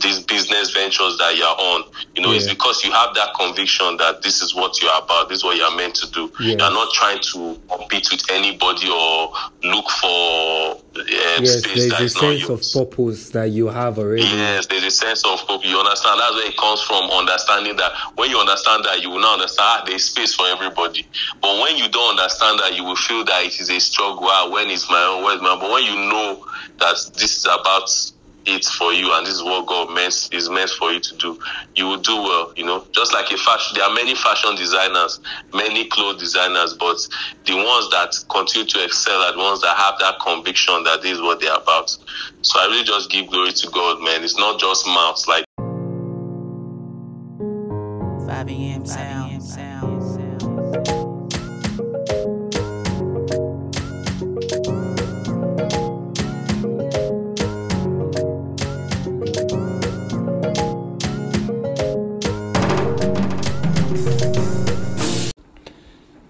these 0.00 0.20
business 0.24 0.72
ventures 0.72 1.18
that 1.18 1.36
you're 1.36 1.46
on. 1.46 1.84
You 2.16 2.22
know, 2.22 2.32
it's 2.32 2.48
because 2.48 2.84
you 2.84 2.92
have 2.92 3.14
that 3.14 3.34
conviction 3.38 3.96
that 3.98 4.22
this 4.22 4.42
is 4.42 4.54
what 4.54 4.80
you're 4.80 4.90
about, 4.96 5.28
this 5.28 5.38
is 5.38 5.44
what 5.44 5.56
you're 5.56 5.74
meant 5.76 5.94
to 5.96 6.10
do. 6.10 6.32
Yeah. 6.40 6.56
You're 6.56 6.74
not 6.74 6.92
trying 6.92 7.20
to 7.32 7.58
compete 7.68 8.08
with 8.10 8.24
anybody 8.30 8.88
or 8.88 9.32
look 9.64 9.88
for 9.90 10.80
uh, 10.96 11.04
Yes, 11.40 11.62
space 11.62 11.74
there's 11.74 11.90
that 11.90 12.02
a 12.02 12.08
sense 12.08 12.48
of 12.48 12.62
purpose 12.72 13.30
that 13.30 13.50
you 13.50 13.68
have 13.68 13.98
already. 13.98 14.22
Yes, 14.22 14.66
there's 14.66 14.84
a 14.84 14.90
sense 14.90 15.24
of 15.24 15.40
hope. 15.40 15.64
You 15.64 15.78
understand? 15.78 16.20
That's 16.20 16.34
where 16.34 16.48
it 16.48 16.56
comes 16.56 16.82
from. 16.82 17.10
Understanding 17.10 17.76
that 17.76 17.92
when 18.16 18.30
you 18.30 18.38
understand 18.38 18.84
that, 18.84 19.02
you 19.02 19.10
will 19.10 19.20
now 19.20 19.34
understand 19.34 19.60
ah, 19.60 19.84
there's 19.86 20.04
space 20.04 20.34
for 20.34 20.46
everybody. 20.46 21.06
But 21.40 21.60
when 21.62 21.76
you 21.76 21.88
don't 21.88 22.18
understand 22.18 22.58
that, 22.60 22.74
you 22.76 22.84
will 22.84 22.96
feel 22.96 23.24
that 23.24 23.44
it 23.44 23.60
is 23.60 23.70
a 23.70 23.78
struggle. 23.78 24.26
Ah, 24.28 24.50
when 24.50 24.70
is 24.70 24.88
my 24.90 25.02
own? 25.02 25.24
Where's 25.24 25.40
my 25.40 25.50
own? 25.50 25.60
But 25.60 25.70
when 25.70 25.84
you 25.84 25.96
know 26.10 26.44
that 26.78 26.96
this 27.14 27.38
is 27.38 27.44
about 27.44 27.88
it 28.46 28.64
for 28.64 28.92
you 28.92 29.12
and 29.14 29.26
this 29.26 29.34
is 29.34 29.42
what 29.42 29.66
God 29.66 29.94
meant 29.94 30.28
is 30.32 30.48
meant 30.48 30.70
for 30.70 30.90
you 30.92 31.00
to 31.00 31.16
do, 31.16 31.38
you 31.76 31.86
will 31.86 32.00
do 32.00 32.16
well. 32.16 32.52
You 32.56 32.64
know, 32.64 32.86
just 32.92 33.12
like 33.12 33.30
a 33.30 33.36
fashion, 33.36 33.76
there 33.76 33.84
are 33.84 33.94
many 33.94 34.14
fashion 34.14 34.54
designers, 34.54 35.20
many 35.52 35.88
clothes 35.88 36.20
designers, 36.20 36.74
but 36.74 36.96
the 37.44 37.56
ones 37.56 37.90
that 37.90 38.14
continue 38.28 38.66
to 38.68 38.84
excel 38.84 39.20
are 39.20 39.32
the 39.32 39.38
ones 39.38 39.60
that 39.62 39.76
have 39.76 39.94
that 40.00 40.20
conviction 40.20 40.82
that 40.84 41.02
this 41.02 41.12
is 41.12 41.20
what 41.20 41.40
they're 41.40 41.54
about. 41.54 41.90
So 42.42 42.58
I 42.58 42.66
really 42.66 42.84
just 42.84 43.10
give 43.10 43.28
glory 43.28 43.52
to 43.52 43.70
God, 43.70 44.02
man. 44.02 44.24
It's 44.24 44.38
not 44.38 44.58
just 44.58 44.86
mouths. 44.86 45.26
Like 45.28 45.44
5 48.26 48.48
a.m. 48.48 48.86
sound. 48.86 48.86
sound. 48.86 49.19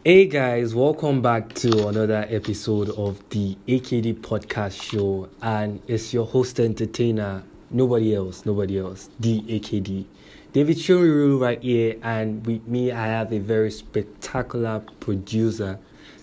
Hey 0.03 0.25
guys, 0.25 0.75
welcome 0.75 1.21
back 1.21 1.53
to 1.57 1.89
another 1.89 2.25
episode 2.31 2.89
of 2.97 3.23
the 3.29 3.55
AKD 3.69 4.21
podcast 4.21 4.81
show, 4.81 5.29
and 5.43 5.79
it's 5.89 6.15
your 6.15 6.25
host 6.25 6.59
entertainer, 6.59 7.43
nobody 7.71 8.15
else, 8.15 8.47
nobody 8.47 8.79
else, 8.79 9.11
the 9.21 9.43
AKD. 9.43 10.07
David 10.55 10.79
Shuriru 10.79 11.39
right 11.39 11.63
here, 11.63 11.97
and 12.03 12.47
with 12.47 12.67
me, 12.67 12.93
I 12.93 13.09
have 13.09 13.31
a 13.35 13.41
very 13.41 13.71
spectacular 13.71 14.83
producer. 15.01 15.79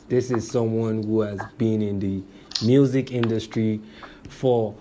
This 0.10 0.32
is 0.32 0.50
someone 0.50 1.04
who 1.04 1.22
has 1.22 1.40
been 1.60 1.84
in 1.84 2.00
the 2.00 2.24
music 2.66 3.12
industry 3.12 3.80
for 4.28 4.74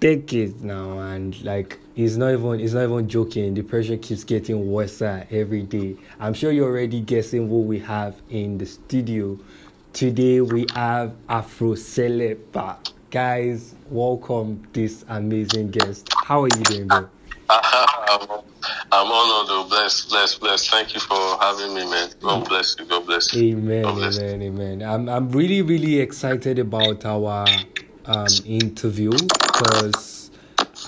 decades 0.00 0.62
now 0.62 0.98
and 0.98 1.42
like 1.44 1.78
he's 1.94 2.16
not 2.16 2.32
even 2.32 2.58
he's 2.58 2.72
not 2.72 2.84
even 2.84 3.06
joking 3.06 3.52
the 3.52 3.60
pressure 3.60 3.98
keeps 3.98 4.24
getting 4.24 4.70
worse 4.70 5.02
every 5.02 5.62
day 5.62 5.94
i'm 6.18 6.32
sure 6.32 6.50
you're 6.50 6.68
already 6.68 7.00
guessing 7.00 7.50
what 7.50 7.66
we 7.66 7.78
have 7.78 8.16
in 8.30 8.56
the 8.56 8.64
studio 8.64 9.38
today 9.92 10.40
we 10.40 10.66
have 10.74 11.14
Afro 11.28 11.74
Selecta 11.74 12.78
guys 13.10 13.74
welcome 13.84 14.66
this 14.72 15.04
amazing 15.08 15.70
guest 15.70 16.08
how 16.22 16.42
are 16.42 16.48
you 16.48 16.64
doing 16.64 16.88
bro 16.88 17.06
I'm, 17.50 18.28
I'm 18.92 19.06
honored, 19.10 19.48
though. 19.48 19.68
Bless, 19.68 20.04
bless, 20.04 20.36
bless. 20.38 20.68
Thank 20.68 20.94
you 20.94 21.00
for 21.00 21.16
having 21.40 21.74
me, 21.74 21.84
man. 21.90 22.10
God 22.20 22.48
bless 22.48 22.76
you. 22.78 22.84
God 22.84 23.06
bless 23.06 23.32
you. 23.32 23.56
Amen, 23.56 23.82
bless 23.82 24.16
you. 24.16 24.22
amen, 24.22 24.42
amen. 24.42 24.82
I'm 24.82 25.08
I'm 25.08 25.30
really 25.30 25.60
really 25.62 25.98
excited 25.98 26.60
about 26.60 27.04
our 27.04 27.66
um, 28.06 28.26
interview 28.46 29.12
because 29.12 30.30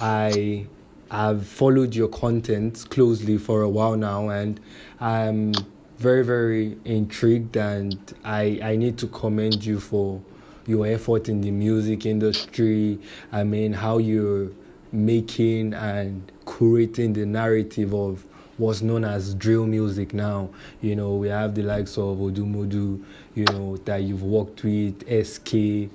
I 0.01 0.67
have 1.11 1.47
followed 1.47 1.95
your 1.95 2.09
content 2.09 2.87
closely 2.91 3.39
for 3.39 3.63
a 3.63 3.69
while 3.69 3.97
now, 3.97 4.31
and 4.31 4.59
I'm 5.01 5.53
very 5.99 6.25
very 6.25 6.77
intrigued, 6.85 7.57
and 7.57 7.99
I 8.25 8.59
I 8.63 8.77
need 8.77 8.99
to 8.99 9.07
commend 9.09 9.65
you 9.65 9.79
for 9.79 10.21
your 10.67 10.87
effort 10.87 11.29
in 11.29 11.41
the 11.41 11.51
music 11.51 12.07
industry. 12.07 12.99
I 13.33 13.45
mean, 13.45 13.73
how 13.73 13.99
you're 13.99 14.51
making 14.93 15.75
and 15.75 16.31
curating 16.45 17.15
the 17.15 17.27
narrative 17.27 17.95
of 17.95 18.25
what's 18.59 18.83
known 18.83 19.05
as 19.05 19.35
drill 19.35 19.67
music 19.67 20.13
now. 20.15 20.51
You 20.81 20.97
know, 20.97 21.15
we 21.17 21.29
have 21.29 21.55
the 21.55 21.63
likes 21.63 21.97
of 21.97 22.19
Odumodu, 22.19 23.03
you 23.35 23.45
know, 23.47 23.77
that 23.79 24.03
you've 24.03 24.23
worked 24.23 24.63
with, 24.63 25.03
SK, 25.27 25.91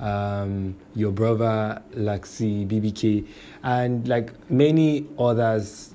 um, 0.00 0.76
your 0.94 1.12
brother 1.12 1.82
Laxi, 1.94 2.66
BBK, 2.66 3.26
and 3.62 4.06
like 4.08 4.32
many 4.50 5.06
others 5.18 5.94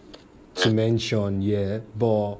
to 0.55 0.73
mention, 0.73 1.41
yeah. 1.41 1.79
But 1.97 2.37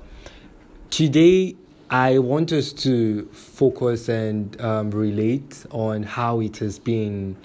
today, 0.90 1.56
I 1.90 2.20
want 2.20 2.52
us 2.54 2.72
to 2.74 3.26
focus 3.34 4.08
and 4.10 4.60
um, 4.62 4.92
relate 4.92 5.66
on 5.72 6.04
how 6.04 6.40
it 6.40 6.58
has 6.58 6.80
been. 6.80 7.36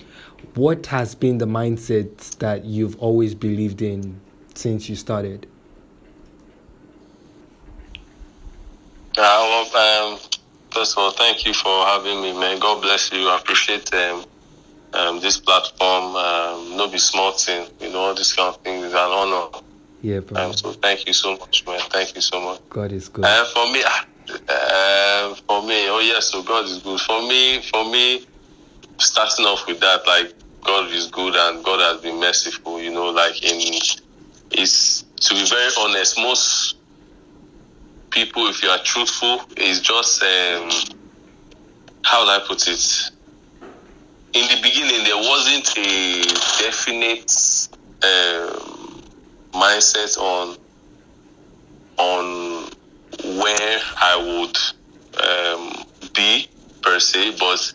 What 0.55 0.87
has 0.87 1.15
been 1.15 1.39
the 1.39 1.47
mindset 1.47 2.39
that 2.39 2.65
you've 2.65 2.97
always 3.01 3.35
believed 3.35 3.83
in 3.83 4.21
since 4.55 4.89
you 4.89 4.97
started? 4.97 5.47
Yeah, 9.17 9.23
well, 9.73 10.13
um, 10.13 10.21
first 10.77 10.93
of 10.93 10.99
all, 10.99 11.11
thank 11.11 11.47
you 11.47 11.55
for 11.55 11.87
having 11.87 12.21
me, 12.21 12.39
man. 12.39 12.59
God 12.59 12.83
bless 12.83 13.11
you. 13.11 13.29
I 13.29 13.39
appreciate 13.39 13.93
um, 13.95 14.25
um, 14.93 15.21
this 15.21 15.39
platform. 15.39 16.15
Um, 16.15 16.77
no 16.77 16.87
be 16.89 16.99
small 16.99 17.33
thing. 17.33 17.67
You 17.81 17.91
know, 17.93 18.01
all 18.01 18.15
these 18.15 18.35
kind 18.35 18.55
of 18.55 18.61
things 18.63 18.85
is 18.85 18.93
an 18.93 18.99
honor. 18.99 19.47
Yeah, 20.03 20.21
bro. 20.21 20.39
Um, 20.39 20.53
so 20.53 20.73
thank 20.73 21.07
you 21.07 21.15
so 21.15 21.39
much, 21.39 21.65
man. 21.67 21.81
Thank 21.89 22.15
you 22.15 22.21
so 22.21 22.41
much. 22.43 22.61
God 22.69 22.93
is 22.93 23.09
good. 23.09 23.25
Uh, 23.25 23.45
for 23.47 23.73
me, 23.73 23.83
uh, 23.87 25.35
for 25.49 25.63
me, 25.63 25.89
oh 25.89 26.03
yes, 26.05 26.27
so 26.27 26.43
God 26.43 26.67
is 26.67 26.83
good. 26.83 27.01
For 27.01 27.27
me, 27.27 27.63
for 27.63 27.91
me, 27.91 28.27
starting 28.99 29.47
off 29.47 29.67
with 29.67 29.81
that, 29.81 30.07
like 30.07 30.35
God 30.63 30.93
is 30.93 31.07
good 31.07 31.35
and 31.35 31.65
God 31.65 31.81
has 31.81 32.03
been 32.03 32.21
merciful. 32.21 32.83
You 32.83 32.93
know, 32.93 33.09
like 33.09 33.43
in, 33.43 33.81
is 34.53 35.05
to 35.23 35.35
be 35.35 35.47
very 35.47 35.71
honest, 35.79 36.19
most 36.19 36.77
people, 38.11 38.47
if 38.49 38.63
you 38.63 38.71
are 38.71 38.79
truthful, 38.85 39.41
is 39.57 39.81
just 39.81 40.23
um, 40.23 40.71
how 42.05 42.25
do 42.25 42.31
I 42.31 42.41
put 42.47 42.69
it? 42.69 43.11
In 44.35 44.43
the 44.49 44.61
beginning, 44.63 45.05
there 45.05 45.17
wasn't 45.17 45.79
a 45.79 46.23
definite 46.63 47.33
um, 48.05 49.03
mindset 49.55 50.19
on 50.19 50.57
on 51.99 52.69
where 53.25 53.81
I 54.03 54.17
would 54.19 54.57
um, 55.27 55.87
be 56.15 56.49
per 56.83 56.99
se, 57.01 57.37
but 57.39 57.73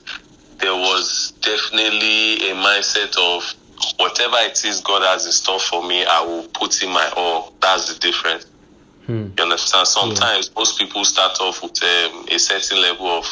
there 0.60 0.76
was 0.76 1.34
definitely 1.42 2.52
a 2.52 2.56
mindset 2.56 3.18
of 3.18 3.44
whatever 3.98 4.38
it 4.40 4.64
is 4.66 4.82
God 4.82 5.04
has 5.04 5.26
in 5.26 5.32
store 5.32 5.60
for 5.60 5.88
me, 5.88 6.06
I 6.06 6.22
will 6.24 6.48
put 6.50 6.84
in 6.84 6.90
my 6.92 7.12
all. 7.18 7.54
That's 7.62 7.94
the 7.94 8.00
difference. 8.00 8.51
Hmm. 9.06 9.28
You 9.38 9.44
understand? 9.44 9.88
Sometimes 9.88 10.52
most 10.56 10.78
people 10.78 11.04
start 11.06 11.38
off 11.42 11.64
with 11.64 11.82
um, 11.84 12.26
a 12.30 12.38
certain 12.38 12.82
level 12.82 13.08
of 13.08 13.26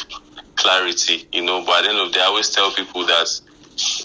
clarity, 0.56 1.26
you 1.32 1.42
know, 1.42 1.64
but 1.64 1.78
at 1.78 1.82
the 1.84 1.90
end 1.90 1.98
of 1.98 2.08
the 2.08 2.14
day, 2.14 2.20
I 2.20 2.26
always 2.26 2.50
tell 2.50 2.70
people 2.72 3.06
that 3.06 3.28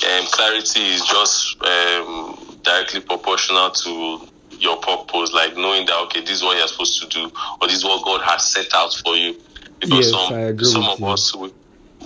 um, 0.07 0.25
clarity 0.31 0.81
is 0.81 1.01
just 1.05 1.57
um, 1.63 2.59
directly 2.63 3.01
proportional 3.01 3.71
to 3.71 4.21
your 4.59 4.77
purpose, 4.77 5.33
like 5.33 5.55
knowing 5.57 5.85
that, 5.85 5.97
okay, 6.05 6.21
this 6.21 6.31
is 6.31 6.43
what 6.43 6.57
you're 6.57 6.67
supposed 6.67 7.01
to 7.01 7.07
do, 7.09 7.31
or 7.61 7.67
this 7.67 7.77
is 7.77 7.83
what 7.83 8.05
God 8.05 8.21
has 8.23 8.45
set 8.51 8.73
out 8.73 8.93
for 8.93 9.15
you. 9.15 9.35
Because 9.81 10.05
Yes, 10.05 10.11
some, 10.11 10.33
I 10.33 10.41
agree 10.41 10.65
some 10.65 10.83
of 10.83 10.99
you. 10.99 11.07
us, 11.07 11.35
we, 11.35 11.51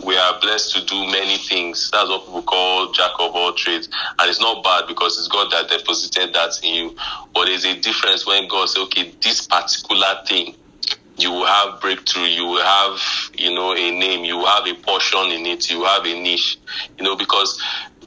we 0.04 0.18
are 0.18 0.40
blessed 0.40 0.76
to 0.76 0.86
do 0.86 1.06
many 1.12 1.38
things. 1.38 1.90
That's 1.92 2.10
what 2.10 2.26
people 2.26 2.42
call 2.44 2.92
jack 2.92 3.12
of 3.20 3.36
all 3.36 3.54
trades. 3.54 3.90
And 4.20 4.30
it's 4.30 4.42
not 4.42 4.64
bad 4.64 4.86
because 4.88 5.18
it's 5.18 5.28
God 5.28 5.52
that 5.52 5.70
deposited 5.70 6.34
that 6.34 6.52
in 6.64 6.74
you. 6.74 6.96
But 7.34 7.46
there's 7.46 7.66
a 7.66 7.80
difference 7.80 8.26
when 8.26 8.48
God 8.48 8.70
says, 8.70 8.84
okay, 8.84 9.14
this 9.22 9.48
particular 9.48 10.16
thing, 10.28 10.56
you 11.18 11.32
will 11.32 11.46
have 11.46 11.82
breakthrough, 11.82 12.24
you 12.24 12.46
will 12.46 12.64
have, 12.64 13.00
you 13.38 13.54
know, 13.54 13.74
a 13.74 13.92
name, 13.92 14.24
you 14.24 14.38
will 14.38 14.48
have 14.48 14.66
a 14.68 14.74
portion 14.76 15.32
in 15.32 15.46
it, 15.46 15.70
you 15.70 15.80
will 15.80 15.88
have 15.88 16.06
a 16.06 16.14
niche, 16.14 16.58
you 16.98 17.04
know, 17.04 17.16
because 17.16 17.62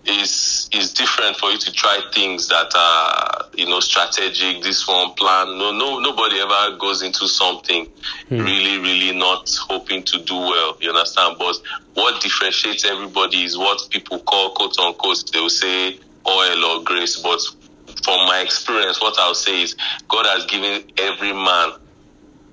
it's, 0.07 0.52
it's 0.73 0.93
different 0.93 1.37
for 1.37 1.51
you 1.51 1.59
to 1.59 1.73
try 1.73 2.01
things 2.15 2.49
that 2.49 2.73
are, 2.75 3.47
you 3.55 3.67
know, 3.67 3.81
strategic, 3.81 4.63
this 4.63 4.89
one 4.89 5.13
plan. 5.15 5.59
No, 5.59 5.71
no, 5.73 5.99
nobody 5.99 6.41
ever 6.41 6.77
goes 6.77 7.03
into 7.03 7.29
something 7.29 7.87
hmm. 8.29 8.39
really, 8.39 8.79
really 8.79 9.17
not 9.17 9.55
hoping 9.69 10.03
to 10.05 10.23
do 10.25 10.37
well. 10.37 10.77
You 10.81 10.91
understand? 10.91 11.37
But 11.39 11.57
what 11.95 12.23
differentiates 12.23 12.85
everybody 12.85 13.45
is 13.45 13.57
what 13.57 13.89
people 13.91 14.19
call 14.21 14.51
quote 14.53 14.79
unquote, 14.79 15.31
they 15.33 15.41
will 15.41 15.51
say 15.51 15.99
oil 16.27 16.65
or 16.65 16.85
grace. 16.85 17.21
But 17.21 17.41
from 18.03 18.27
my 18.27 18.41
experience, 18.41 19.01
what 19.01 19.19
I'll 19.19 19.35
say 19.35 19.63
is 19.63 19.77
God 20.09 20.27
has 20.27 20.47
given 20.47 20.91
every 20.99 21.33
man 21.33 21.73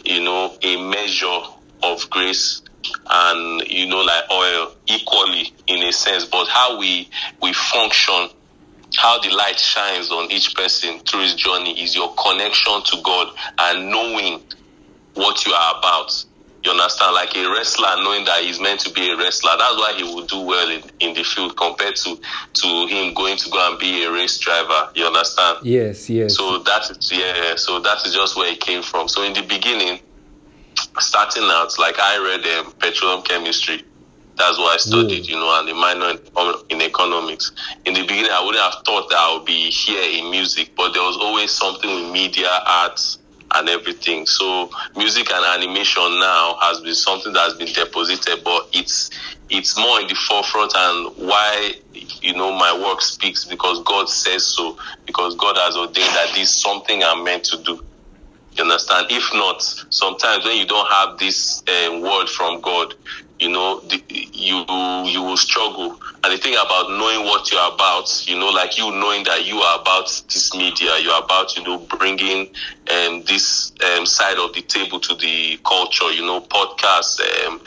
you 0.06 0.22
know, 0.24 0.58
a 0.62 0.90
measure 0.90 1.42
of 1.84 2.10
grace 2.10 2.62
and 3.10 3.62
you 3.68 3.88
know, 3.88 4.02
like 4.02 4.24
oil 4.32 4.74
equally 4.88 5.54
in 5.68 5.84
a 5.84 5.92
sense. 5.92 6.26
But 6.26 6.48
how 6.48 6.80
we 6.80 7.10
we 7.42 7.54
function 7.54 8.30
how 8.98 9.20
the 9.22 9.30
light 9.30 9.60
shines 9.60 10.12
on 10.12 10.32
each 10.32 10.56
person 10.56 11.00
through 11.00 11.22
his 11.22 11.36
journey 11.36 11.80
is 11.82 11.96
your 11.96 12.14
connection 12.16 12.82
to 12.84 12.98
God 13.04 13.28
and 13.60 13.92
knowing 13.92 14.42
what 15.14 15.46
you 15.46 15.54
are 15.54 15.80
about. 15.80 16.26
You 16.64 16.72
understand? 16.72 17.14
Like 17.14 17.36
a 17.38 17.50
wrestler 17.50 17.96
knowing 18.04 18.26
that 18.26 18.44
he's 18.44 18.60
meant 18.60 18.82
to 18.82 18.92
be 18.92 19.10
a 19.12 19.18
wrestler. 19.18 19.52
That's 19.58 19.78
why 19.78 19.94
he 19.96 20.04
will 20.04 20.26
do 20.26 20.42
well 20.42 20.70
in, 20.70 20.82
in 21.00 21.14
the 21.14 21.24
field 21.24 21.56
compared 21.56 21.96
to, 21.98 22.20
to 22.54 22.88
him 22.88 23.14
going 23.14 23.38
to 23.38 23.50
go 23.50 23.70
and 23.70 23.80
be 23.80 24.04
a 24.04 24.12
race 24.12 24.38
driver. 24.40 24.90
You 24.94 25.06
understand? 25.06 25.60
Yes, 25.64 26.10
yes. 26.10 26.36
So 26.36 26.60
that 26.60 26.90
is 26.90 27.12
yeah, 27.14 27.56
so 27.56 27.80
that 27.80 28.06
is 28.06 28.14
just 28.14 28.36
where 28.36 28.52
it 28.52 28.60
came 28.60 28.84
from. 28.84 29.08
So 29.08 29.24
in 29.24 29.34
the 29.34 29.44
beginning, 29.44 30.02
starting 31.00 31.44
out, 31.44 31.72
like 31.78 31.96
I 32.00 32.18
read 32.18 32.66
um, 32.66 32.74
petroleum 32.74 33.22
chemistry. 33.24 33.84
That's 34.38 34.58
what 34.58 34.74
I 34.74 34.78
studied, 34.78 35.28
you 35.28 35.36
know, 35.36 35.60
and 35.60 35.70
a 35.70 35.74
minor 35.74 36.12
in, 36.12 36.54
in 36.70 36.82
economics. 36.82 37.52
In 37.86 37.94
the 37.94 38.02
beginning, 38.02 38.32
I 38.32 38.42
wouldn't 38.44 38.64
have 38.64 38.82
thought 38.86 39.10
that 39.10 39.18
I 39.18 39.36
would 39.36 39.46
be 39.46 39.70
here 39.70 40.02
in 40.18 40.32
music, 40.32 40.72
but 40.78 40.94
there 40.94 41.04
was 41.04 41.18
always 41.18 41.52
something 41.52 41.90
with 41.90 42.14
media, 42.14 42.48
arts, 42.66 43.18
and 43.56 43.68
everything. 43.68 44.26
So 44.26 44.70
music 44.96 45.32
and 45.32 45.46
animation 45.62 46.20
now 46.20 46.58
has 46.62 46.80
been 46.82 46.96
something 46.96 47.34
that 47.34 47.40
has 47.40 47.54
been 47.56 47.74
deposited, 47.74 48.44
but 48.44 48.70
it's 48.74 49.10
it's 49.50 49.78
more 49.78 50.00
in 50.00 50.08
the 50.08 50.16
forefront 50.16 50.72
and 50.76 51.16
why 51.18 51.74
you 52.22 52.34
know 52.34 52.52
my 52.52 52.72
work 52.88 53.02
speaks 53.02 53.46
because 53.46 53.82
God 53.84 54.08
says 54.08 54.46
so, 54.46 54.78
because 55.06 55.36
God 55.36 55.58
has 55.58 55.76
ordained 55.76 56.14
that 56.16 56.30
this 56.36 56.50
is 56.50 56.62
something 56.62 57.04
I'm 57.04 57.24
meant 57.24 57.44
to 57.46 57.58
do. 57.64 57.84
You 58.60 58.66
understand? 58.66 59.08
If 59.10 59.24
not, 59.34 59.64
sometimes 59.90 60.44
when 60.44 60.58
you 60.58 60.66
don't 60.66 60.92
have 60.92 61.18
this 61.18 61.64
uh, 61.66 61.98
word 62.02 62.28
from 62.28 62.60
God, 62.60 62.94
you 63.40 63.50
know, 63.50 63.80
the, 63.82 64.02
you 64.10 64.66
you 65.10 65.22
will 65.22 65.38
struggle. 65.38 66.00
And 66.24 66.34
the 66.34 66.38
thing 66.38 66.54
about 66.54 66.90
knowing 66.90 67.26
what 67.26 67.50
you're 67.52 67.74
about, 67.74 68.28
you 68.28 68.38
know, 68.38 68.50
like 68.50 68.78
you 68.78 68.92
knowing 68.92 69.24
that 69.24 69.46
you 69.46 69.58
are 69.60 69.82
about 69.82 70.08
this 70.28 70.54
media, 70.56 70.98
you're 71.00 71.18
about, 71.18 71.56
you 71.56 71.64
know, 71.64 71.78
bringing 71.78 72.48
um, 72.92 73.24
this 73.24 73.72
um, 73.96 74.06
side 74.06 74.38
of 74.38 74.54
the 74.54 74.62
table 74.62 75.00
to 75.00 75.16
the 75.16 75.58
culture, 75.66 76.12
you 76.12 76.22
know, 76.22 76.42
podcasts, 76.42 77.22
um, 77.48 77.62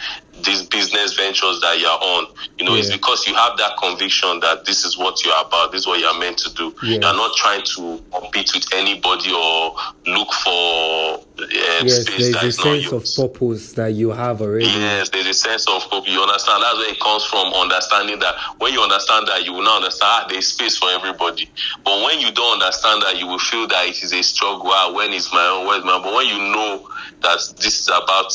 these 0.44 0.66
business 0.66 1.14
ventures 1.14 1.60
that 1.60 1.78
you're 1.78 1.90
on, 1.90 2.26
you 2.58 2.64
know, 2.64 2.74
yeah. 2.74 2.80
it's 2.80 2.90
because 2.90 3.26
you 3.26 3.34
have 3.34 3.56
that 3.58 3.76
conviction 3.78 4.40
that 4.40 4.64
this 4.64 4.84
is 4.84 4.98
what 4.98 5.24
you're 5.24 5.40
about, 5.40 5.72
this 5.72 5.82
is 5.82 5.86
what 5.86 6.00
you're 6.00 6.18
meant 6.18 6.38
to 6.38 6.52
do. 6.54 6.74
Yeah. 6.82 6.92
You're 6.92 7.00
not 7.00 7.36
trying 7.36 7.62
to 7.76 8.02
compete 8.12 8.50
with 8.54 8.66
anybody 8.74 9.32
or 9.32 9.76
look 10.06 10.32
for 10.32 11.24
uh, 11.42 11.84
yes, 11.84 12.06
there's 12.06 12.36
a 12.36 12.52
sense 12.52 12.92
of 12.92 13.04
purpose 13.16 13.72
that 13.72 13.92
you 13.92 14.10
have 14.10 14.40
already. 14.40 14.66
Yes, 14.66 15.08
there's 15.08 15.26
a 15.26 15.34
sense 15.34 15.66
of 15.68 15.82
hope. 15.82 16.08
You 16.08 16.20
understand? 16.20 16.62
That's 16.62 16.76
where 16.78 16.90
it 16.90 17.00
comes 17.00 17.24
from. 17.24 17.52
Understanding 17.52 18.18
that 18.20 18.34
when 18.58 18.72
you 18.72 18.80
understand 18.80 19.26
that, 19.28 19.44
you 19.44 19.52
will 19.52 19.62
now 19.62 19.76
understand 19.76 20.24
ah, 20.24 20.26
there's 20.28 20.46
space 20.46 20.76
for 20.78 20.90
everybody. 20.90 21.50
But 21.84 22.02
when 22.04 22.20
you 22.20 22.30
don't 22.32 22.60
understand 22.60 23.02
that, 23.02 23.18
you 23.18 23.26
will 23.26 23.38
feel 23.38 23.66
that 23.68 23.86
it 23.86 24.02
is 24.02 24.12
a 24.12 24.22
struggle. 24.22 24.70
Ah, 24.72 24.92
when 24.94 25.12
is 25.12 25.32
my 25.32 25.46
own? 25.46 25.66
Where's 25.66 25.84
my? 25.84 26.00
But 26.02 26.14
when 26.14 26.26
you 26.26 26.38
know 26.38 26.88
that 27.22 27.38
this 27.58 27.80
is 27.80 27.88
about 27.88 28.32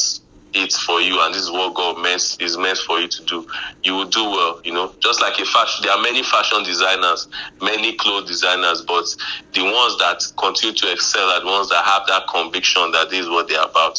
it 0.57 0.73
for 0.73 0.99
you 1.01 1.19
and 1.21 1.33
this 1.33 1.43
is 1.43 1.51
what 1.51 1.73
God 1.75 2.01
meant 2.01 2.37
is 2.39 2.57
meant 2.57 2.77
for 2.79 2.99
you 2.99 3.07
to 3.07 3.23
do, 3.23 3.47
you 3.83 3.93
will 3.93 4.09
do 4.09 4.23
well, 4.23 4.61
you 4.63 4.73
know. 4.73 4.93
Just 4.99 5.21
like 5.21 5.39
a 5.39 5.45
fashion 5.45 5.83
there 5.83 5.93
are 5.93 6.01
many 6.01 6.23
fashion 6.23 6.63
designers, 6.63 7.27
many 7.61 7.95
clothes 7.95 8.27
designers, 8.27 8.81
but 8.81 9.05
the 9.53 9.63
ones 9.63 9.97
that 9.99 10.21
continue 10.37 10.75
to 10.75 10.91
excel 10.91 11.29
are 11.29 11.39
the 11.39 11.45
ones 11.45 11.69
that 11.69 11.83
have 11.85 12.03
that 12.07 12.27
conviction 12.27 12.91
that 12.91 13.09
this 13.09 13.21
is 13.21 13.29
what 13.29 13.47
they're 13.47 13.63
about. 13.63 13.97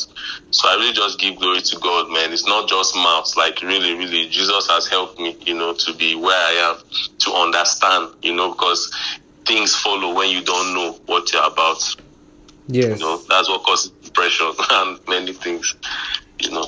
So 0.50 0.68
I 0.68 0.74
really 0.74 0.92
just 0.92 1.18
give 1.18 1.38
glory 1.38 1.60
to 1.60 1.78
God, 1.78 2.10
man. 2.10 2.32
It's 2.32 2.46
not 2.46 2.68
just 2.68 2.94
mouths, 2.94 3.36
like 3.36 3.62
really, 3.62 3.94
really 3.94 4.28
Jesus 4.28 4.68
has 4.68 4.86
helped 4.86 5.18
me, 5.18 5.36
you 5.44 5.54
know, 5.54 5.72
to 5.74 5.94
be 5.94 6.14
where 6.14 6.36
I 6.36 6.74
am, 6.74 6.82
to 7.18 7.32
understand, 7.32 8.14
you 8.22 8.34
know, 8.34 8.52
because 8.52 8.92
things 9.46 9.74
follow 9.74 10.14
when 10.14 10.30
you 10.30 10.42
don't 10.42 10.74
know 10.74 10.92
what 11.06 11.32
you're 11.32 11.46
about. 11.46 11.82
Yes. 12.68 12.98
You 12.98 13.06
know, 13.06 13.16
that's 13.28 13.48
what 13.48 13.62
causes 13.62 13.90
depression 14.02 14.52
and 14.70 14.98
many 15.08 15.32
things 15.32 15.74
you 16.40 16.50
know. 16.50 16.66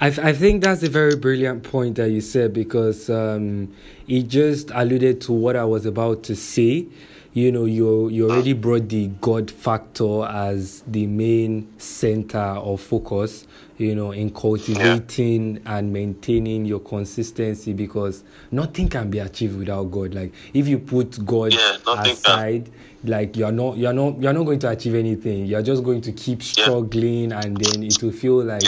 I, 0.00 0.10
th- 0.10 0.18
I 0.18 0.32
think 0.32 0.64
that's 0.64 0.82
a 0.82 0.88
very 0.88 1.14
brilliant 1.14 1.62
point 1.62 1.94
that 1.96 2.10
you 2.10 2.20
said 2.20 2.52
because 2.52 3.08
um, 3.08 3.72
it 4.08 4.22
just 4.24 4.70
alluded 4.74 5.20
to 5.22 5.32
what 5.32 5.54
I 5.54 5.64
was 5.64 5.86
about 5.86 6.24
to 6.24 6.34
say. 6.34 6.86
You 7.34 7.50
know, 7.50 7.64
you 7.64 8.08
you 8.08 8.28
already 8.28 8.52
brought 8.52 8.88
the 8.90 9.06
God 9.20 9.50
factor 9.50 10.24
as 10.24 10.82
the 10.86 11.06
main 11.06 11.72
center 11.78 12.38
of 12.38 12.80
focus. 12.80 13.46
You 13.78 13.94
know, 13.94 14.12
in 14.12 14.30
cultivating 14.30 15.56
yeah. 15.56 15.78
and 15.78 15.92
maintaining 15.92 16.66
your 16.66 16.80
consistency 16.80 17.72
because 17.72 18.22
nothing 18.50 18.88
can 18.88 19.08
be 19.08 19.18
achieved 19.18 19.56
without 19.56 19.84
God. 19.84 20.14
Like 20.14 20.34
if 20.52 20.68
you 20.68 20.78
put 20.78 21.24
God 21.24 21.54
yeah, 21.54 21.76
aside. 21.86 22.64
Can 22.66 22.74
like 23.04 23.36
you're 23.36 23.50
not 23.50 23.76
you're 23.76 23.92
not 23.92 24.20
you're 24.20 24.32
not 24.32 24.44
going 24.44 24.60
to 24.60 24.68
achieve 24.68 24.94
anything 24.94 25.46
you're 25.46 25.60
just 25.60 25.82
going 25.82 26.00
to 26.00 26.12
keep 26.12 26.40
struggling 26.40 27.30
yeah. 27.30 27.40
and 27.40 27.56
then 27.56 27.82
it 27.82 28.00
will 28.02 28.12
feel 28.12 28.44
like. 28.44 28.62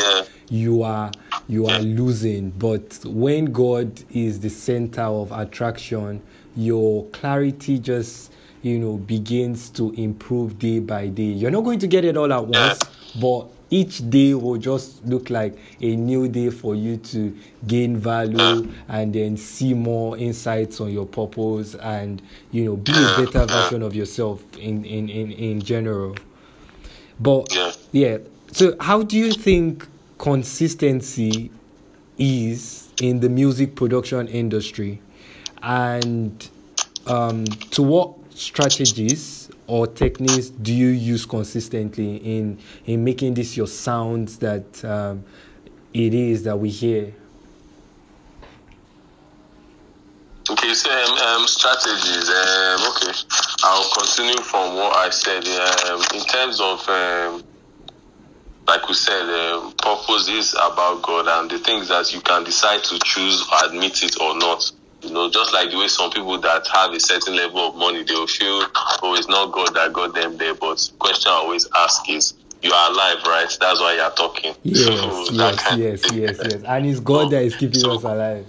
You 0.48 0.82
are 0.82 1.10
you 1.48 1.66
are 1.66 1.80
losing. 1.80 2.50
But 2.50 3.00
when 3.04 3.46
god 3.46 4.02
is 4.10 4.40
the 4.40 4.50
center 4.50 5.02
of 5.02 5.32
attraction 5.32 6.22
your 6.56 7.04
clarity 7.06 7.78
just 7.78 8.32
you 8.62 8.78
know 8.78 8.96
begins 8.96 9.68
to 9.70 9.92
improve 9.92 10.58
day 10.58 10.78
by 10.78 11.08
day. 11.08 11.22
You're 11.24 11.50
not 11.50 11.64
going 11.64 11.78
to 11.80 11.86
get 11.86 12.04
it 12.04 12.16
all 12.16 12.32
at 12.32 12.46
once 12.46 12.80
but 13.20 13.48
each 13.70 14.08
day 14.10 14.34
will 14.34 14.56
just 14.56 15.04
look 15.04 15.30
like 15.30 15.56
a 15.80 15.96
new 15.96 16.28
day 16.28 16.50
for 16.50 16.74
you 16.74 16.96
to 16.96 17.36
gain 17.66 17.96
value 17.96 18.72
and 18.88 19.12
then 19.12 19.36
see 19.36 19.74
more 19.74 20.16
insights 20.16 20.80
on 20.80 20.92
your 20.92 21.06
purpose 21.06 21.74
and 21.76 22.22
you 22.52 22.64
know 22.64 22.76
be 22.76 22.92
a 22.92 23.24
better 23.24 23.46
version 23.46 23.82
of 23.82 23.94
yourself 23.94 24.42
in 24.58 24.84
in 24.84 25.08
in, 25.08 25.32
in 25.32 25.60
general. 25.60 26.14
But 27.20 27.56
yeah. 27.92 28.18
So 28.52 28.76
how 28.80 29.02
do 29.02 29.18
you 29.18 29.32
think 29.32 29.88
consistency 30.24 31.50
is 32.16 32.88
in 33.02 33.20
the 33.20 33.28
music 33.28 33.74
production 33.74 34.26
industry 34.28 34.98
and 35.62 36.48
um, 37.06 37.44
to 37.44 37.82
what 37.82 38.14
strategies 38.30 39.50
or 39.66 39.86
techniques 39.86 40.48
do 40.48 40.72
you 40.72 40.88
use 40.88 41.26
consistently 41.26 42.16
in 42.16 42.58
in 42.86 43.04
making 43.04 43.34
this 43.34 43.54
your 43.54 43.66
sounds 43.66 44.38
that 44.38 44.82
um, 44.86 45.22
it 45.92 46.14
is 46.14 46.42
that 46.42 46.58
we 46.58 46.70
hear? 46.70 47.12
Okay, 50.48 50.72
so 50.72 50.90
um, 50.90 51.18
um, 51.18 51.46
strategies. 51.46 52.30
Um, 52.30 52.80
okay, 52.88 53.12
I'll 53.62 53.90
continue 53.92 54.40
from 54.40 54.74
what 54.74 54.96
I 54.96 55.10
said. 55.10 55.44
Um, 55.90 56.00
in 56.14 56.24
terms 56.24 56.60
of, 56.60 56.88
like 58.66 58.88
we 58.88 58.94
said, 58.94 59.22
um, 59.22 59.72
purpose 59.72 60.28
is 60.28 60.54
about 60.54 61.02
God, 61.02 61.26
and 61.28 61.50
the 61.50 61.58
things 61.58 61.88
that 61.88 62.12
you 62.12 62.20
can 62.20 62.44
decide 62.44 62.82
to 62.84 62.98
choose 63.04 63.46
or 63.52 63.68
admit 63.68 64.02
it 64.02 64.20
or 64.20 64.36
not. 64.36 64.70
You 65.02 65.12
know, 65.12 65.30
just 65.30 65.52
like 65.52 65.70
the 65.70 65.76
way 65.76 65.88
some 65.88 66.10
people 66.10 66.38
that 66.40 66.66
have 66.72 66.92
a 66.92 67.00
certain 67.00 67.36
level 67.36 67.60
of 67.68 67.76
money, 67.76 68.04
they 68.04 68.14
will 68.14 68.26
feel, 68.26 68.66
oh, 69.02 69.14
it's 69.18 69.28
not 69.28 69.52
God 69.52 69.74
that 69.74 69.92
got 69.92 70.14
them 70.14 70.38
there. 70.38 70.54
But 70.54 70.78
the 70.78 70.96
question 70.98 71.30
I 71.30 71.34
always 71.34 71.68
ask 71.74 72.08
is, 72.08 72.32
you 72.62 72.72
are 72.72 72.90
alive, 72.90 73.18
right? 73.26 73.56
That's 73.60 73.80
why 73.80 73.96
you're 73.96 74.10
talking. 74.12 74.54
Yes, 74.62 74.86
so 74.86 75.26
yes, 75.30 75.76
yes, 75.76 76.12
yes, 76.14 76.40
yes. 76.42 76.62
And 76.66 76.86
it's 76.86 77.00
God 77.00 77.24
so, 77.24 77.28
that 77.30 77.42
is 77.42 77.54
keeping 77.56 77.80
so, 77.80 77.92
us 77.92 78.04
alive. 78.04 78.46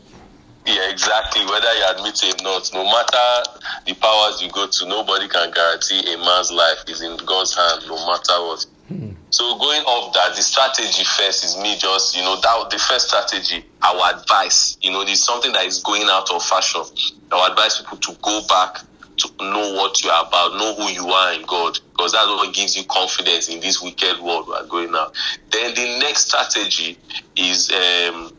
Yeah, 0.65 0.89
exactly. 0.89 1.45
Whether 1.45 1.67
you 1.73 1.83
admit 1.89 2.23
it 2.23 2.39
or 2.39 2.43
not, 2.43 2.71
no 2.73 2.85
matter 2.85 3.49
the 3.85 3.93
powers 3.95 4.41
you 4.41 4.49
go 4.49 4.65
to, 4.65 4.87
nobody 4.87 5.27
can 5.27 5.51
guarantee 5.51 6.13
a 6.13 6.17
man's 6.17 6.51
life 6.51 6.85
is 6.87 7.01
in 7.01 7.17
God's 7.17 7.53
hand, 7.53 7.83
no 7.87 7.97
matter 8.07 8.39
what. 8.47 8.65
So 9.31 9.57
going 9.57 9.81
off 9.83 10.13
that, 10.13 10.35
the 10.35 10.41
strategy 10.41 11.03
first 11.03 11.43
is 11.43 11.57
me 11.57 11.75
just, 11.77 12.15
you 12.15 12.23
know, 12.23 12.39
that 12.39 12.69
the 12.69 12.77
first 12.77 13.09
strategy, 13.09 13.65
our 13.81 14.15
advice, 14.15 14.77
you 14.81 14.91
know, 14.91 15.03
there's 15.03 15.23
something 15.23 15.51
that 15.53 15.65
is 15.65 15.79
going 15.79 16.03
out 16.09 16.31
of 16.31 16.43
fashion. 16.43 16.81
Our 17.31 17.49
advise 17.51 17.79
people 17.79 17.97
to 17.97 18.15
go 18.21 18.41
back 18.47 18.81
to 19.17 19.29
know 19.39 19.73
what 19.73 20.03
you 20.03 20.09
are 20.09 20.27
about, 20.27 20.53
know 20.53 20.75
who 20.75 20.91
you 20.91 21.07
are 21.09 21.33
in 21.33 21.45
God, 21.45 21.79
because 21.91 22.11
that's 22.11 22.27
what 22.27 22.53
gives 22.53 22.77
you 22.77 22.83
confidence 22.85 23.49
in 23.49 23.59
this 23.59 23.81
wicked 23.81 24.19
world 24.19 24.47
we 24.47 24.53
are 24.53 24.65
going 24.65 24.91
now. 24.91 25.11
Then 25.51 25.73
the 25.73 25.99
next 25.99 26.27
strategy 26.27 26.97
is 27.35 27.71
um, 27.71 28.31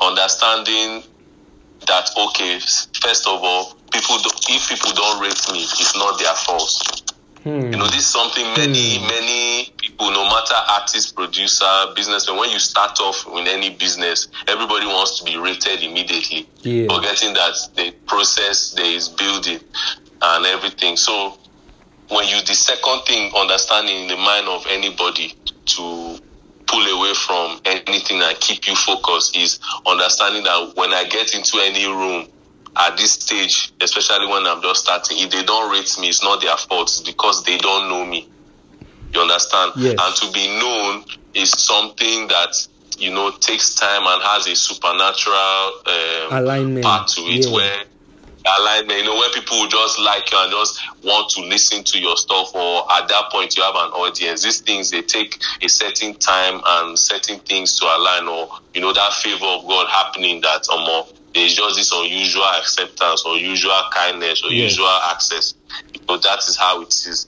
understanding 0.00 1.02
that 1.86 2.10
okay, 2.16 2.60
first 3.00 3.26
of 3.26 3.40
all, 3.42 3.74
people 3.92 4.18
do, 4.18 4.30
if 4.48 4.68
people 4.68 4.92
don't 4.92 5.20
rate 5.20 5.40
me, 5.52 5.62
it's 5.62 5.96
not 5.96 6.18
their 6.18 6.34
fault. 6.34 7.09
Hmm. 7.44 7.72
You 7.72 7.78
know, 7.78 7.86
this 7.86 8.00
is 8.00 8.06
something 8.06 8.44
many, 8.56 8.98
hmm. 8.98 9.06
many 9.06 9.72
people, 9.76 10.10
no 10.10 10.24
matter 10.24 10.54
artist, 10.68 11.14
producer, 11.14 11.64
businessman, 11.94 12.38
when 12.38 12.50
you 12.50 12.58
start 12.58 12.98
off 13.00 13.26
in 13.26 13.48
any 13.48 13.70
business, 13.70 14.28
everybody 14.46 14.86
wants 14.86 15.18
to 15.18 15.24
be 15.24 15.36
rated 15.38 15.82
immediately. 15.82 16.48
Yeah. 16.62 16.94
Forgetting 16.94 17.34
that 17.34 17.54
the 17.76 17.92
process 18.06 18.72
there 18.72 18.84
is 18.84 19.08
building 19.08 19.60
and 20.22 20.46
everything. 20.46 20.96
So 20.96 21.38
when 22.08 22.26
you 22.28 22.42
the 22.44 22.54
second 22.54 23.02
thing 23.06 23.32
understanding 23.34 24.02
in 24.02 24.08
the 24.08 24.16
mind 24.16 24.48
of 24.48 24.66
anybody 24.68 25.34
to 25.64 26.18
pull 26.66 26.98
away 26.98 27.14
from 27.14 27.60
anything 27.64 28.20
and 28.20 28.38
keep 28.40 28.66
you 28.66 28.74
focused 28.74 29.36
is 29.36 29.58
understanding 29.86 30.44
that 30.44 30.72
when 30.76 30.92
I 30.92 31.04
get 31.04 31.34
into 31.34 31.58
any 31.58 31.86
room 31.86 32.28
at 32.78 32.96
this 32.96 33.12
stage, 33.12 33.72
especially 33.80 34.26
when 34.26 34.46
I'm 34.46 34.62
just 34.62 34.84
starting, 34.84 35.18
if 35.18 35.30
they 35.30 35.42
don't 35.42 35.70
rate 35.70 35.90
me, 36.00 36.08
it's 36.08 36.22
not 36.22 36.40
their 36.40 36.56
fault. 36.56 36.88
It's 36.88 37.00
because 37.02 37.44
they 37.44 37.58
don't 37.58 37.88
know 37.88 38.04
me. 38.04 38.28
You 39.12 39.20
understand? 39.20 39.72
Yes. 39.76 39.98
And 40.00 40.16
to 40.16 40.32
be 40.32 40.46
known 40.60 41.04
is 41.34 41.50
something 41.50 42.28
that 42.28 42.54
you 42.98 43.10
know 43.10 43.32
takes 43.40 43.74
time 43.74 44.02
and 44.04 44.22
has 44.22 44.46
a 44.46 44.54
supernatural 44.54 45.72
um, 45.86 46.42
Alignment. 46.42 46.84
part 46.84 47.08
to 47.08 47.22
it 47.22 47.44
Yeah. 47.46 47.52
where 47.52 47.84
alignment, 48.58 48.98
you 49.00 49.04
know, 49.04 49.16
when 49.16 49.30
people 49.32 49.66
just 49.68 49.98
like 49.98 50.30
you 50.32 50.38
and 50.38 50.50
just 50.50 50.80
want 51.02 51.28
to 51.30 51.42
listen 51.42 51.84
to 51.84 51.98
your 52.00 52.16
stuff, 52.16 52.54
or 52.54 52.90
at 52.92 53.08
that 53.08 53.30
point 53.30 53.56
you 53.56 53.62
have 53.62 53.74
an 53.74 53.90
audience. 53.90 54.42
These 54.42 54.60
things 54.60 54.90
they 54.90 55.02
take 55.02 55.38
a 55.62 55.68
certain 55.68 56.14
time 56.14 56.60
and 56.66 56.98
certain 56.98 57.38
things 57.40 57.76
to 57.78 57.84
align, 57.86 58.28
or 58.28 58.48
you 58.74 58.80
know 58.80 58.92
that 58.92 59.12
favor 59.14 59.44
of 59.44 59.66
God 59.66 59.86
happening 59.90 60.40
that 60.42 60.62
or 60.72 60.78
more. 60.78 61.06
There's 61.34 61.54
just 61.54 61.76
this 61.76 61.92
unusual 61.92 62.44
acceptance, 62.58 63.24
or 63.24 63.36
usual 63.36 63.72
kindness, 63.94 64.42
or 64.44 64.50
Yes. 64.50 64.72
usual 64.72 64.88
access. 65.10 65.54
Know 66.08 66.16
that 66.16 66.38
is 66.48 66.56
how 66.56 66.80
it 66.82 66.88
is. 67.06 67.26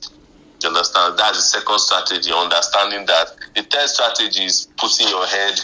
You 0.62 0.68
understand? 0.68 1.18
That's 1.18 1.36
the 1.38 1.58
second 1.60 1.78
strategy. 1.78 2.32
Understanding 2.32 3.06
that 3.06 3.28
the 3.54 3.62
third 3.62 3.88
strategy 3.88 4.44
is 4.44 4.68
putting 4.76 5.08
your 5.08 5.26
head 5.26 5.60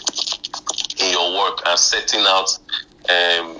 in 1.01 1.11
your 1.13 1.39
work 1.39 1.61
and 1.67 1.79
setting 1.79 2.25
out 2.27 2.49
um, 3.09 3.57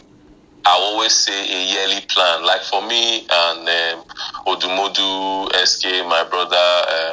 I 0.67 0.73
always 0.73 1.15
say 1.15 1.33
a 1.33 1.65
yearly 1.73 2.03
plan. 2.09 2.45
Like 2.45 2.63
for 2.63 2.83
me 2.87 3.27
and 3.31 3.69
um, 3.69 4.05
Odumodu 4.47 5.49
SK, 5.67 6.07
my 6.07 6.27
brother, 6.29 6.57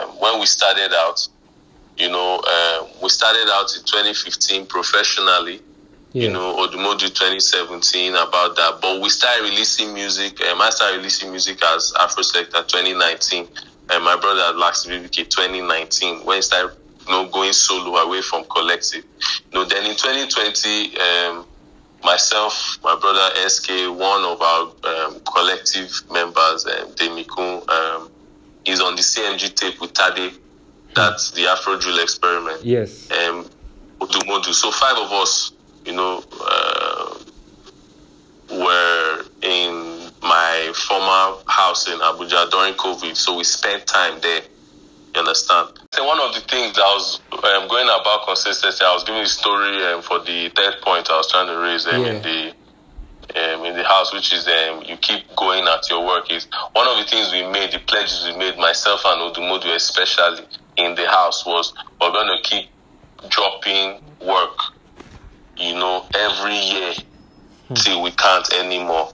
um, 0.04 0.20
when 0.20 0.40
we 0.40 0.46
started 0.46 0.92
out, 0.94 1.26
you 1.98 2.10
know, 2.10 2.42
uh, 2.46 2.86
we 3.02 3.08
started 3.10 3.48
out 3.52 3.72
in 3.78 3.84
2015 3.86 4.66
professionally. 4.66 5.62
Yeah. 6.16 6.28
You 6.28 6.32
know, 6.32 6.56
Odumodu 6.56 7.14
2017 7.14 8.16
about 8.16 8.56
that. 8.56 8.80
But 8.82 9.02
we 9.02 9.10
started 9.10 9.44
releasing 9.44 9.94
music. 9.94 10.40
Um, 10.46 10.62
I 10.62 10.70
started 10.70 11.00
releasing 11.00 11.30
music 11.30 11.62
as 11.62 11.92
Afro 12.00 12.24
Selecta 12.24 12.66
2019. 12.66 13.46
And 13.90 14.04
my 14.04 14.16
brother 14.16 14.40
at 14.48 14.56
Lax 14.56 14.86
BBK 14.86 15.30
2019 15.30 16.24
when 16.24 16.38
he 16.38 16.42
started 16.42 16.74
you 17.06 17.12
know, 17.12 17.28
going 17.28 17.52
solo 17.52 17.98
away 17.98 18.22
from 18.22 18.46
collective. 18.46 19.04
You 19.52 19.60
know, 19.60 19.66
then 19.66 19.84
in 19.86 19.98
2020, 19.98 20.98
um, 20.98 21.46
myself, 22.02 22.78
my 22.82 22.96
brother 22.96 23.36
SK, 23.50 23.92
one 23.92 24.24
of 24.24 24.42
our 24.42 24.72
um, 24.86 25.20
collective 25.20 25.92
members, 26.10 26.66
um, 26.66 26.94
Demikun, 26.96 27.70
um, 27.70 28.10
is 28.64 28.80
on 28.80 28.96
the 28.96 29.02
CMG 29.02 29.54
tape 29.54 29.82
with 29.82 29.92
Tade. 29.92 30.34
That's 30.96 31.32
the 31.32 31.48
Afro 31.48 31.78
Drill 31.78 32.00
experiment. 32.00 32.64
Yes. 32.64 33.12
Um, 33.12 33.50
Odumodu. 34.00 34.54
So 34.54 34.72
five 34.72 34.98
of 34.98 35.12
us, 35.12 35.52
you 35.86 35.94
know, 35.94 36.24
uh, 36.42 37.16
were 38.52 39.26
in 39.42 40.10
my 40.22 40.72
former 40.76 41.42
house 41.48 41.88
in 41.88 42.00
Abuja 42.00 42.50
during 42.52 42.74
COVID. 42.76 43.16
So 43.16 43.38
we 43.38 43.44
spent 43.44 43.86
time 43.88 44.20
there. 44.22 44.42
You 45.16 45.22
understand? 45.22 45.70
So 45.94 46.06
one 46.06 46.20
of 46.20 46.34
the 46.36 46.42
things 46.42 46.76
that 46.76 46.82
I 46.82 46.94
was 46.94 47.22
um, 47.32 47.68
going 47.70 47.86
about 47.88 48.26
consistency, 48.28 48.84
I 48.84 48.94
was 48.94 49.04
giving 49.04 49.22
a 49.22 49.28
story 49.28 49.84
um, 49.86 50.02
for 50.02 50.20
the 50.20 50.50
third 50.56 50.76
point 50.84 51.10
I 51.10 51.18
was 51.18 51.32
trying 51.32 51.48
to 51.48 51.58
raise 51.58 51.88
um, 51.88 52.04
in 52.06 52.22
the 52.22 52.54
um, 53.36 53.66
in 53.66 53.76
the 53.76 53.84
house, 53.84 54.14
which 54.14 54.34
is 54.34 54.48
um, 54.48 54.84
you 54.86 54.98
keep 54.98 55.24
going 55.36 55.66
at 55.68 55.90
your 55.90 56.06
work. 56.06 56.32
Is 56.32 56.48
one 56.74 56.88
of 56.88 56.98
the 56.98 57.10
things 57.10 57.32
we 57.32 57.48
made, 57.50 57.72
the 57.72 57.80
pledges 57.80 58.24
we 58.26 58.38
made, 58.38 58.58
myself 58.58 59.02
and 59.06 59.34
Odumodu 59.34 59.74
especially 59.76 60.46
in 60.78 60.96
the 60.96 61.08
house 61.08 61.46
was 61.46 61.74
we're 62.02 62.12
going 62.12 62.38
to 62.38 62.44
keep 62.44 62.70
dropping 63.30 64.02
work, 64.22 64.58
you 65.58 65.74
know, 65.76 66.06
every 66.14 66.58
year 66.58 66.94
till 67.76 68.02
we 68.02 68.12
can't 68.12 68.54
anymore. 68.54 69.12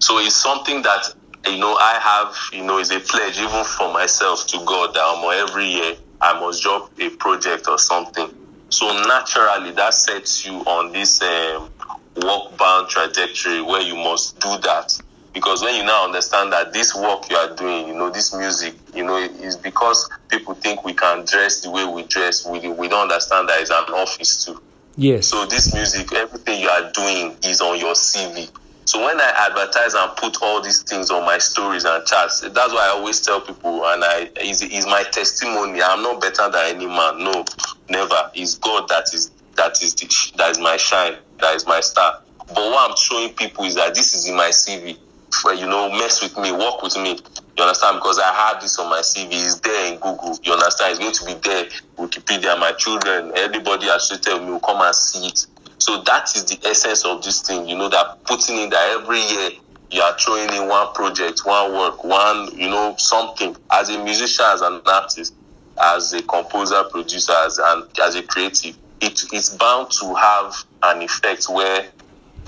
So 0.00 0.18
it's 0.18 0.36
something 0.36 0.82
that 0.82 1.14
you 1.46 1.58
know 1.58 1.76
I 1.76 1.98
have, 2.00 2.36
you 2.52 2.64
know, 2.66 2.78
is 2.78 2.90
a 2.90 3.00
pledge 3.00 3.38
even 3.38 3.64
for 3.64 3.92
myself 3.92 4.46
to 4.48 4.58
God 4.64 4.94
that 4.94 5.02
um, 5.02 5.48
every 5.48 5.66
year 5.66 5.94
I 6.20 6.38
must 6.38 6.62
drop 6.62 6.90
a 6.98 7.08
project 7.10 7.68
or 7.68 7.78
something. 7.78 8.28
So 8.70 8.86
naturally, 9.06 9.72
that 9.72 9.94
sets 9.94 10.46
you 10.46 10.54
on 10.60 10.92
this 10.92 11.20
um, 11.22 11.70
work 12.16 12.56
bound 12.56 12.88
trajectory 12.88 13.60
where 13.62 13.82
you 13.82 13.94
must 13.94 14.40
do 14.40 14.48
that. 14.62 15.00
Because 15.34 15.62
when 15.62 15.74
you 15.76 15.84
now 15.84 16.04
understand 16.04 16.52
that 16.52 16.72
this 16.72 16.94
work 16.94 17.30
you 17.30 17.36
are 17.36 17.54
doing, 17.54 17.88
you 17.88 17.94
know, 17.94 18.10
this 18.10 18.34
music, 18.34 18.74
you 18.94 19.04
know, 19.04 19.16
is 19.16 19.56
because 19.56 20.08
people 20.28 20.54
think 20.54 20.84
we 20.84 20.92
can 20.92 21.24
dress 21.24 21.60
the 21.60 21.70
way 21.70 21.86
we 21.86 22.02
dress. 22.04 22.46
We, 22.46 22.58
we 22.68 22.88
don't 22.88 23.10
understand 23.10 23.48
that 23.48 23.60
it's 23.60 23.70
an 23.70 23.84
office 23.94 24.44
too. 24.44 24.60
Yes. 24.96 25.28
So 25.28 25.46
this 25.46 25.72
music, 25.72 26.12
everything 26.12 26.60
you 26.60 26.68
are 26.68 26.90
doing 26.92 27.36
is 27.44 27.60
on 27.60 27.78
your 27.78 27.94
CV. 27.94 28.50
So 28.84 29.02
when 29.04 29.20
I 29.20 29.48
advertise 29.48 29.94
and 29.94 30.14
put 30.16 30.42
all 30.42 30.60
these 30.60 30.82
things 30.82 31.10
on 31.10 31.24
my 31.24 31.38
stories 31.38 31.84
and 31.84 32.04
chats, 32.04 32.40
that's 32.40 32.72
why 32.72 32.86
I 32.86 32.96
always 32.96 33.20
tell 33.20 33.40
people, 33.40 33.84
and 33.86 34.02
I 34.04 34.28
is 34.40 34.60
is 34.60 34.86
my 34.86 35.04
testimony. 35.12 35.80
I'm 35.80 36.02
not 36.02 36.20
better 36.20 36.50
than 36.50 36.76
any 36.76 36.86
man. 36.86 37.22
No, 37.24 37.44
never. 37.88 38.30
It's 38.34 38.58
God 38.58 38.88
that 38.88 39.14
is 39.14 39.30
that 39.56 39.80
is 39.82 39.94
the, 39.94 40.32
that 40.36 40.50
is 40.50 40.58
my 40.58 40.76
shine. 40.76 41.16
That 41.38 41.54
is 41.54 41.66
my 41.66 41.80
star. 41.80 42.18
But 42.48 42.56
what 42.56 42.90
I'm 42.90 42.96
showing 42.96 43.32
people 43.34 43.64
is 43.64 43.76
that 43.76 43.94
this 43.94 44.14
is 44.14 44.28
in 44.28 44.36
my 44.36 44.48
CV. 44.48 44.98
You 45.44 45.66
know, 45.66 45.90
mess 45.90 46.22
with 46.22 46.36
me, 46.38 46.52
work 46.52 46.82
with 46.82 46.96
me. 46.96 47.18
You 47.56 47.64
understand? 47.64 47.98
Because 47.98 48.18
I 48.18 48.32
had 48.32 48.60
this 48.60 48.78
on 48.78 48.88
my 48.88 49.00
CV. 49.00 49.32
It's 49.32 49.60
there 49.60 49.92
in 49.92 49.98
Google. 49.98 50.38
You 50.42 50.52
understand? 50.52 50.92
It's 50.92 50.98
going 51.00 51.12
to 51.12 51.24
be 51.26 51.48
there. 51.48 51.64
Wikipedia, 51.96 52.58
my 52.58 52.72
children, 52.72 53.32
everybody 53.36 53.88
associated 53.88 54.34
with 54.34 54.42
me 54.44 54.50
will 54.52 54.60
come 54.60 54.80
and 54.80 54.94
see 54.94 55.26
it. 55.26 55.46
So 55.78 56.00
that 56.02 56.30
is 56.36 56.44
the 56.44 56.58
essence 56.68 57.04
of 57.04 57.24
this 57.24 57.42
thing, 57.42 57.68
you 57.68 57.76
know, 57.76 57.88
that 57.88 58.22
putting 58.24 58.56
in 58.56 58.70
that 58.70 59.00
every 59.00 59.20
year 59.20 59.50
you 59.90 60.00
are 60.00 60.16
throwing 60.16 60.48
in 60.54 60.68
one 60.68 60.92
project, 60.94 61.42
one 61.44 61.72
work, 61.72 62.04
one, 62.04 62.56
you 62.56 62.70
know, 62.70 62.94
something. 62.98 63.56
As 63.70 63.88
a 63.90 64.02
musician, 64.02 64.44
as 64.48 64.62
an 64.62 64.80
artist, 64.86 65.34
as 65.82 66.12
a 66.12 66.22
composer, 66.22 66.84
producer, 66.84 67.32
as 67.32 67.58
and 67.58 67.84
as 68.00 68.14
a 68.14 68.22
creative, 68.22 68.76
it 69.00 69.24
it's 69.32 69.56
bound 69.56 69.90
to 69.90 70.14
have 70.14 70.54
an 70.84 71.02
effect 71.02 71.46
where 71.48 71.88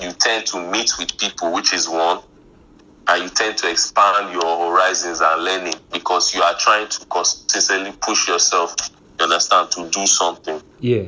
you 0.01 0.13
tend 0.13 0.47
to 0.47 0.71
meet 0.71 0.93
with 0.99 1.19
people, 1.19 1.53
which 1.53 1.75
is 1.75 1.89
one, 1.89 2.21
and 3.09 3.23
you 3.23 3.29
tend 3.29 3.57
to 3.59 3.71
expand 3.71 4.33
your 4.33 4.71
horizons 4.71 5.21
and 5.21 5.45
learning 5.45 5.75
because 5.93 6.35
you 6.35 6.43
are 6.43 6.55
trying 6.59 6.89
to 6.89 7.05
consistently 7.07 7.93
push 8.01 8.29
yourself, 8.29 8.75
you 9.19 9.25
understand, 9.25 9.71
to 9.71 9.89
do 9.91 10.07
something 10.07 10.61
yeah. 10.81 11.05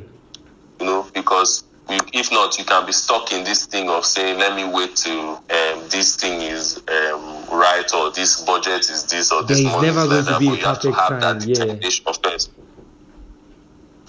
you 0.81 0.87
know, 0.87 1.07
because 1.13 1.65
we, 1.89 1.99
if 2.13 2.33
not, 2.33 2.59
you 2.59 2.65
can 2.65 2.87
be 2.87 2.93
stuck 2.93 3.33
in 3.33 3.45
this 3.45 3.67
thing 3.67 3.89
of 3.91 4.05
saying, 4.05 4.39
let 4.39 4.57
me 4.57 4.65
wait 4.65 4.97
till 4.97 5.37
um, 5.37 5.89
this 5.91 6.17
thing 6.17 6.41
is 6.41 6.79
um, 6.79 7.45
right 7.53 7.87
or 7.95 8.11
this 8.11 8.41
budget 8.41 8.81
is 8.91 9.05
this 9.07 9.31
or 9.31 9.45
this 9.45 9.59
There 9.59 9.67
is 9.69 9.73
money 9.73 9.87
never 9.89 10.01
is 10.01 10.09
going 10.09 10.25
like 10.25 10.35
to 10.35 10.41
be 10.41 10.47
but 10.47 10.55
a 10.55 10.59
you 10.59 10.65
have 10.65 10.81
to 10.81 10.93
have 10.93 11.21
time, 11.21 11.39
that 11.41 11.47
yeah. 11.47 12.23
first. 12.23 12.51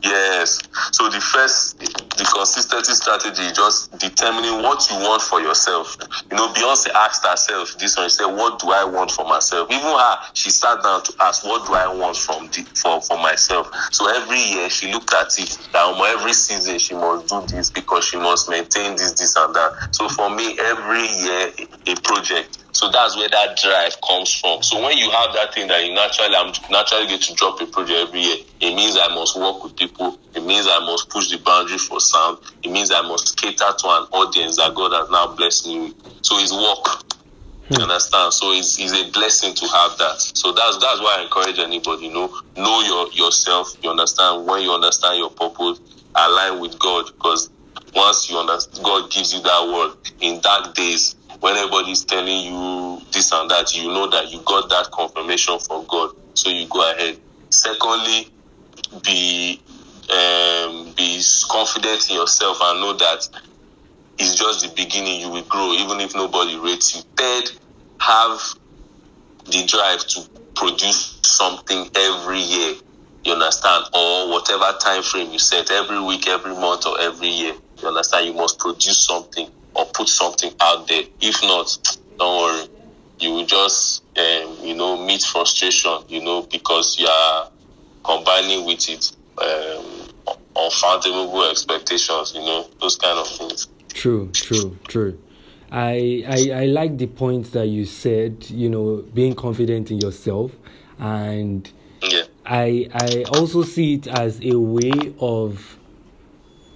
Yes. 0.04 0.60
So 0.92 1.10
the 1.10 1.20
first, 1.20 1.80
the 1.80 2.30
consistency 2.34 2.94
strategy 2.94 3.52
just 3.54 3.98
determining 3.98 4.62
what 4.62 4.86
you 4.90 4.98
want 4.98 5.22
for 5.22 5.42
yourself. 5.42 5.98
You 6.32 6.38
know, 6.38 6.54
Beyonce 6.54 6.90
asked 6.92 7.26
herself 7.26 7.76
this 7.80 7.98
one. 7.98 8.08
She 8.08 8.18
said, 8.18 8.28
"What 8.28 8.60
do 8.60 8.72
I 8.72 8.84
want 8.86 9.12
for 9.12 9.26
myself?" 9.26 9.70
Even 9.72 9.86
her, 9.86 10.18
she 10.34 10.50
sat 10.50 10.84
down 10.84 11.04
to 11.04 11.14
ask, 11.20 11.44
"What 11.44 11.66
do 11.66 11.74
I 11.74 11.88
want 11.88 12.16
from 12.16 12.48
the, 12.50 12.66
for 12.76 13.02
for 13.02 13.18
myself?" 13.18 13.70
So 13.92 14.08
every 14.16 14.40
year 14.40 14.70
she 14.70 14.92
looked 14.92 15.14
at 15.14 15.38
it. 15.40 15.58
That 15.74 15.88
every 16.08 16.34
season 16.34 16.80
she 16.80 16.94
must 16.94 17.28
do 17.28 17.42
this 17.48 17.70
because 17.72 18.06
she 18.06 18.18
must 18.18 18.50
maintain 18.50 18.96
this, 18.96 19.14
this, 19.14 19.36
and 19.36 19.54
that. 19.56 19.90
So 19.92 20.10
for 20.10 20.30
me, 20.30 20.58
every 20.60 21.08
year 21.08 21.52
a 21.88 21.96
project. 22.02 22.67
So 22.78 22.92
that's 22.92 23.18
where 23.18 23.28
that 23.28 23.58
drive 23.58 24.00
comes 24.08 24.32
from. 24.36 24.62
So 24.62 24.80
when 24.84 24.96
you 25.00 25.10
have 25.10 25.34
that 25.34 25.52
thing 25.52 25.68
that 25.68 25.84
you 25.84 25.96
naturally, 25.96 26.36
I'm 26.36 26.54
naturally 26.70 27.08
get 27.08 27.22
to 27.24 27.34
drop 27.34 27.60
a 27.60 27.66
project 27.66 28.10
every 28.10 28.22
year. 28.22 28.38
It 28.62 28.76
means 28.76 28.96
I 29.02 29.08
must 29.16 29.36
work 29.36 29.64
with 29.64 29.76
people. 29.76 30.16
It 30.36 30.46
means 30.46 30.68
I 30.70 30.78
must 30.86 31.10
push 31.10 31.28
the 31.32 31.40
boundary 31.40 31.80
for 31.80 32.00
sound. 32.00 32.38
It 32.62 32.70
means 32.70 32.92
I 32.92 33.02
must 33.02 33.36
cater 33.42 33.66
to 33.66 33.88
an 33.98 34.06
audience 34.14 34.58
that 34.58 34.76
God 34.76 34.94
has 34.94 35.10
now 35.10 35.34
blessed 35.34 35.66
me 35.66 35.80
with. 35.90 35.96
So 36.22 36.38
it's 36.38 36.54
work. 36.54 37.02
Hmm. 37.66 37.82
You 37.82 37.82
understand? 37.90 38.32
So 38.34 38.52
it's, 38.52 38.78
it's 38.78 38.94
a 38.94 39.10
blessing 39.10 39.56
to 39.56 39.66
have 39.66 39.98
that. 39.98 40.22
So 40.38 40.54
that's 40.54 40.78
that's 40.78 41.02
why 41.02 41.18
I 41.18 41.24
encourage 41.24 41.58
anybody, 41.58 42.06
you 42.06 42.14
know, 42.14 42.30
know 42.58 42.82
your 42.86 43.10
yourself. 43.12 43.74
You 43.82 43.90
understand 43.90 44.46
when 44.46 44.62
you 44.62 44.70
understand 44.70 45.18
your 45.18 45.32
purpose, 45.32 45.82
align 46.14 46.62
with 46.62 46.78
God 46.78 47.08
because 47.08 47.50
once 47.96 48.30
you 48.30 48.38
understand, 48.38 48.86
God 48.86 49.10
gives 49.10 49.34
you 49.34 49.42
that 49.42 49.66
word 49.66 49.98
in 50.22 50.42
dark 50.42 50.76
days 50.76 51.16
when 51.40 51.56
everybody's 51.56 52.06
telling 52.06 52.46
you 52.46 53.02
this 53.14 53.32
and 53.34 53.50
that, 53.52 53.76
you 53.76 53.88
know 53.90 54.10
that 54.10 54.32
you 54.32 54.42
got 54.46 54.70
that 54.70 54.90
confirmation 54.94 55.60
from 55.60 55.86
God. 55.88 56.12
So 56.34 56.50
you 56.50 56.68
go 56.68 56.92
ahead. 56.92 57.20
Secondly, 57.52 58.28
be 59.04 59.62
um, 60.12 60.94
be 60.98 61.22
confident 61.52 62.10
in 62.10 62.16
yourself 62.18 62.58
and 62.62 62.82
know 62.82 62.94
that 62.94 63.28
it's 64.20 64.36
just 64.36 64.62
the 64.64 64.74
beginning. 64.76 65.22
You 65.22 65.30
will 65.30 65.44
grow 65.44 65.74
even 65.74 66.00
if 66.02 66.16
nobody 66.16 66.58
rates 66.58 66.96
you. 66.96 67.04
Third, 67.18 67.52
have 68.02 68.40
the 69.46 69.66
drive 69.68 70.06
to 70.08 70.30
produce 70.56 71.20
something 71.24 71.90
every 71.96 72.40
year. 72.40 72.76
You 73.26 73.34
understand, 73.34 73.86
or 73.94 74.30
whatever 74.30 74.78
time 74.80 75.04
frame 75.04 75.32
you 75.32 75.40
set, 75.40 75.72
every 75.72 76.02
week, 76.02 76.28
every 76.28 76.54
month, 76.54 76.86
or 76.88 77.00
every 77.02 77.28
year. 77.30 77.54
You 77.82 77.90
understand, 77.90 78.28
you 78.28 78.34
must 78.34 78.60
produce 78.60 79.06
something 79.06 79.50
or 79.78 79.86
put 79.86 80.10
something 80.10 80.52
out 80.60 80.88
there. 80.88 81.04
If 81.22 81.42
not, 81.44 81.98
don't 82.18 82.42
worry. 82.42 82.68
You 83.20 83.34
will 83.34 83.46
just, 83.46 84.04
um, 84.18 84.58
you 84.62 84.76
know, 84.76 85.04
meet 85.06 85.22
frustration, 85.22 85.98
you 86.10 86.22
know, 86.24 86.44
because 86.44 87.00
you 87.00 87.08
are 87.08 87.50
combining 88.04 88.66
with 88.66 88.90
it 88.90 89.12
um, 89.40 90.10
unfathomable 90.56 91.50
expectations, 91.50 92.34
you 92.36 92.42
know, 92.42 92.68
those 92.82 92.96
kind 92.96 93.18
of 93.18 93.28
things. 93.28 93.68
True, 93.90 94.30
true, 94.34 94.78
true. 94.88 95.20
I, 95.72 96.24
I 96.28 96.62
I 96.62 96.66
like 96.66 96.98
the 96.98 97.08
points 97.08 97.50
that 97.50 97.68
you 97.68 97.86
said. 97.86 98.50
You 98.50 98.70
know, 98.70 99.04
being 99.14 99.34
confident 99.34 99.92
in 99.92 100.00
yourself, 100.00 100.52
and 100.98 101.70
Yeah. 102.02 102.24
I 102.46 102.90
I 102.94 103.24
also 103.30 103.64
see 103.64 103.96
it 103.96 104.08
as 104.08 104.40
a 104.42 104.58
way 104.58 105.14
of 105.20 105.78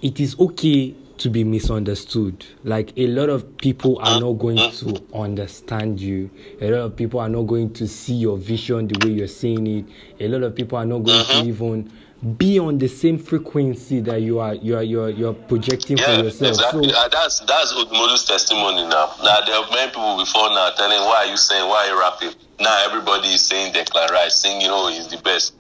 it 0.02 0.20
is 0.20 0.38
okay 0.40 0.96
to 1.22 1.30
be 1.30 1.44
misunderstood. 1.44 2.46
Like 2.64 2.94
a 2.98 3.08
lot 3.08 3.30
of 3.30 3.58
people 3.58 4.00
are 4.00 4.20
not 4.20 4.34
going 4.34 4.60
uh, 4.60 4.68
uh. 4.68 4.72
to 4.72 5.04
understand 5.14 6.00
you. 6.00 6.30
A 6.60 6.70
lot 6.70 6.80
of 6.82 6.96
people 6.96 7.20
are 7.20 7.30
not 7.30 7.44
going 7.44 7.74
to 7.74 7.88
see 7.88 8.16
your 8.16 8.38
vision 8.38 8.88
the 8.88 9.06
way 9.06 9.14
you're 9.14 9.28
seeing 9.28 9.66
it. 9.68 9.86
A 10.20 10.28
lot 10.28 10.44
of 10.44 10.56
people 10.56 10.78
are 10.78 10.86
not 10.86 11.00
going 11.00 11.26
to 11.26 11.32
uh-huh. 11.34 11.44
even 11.46 11.92
be 12.38 12.60
on 12.60 12.78
the 12.78 12.88
same 12.88 13.18
frequency 13.18 14.00
that 14.00 14.22
you 14.22 14.40
are 14.40 14.54
you 14.54 14.76
are 14.78 14.84
you 14.84 15.02
are, 15.02 15.10
you 15.10 15.28
are 15.28 15.34
projecting 15.34 15.98
Yeah, 15.98 16.18
for 16.18 16.24
yourself. 16.24 16.50
exactly. 16.50 16.90
So 16.90 16.96
Uh, 16.96 17.08
that's 17.08 17.40
that's 17.42 17.74
Odumodu's 17.74 18.26
testimony 18.26 18.84
now. 18.84 19.14
Now 19.24 19.42
there 19.46 19.56
are 19.56 19.68
many 19.72 19.90
people 19.90 20.18
before 20.18 20.50
now 20.50 20.70
telling 20.78 21.00
why 21.00 21.26
are 21.26 21.32
you 21.32 21.38
saying 21.38 21.68
why 21.68 21.86
are 21.86 21.90
you 21.94 22.00
rapping? 22.00 22.34
Now 22.60 22.78
everybody 22.86 23.30
is 23.34 23.42
saying 23.42 23.74
Declan 23.74 24.10
Rice, 24.12 24.36
saying 24.36 24.62
you 24.62 24.68
know 24.68 24.88
he's 24.90 25.08
the 25.08 25.18
best. 25.18 25.54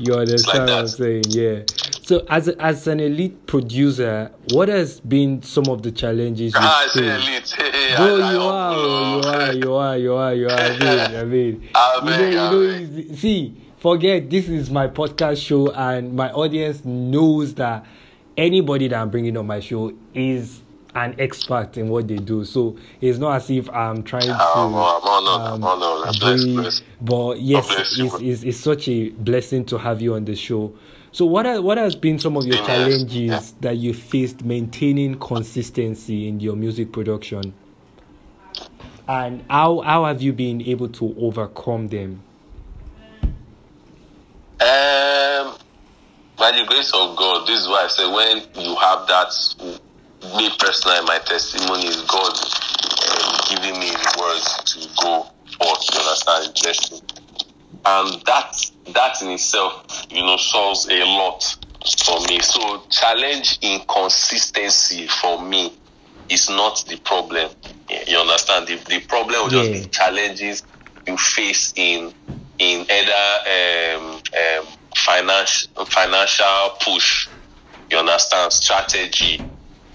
You 0.00 0.14
understand 0.14 0.58
like 0.60 0.68
what 0.68 0.78
I'm 0.78 0.86
saying? 0.88 1.24
Yeah. 1.28 1.62
So, 2.02 2.24
as 2.30 2.48
a, 2.48 2.60
as 2.62 2.86
an 2.86 3.00
elite 3.00 3.46
producer, 3.46 4.30
what 4.52 4.68
has 4.68 5.00
been 5.00 5.42
some 5.42 5.68
of 5.68 5.82
the 5.82 5.90
challenges 5.92 6.54
you 6.54 6.60
Ah, 6.62 6.84
I 6.84 6.86
say 6.88 7.00
faced? 7.00 7.28
elite. 7.58 7.74
Hey, 7.74 7.96
Bro, 7.96 8.20
I- 8.20 8.28
I 8.28 8.32
you 8.32 8.40
are, 8.40 9.52
you 9.52 9.74
are, 9.74 9.96
you 9.96 10.14
are, 10.14 10.34
you 10.34 10.48
are, 10.48 10.72
you 10.74 10.88
are. 10.88 11.20
I 11.20 11.24
mean, 11.24 11.68
I 11.74 12.00
mean, 12.04 12.10
you 12.10 12.10
know, 12.14 12.28
you 12.28 12.34
know. 12.36 12.78
beg. 12.88 12.98
it's- 12.98 13.18
See, 13.20 13.54
forget 13.78 14.30
this 14.30 14.48
is 14.48 14.70
my 14.70 14.88
podcast 14.88 15.44
show, 15.44 15.70
and 15.72 16.14
my 16.14 16.30
audience 16.32 16.84
knows 16.84 17.54
that 17.54 17.84
anybody 18.36 18.88
that 18.88 19.00
I'm 19.00 19.10
bringing 19.10 19.36
on 19.36 19.46
my 19.46 19.60
show 19.60 19.92
is 20.14 20.62
an 20.94 21.14
expert 21.18 21.76
in 21.76 21.88
what 21.88 22.08
they 22.08 22.16
do. 22.16 22.44
So 22.44 22.76
it's 23.00 23.18
not 23.18 23.36
as 23.36 23.50
if 23.50 23.68
I'm 23.70 24.02
trying 24.02 24.28
to. 24.28 24.34
Um, 24.34 24.74
honored. 24.74 26.08
I'm 26.08 26.14
blessed, 26.18 26.20
breathe. 26.20 26.74
But 27.00 27.40
yes, 27.40 27.70
it's, 27.96 28.14
it's, 28.20 28.42
it's 28.42 28.58
such 28.58 28.88
a 28.88 29.10
blessing 29.10 29.64
to 29.66 29.78
have 29.78 30.00
you 30.00 30.14
on 30.14 30.24
the 30.24 30.34
show. 30.34 30.72
So 31.12 31.24
what 31.26 31.46
are, 31.46 31.60
what 31.62 31.78
has 31.78 31.96
been 31.96 32.18
some 32.18 32.36
of 32.36 32.46
your 32.46 32.58
challenges 32.66 33.28
Yeah. 33.28 33.40
that 33.60 33.76
you 33.76 33.94
faced 33.94 34.44
maintaining 34.44 35.18
consistency 35.18 36.28
in 36.28 36.40
your 36.40 36.56
music 36.56 36.92
production? 36.92 37.54
And 39.08 39.42
how 39.48 39.80
how 39.80 40.04
have 40.04 40.20
you 40.20 40.34
been 40.34 40.60
able 40.62 40.88
to 40.90 41.14
overcome 41.18 41.88
them? 41.88 42.22
Um, 44.60 45.56
by 46.36 46.52
the 46.52 46.64
grace 46.66 46.92
of 46.92 47.16
God, 47.16 47.46
this 47.46 47.60
is 47.60 47.68
why 47.68 47.84
I 47.84 47.88
say 47.88 48.06
when 48.10 48.42
you 48.66 48.76
have 48.76 49.06
that, 49.06 49.80
me 50.22 50.50
personally, 50.58 51.00
my 51.06 51.18
testimony 51.26 51.86
is 51.86 52.02
God 52.02 52.32
um, 52.32 53.40
giving 53.48 53.78
me 53.80 53.90
the 53.90 54.16
words 54.20 54.62
to 54.72 54.88
go 55.02 55.26
forth. 55.58 55.84
You 55.92 56.00
understand? 56.00 56.54
Bless 56.62 56.92
me. 56.92 57.00
And 57.84 58.22
that 58.26 58.52
that 58.94 59.22
in 59.22 59.28
itself, 59.30 60.06
you 60.10 60.22
know, 60.22 60.36
solves 60.36 60.88
a 60.90 61.04
lot 61.04 61.42
for 62.04 62.20
me. 62.28 62.40
So 62.40 62.84
challenge 62.90 63.58
inconsistency 63.62 65.06
for 65.08 65.40
me 65.42 65.78
is 66.28 66.50
not 66.50 66.84
the 66.88 66.98
problem. 66.98 67.50
You 68.06 68.18
understand? 68.18 68.66
The, 68.68 68.76
the 68.88 69.00
problem 69.00 69.42
will 69.42 69.50
just 69.50 69.72
Yeah. 69.72 69.82
be 69.82 69.88
challenges 69.88 70.64
you 71.06 71.16
face 71.16 71.72
in 71.76 72.12
in 72.58 72.86
either 72.90 73.96
um, 73.98 74.14
um, 74.14 74.66
financial 74.96 75.86
financial 75.86 76.70
push. 76.84 77.28
You 77.90 77.98
understand? 77.98 78.52
Strategy, 78.52 79.46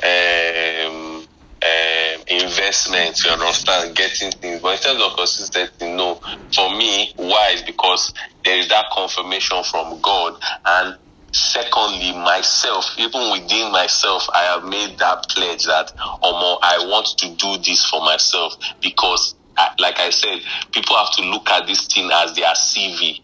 um, 0.03 1.27
um, 1.63 2.23
investment. 2.27 3.19
You 3.25 3.31
understand? 3.31 3.95
Getting 3.95 4.31
things. 4.31 4.61
But 4.61 4.77
in 4.77 4.79
terms 4.83 5.03
of 5.03 5.15
consistency, 5.17 5.95
no. 5.95 6.19
For 6.55 6.69
me, 6.75 7.13
why 7.17 7.51
is 7.53 7.63
because 7.63 8.13
there 8.45 8.57
is 8.59 8.69
that 8.69 8.85
confirmation 8.93 9.63
from 9.63 10.01
God 10.01 10.35
and 10.65 10.97
secondly 11.33 12.13
myself 12.13 12.85
even 12.99 13.31
within 13.31 13.71
myself 13.71 14.27
i 14.35 14.43
have 14.43 14.63
made 14.65 14.97
that 14.99 15.25
pledge 15.31 15.65
that 15.65 15.91
omo 16.23 16.57
i 16.63 16.77
want 16.89 17.07
to 17.17 17.35
do 17.35 17.57
this 17.63 17.85
for 17.85 18.01
myself 18.01 18.55
because 18.81 19.35
like 19.79 19.99
i 19.99 20.11
said 20.11 20.39
people 20.73 20.95
have 20.95 21.11
to 21.15 21.23
look 21.23 21.49
at 21.49 21.67
this 21.67 21.87
thing 21.87 22.09
as 22.13 22.35
their 22.35 22.53
cv 22.53 23.19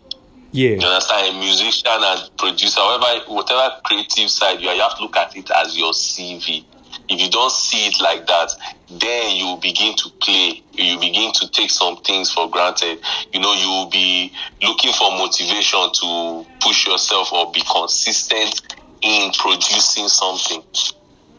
you 0.82 0.88
understand? 0.88 1.36
A 1.36 1.40
musician 1.40 1.92
and 1.92 2.30
producer 2.38 2.82
whatever 2.82 3.34
whatever 3.34 3.76
creative 3.86 4.30
side 4.30 4.60
you 4.60 4.70
are 4.70 4.76
you 4.76 4.82
have 4.82 4.98
to 4.98 5.04
look 5.04 5.18
at 5.18 5.36
it 5.36 5.50
as 5.52 5.78
your 5.78 5.92
cv 5.92 6.66
if 7.08 7.20
you 7.20 7.30
don't 7.30 7.52
see 7.52 7.88
it 7.88 8.00
like 8.02 8.26
that 8.28 8.50
then 8.90 9.36
you 9.36 9.58
begin 9.62 9.96
to 9.96 10.10
play. 10.22 10.64
You 10.74 11.00
begin 11.00 11.32
to 11.34 11.50
take 11.50 11.70
some 11.70 11.98
things 11.98 12.32
for 12.32 12.50
granted. 12.50 13.00
You 13.34 13.40
know 13.40 13.54
you 13.54 13.68
will 13.68 13.90
be 13.90 14.32
looking 14.64 14.94
for 14.94 15.12
motivation 15.12 15.80
to 15.94 16.46
push 16.62 16.88
yourself 16.88 17.32
or 17.32 17.52
be 17.52 17.62
consistent 17.72 18.62
in 19.02 19.32
producing 19.38 20.08
something. 20.08 20.64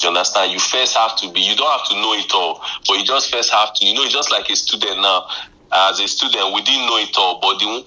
You 0.03 0.09
understand? 0.09 0.53
You 0.53 0.59
first 0.59 0.97
have 0.97 1.17
to 1.19 1.33
be, 1.33 1.41
you 1.41 1.57
don't 1.57 1.79
have 1.79 1.89
to 1.89 1.95
know 1.95 2.15
it 2.15 2.33
all, 2.33 2.63
but 2.87 2.99
you 2.99 3.05
just 3.05 3.31
first 3.31 3.51
have 3.53 3.75
to, 3.75 3.87
you 3.87 3.95
know, 3.95 4.07
just 4.09 4.31
like 4.33 4.49
a 4.49 4.57
student 4.57 5.03
now. 5.03 5.27
As 5.73 6.01
a 6.01 6.09
student, 6.09 6.53
we 6.53 6.63
didn't 6.63 6.87
know 6.87 6.97
it 6.99 7.15
all, 7.17 7.39
but 7.41 7.59
the, 7.59 7.85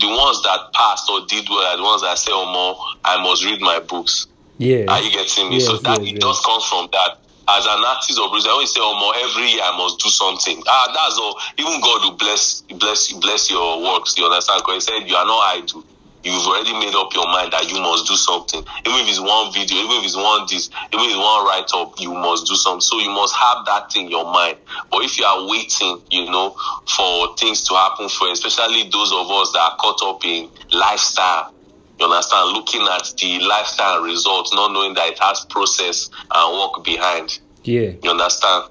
the 0.00 0.08
ones 0.08 0.42
that 0.42 0.72
passed 0.72 1.10
or 1.10 1.26
did 1.26 1.46
well 1.48 1.60
are 1.60 1.76
the 1.76 1.82
ones 1.82 2.02
that 2.02 2.16
say, 2.18 2.32
oh, 2.32 2.50
more, 2.50 2.76
I 3.04 3.22
must 3.22 3.44
read 3.44 3.60
my 3.60 3.80
books. 3.80 4.26
yeah, 4.56 4.86
Are 4.88 5.00
you 5.02 5.10
getting 5.12 5.50
me? 5.50 5.60
so 5.60 5.76
that 5.78 6.00
yes, 6.00 6.08
it 6.08 6.12
yes. 6.14 6.22
does 6.22 6.40
comes 6.40 6.64
from 6.64 6.88
that. 6.92 7.18
As 7.50 7.64
an 7.64 7.80
artist 7.84 8.18
or 8.20 8.28
producer, 8.28 8.48
I 8.50 8.52
always 8.52 8.72
say, 8.74 8.80
"Oh, 8.82 8.92
more 9.00 9.14
every 9.16 9.48
year 9.52 9.62
I 9.64 9.72
must 9.76 9.98
do 10.00 10.10
something." 10.10 10.62
Ah, 10.66 10.92
that's 10.92 11.16
all. 11.18 11.38
Even 11.56 11.80
God 11.80 12.02
will 12.04 12.16
bless, 12.18 12.60
bless, 12.76 13.10
bless 13.12 13.50
your 13.50 13.80
works. 13.80 14.18
You 14.18 14.26
understand? 14.26 14.60
Because 14.60 14.84
He 14.86 14.92
said, 15.00 15.08
"You 15.08 15.16
are 15.16 15.24
not 15.24 15.56
idle. 15.56 15.82
You've 16.28 16.46
already 16.46 16.72
made 16.72 16.94
up 16.94 17.12
your 17.14 17.26
mind 17.26 17.52
that 17.52 17.68
you 17.70 17.80
must 17.80 18.06
do 18.06 18.16
something. 18.16 18.60
Even 18.60 19.00
if 19.00 19.08
it's 19.08 19.20
one 19.20 19.52
video, 19.52 19.78
even 19.78 19.96
if 19.98 20.04
it's 20.04 20.16
one 20.16 20.46
this, 20.48 20.70
even 20.92 21.04
if 21.06 21.16
it's 21.16 21.16
one 21.16 21.44
write 21.46 21.70
up, 21.74 21.98
you 21.98 22.12
must 22.12 22.46
do 22.46 22.54
something. 22.54 22.80
So 22.80 22.98
you 22.98 23.10
must 23.10 23.34
have 23.34 23.64
that 23.66 23.92
thing 23.92 24.06
in 24.06 24.10
your 24.10 24.24
mind. 24.24 24.56
But 24.90 25.04
if 25.04 25.18
you 25.18 25.24
are 25.24 25.48
waiting, 25.48 26.00
you 26.10 26.30
know, 26.30 26.56
for 26.86 27.36
things 27.36 27.62
to 27.64 27.74
happen 27.74 28.08
for, 28.08 28.30
especially 28.30 28.88
those 28.90 29.12
of 29.12 29.30
us 29.30 29.52
that 29.52 29.60
are 29.60 29.76
caught 29.76 30.02
up 30.02 30.24
in 30.24 30.48
lifestyle." 30.72 31.52
You 31.98 32.06
understand? 32.06 32.52
Looking 32.52 32.82
at 32.82 33.12
the 33.18 33.40
lifestyle 33.40 34.02
results, 34.02 34.54
not 34.54 34.72
knowing 34.72 34.94
that 34.94 35.08
it 35.08 35.18
has 35.18 35.44
process 35.46 36.10
and 36.32 36.58
work 36.58 36.84
behind. 36.84 37.38
yeah, 37.64 37.90
You 38.02 38.10
understand? 38.10 38.64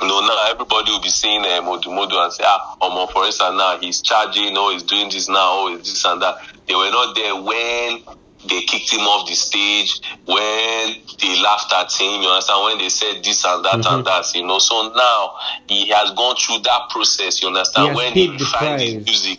You 0.00 0.08
know, 0.08 0.20
now 0.20 0.50
everybody 0.50 0.90
will 0.90 1.00
be 1.00 1.08
seeing 1.08 1.42
uh, 1.42 1.62
Modu 1.62 1.86
Modu 1.86 2.22
and 2.22 2.32
say, 2.32 2.44
ah, 2.46 2.76
Omo, 2.82 3.10
for 3.12 3.24
instance, 3.26 3.56
now 3.56 3.78
he's 3.80 4.02
charging, 4.02 4.56
or 4.56 4.72
he's 4.72 4.82
doing 4.82 5.08
this 5.08 5.28
now, 5.28 5.62
or 5.62 5.70
he's 5.70 5.86
this 5.86 6.04
and 6.04 6.20
that. 6.20 6.36
They 6.66 6.74
were 6.74 6.90
not 6.90 7.14
there 7.14 7.34
when 7.36 8.02
they 8.48 8.62
kicked 8.62 8.92
him 8.92 9.00
off 9.00 9.28
the 9.28 9.34
stage, 9.34 10.00
when 10.26 10.96
they 11.20 11.40
laughed 11.42 11.72
at 11.72 11.92
him, 11.92 12.20
you 12.22 12.28
understand, 12.28 12.64
when 12.64 12.78
they 12.78 12.88
said 12.88 13.24
this 13.24 13.44
and 13.44 13.64
that 13.64 13.86
and 13.86 14.04
that, 14.04 14.26
you 14.34 14.46
know. 14.46 14.58
So 14.58 14.92
now 14.94 15.32
he 15.68 15.88
has 15.88 16.10
gone 16.12 16.36
through 16.36 16.60
that 16.64 16.90
process, 16.90 17.40
you 17.42 17.48
understand, 17.48 17.90
He 17.90 17.96
when 17.96 18.12
he 18.12 18.26
the 18.36 18.76
his 18.78 19.06
music. 19.06 19.38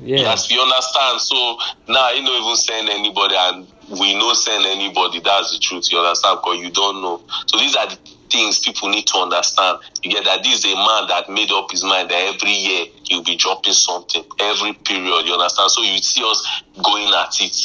yeah, 0.00 0.30
Yes, 0.30 0.50
you 0.50 0.60
understand. 0.60 1.20
So 1.20 1.58
now 1.88 2.10
you 2.10 2.24
don't 2.24 2.42
even 2.44 2.56
send 2.56 2.88
anybody, 2.88 3.34
and 3.36 3.66
we 4.00 4.14
no 4.18 4.32
send 4.34 4.64
anybody. 4.66 5.20
That's 5.20 5.50
the 5.52 5.58
truth. 5.58 5.90
You 5.90 5.98
understand? 5.98 6.38
Because 6.42 6.58
you 6.60 6.70
don't 6.70 7.02
know. 7.02 7.22
So 7.46 7.58
these 7.58 7.74
are 7.74 7.88
the 7.88 7.98
things 8.34 8.58
people 8.58 8.88
need 8.90 9.06
to 9.06 9.18
understand. 9.18 9.78
You 10.02 10.10
get 10.10 10.24
that 10.24 10.42
this 10.42 10.64
is 10.64 10.72
a 10.72 10.74
man 10.74 11.06
that 11.08 11.30
made 11.30 11.52
up 11.52 11.70
his 11.70 11.84
mind 11.84 12.10
that 12.10 12.34
every 12.34 12.50
year 12.50 12.86
he'll 13.04 13.22
be 13.22 13.36
dropping 13.36 13.72
something 13.72 14.24
every 14.40 14.74
period. 14.84 15.26
You 15.26 15.34
understand? 15.34 15.70
So 15.70 15.82
you 15.82 15.98
see 15.98 16.22
us 16.26 16.42
going 16.82 17.14
at 17.14 17.30
it. 17.40 17.56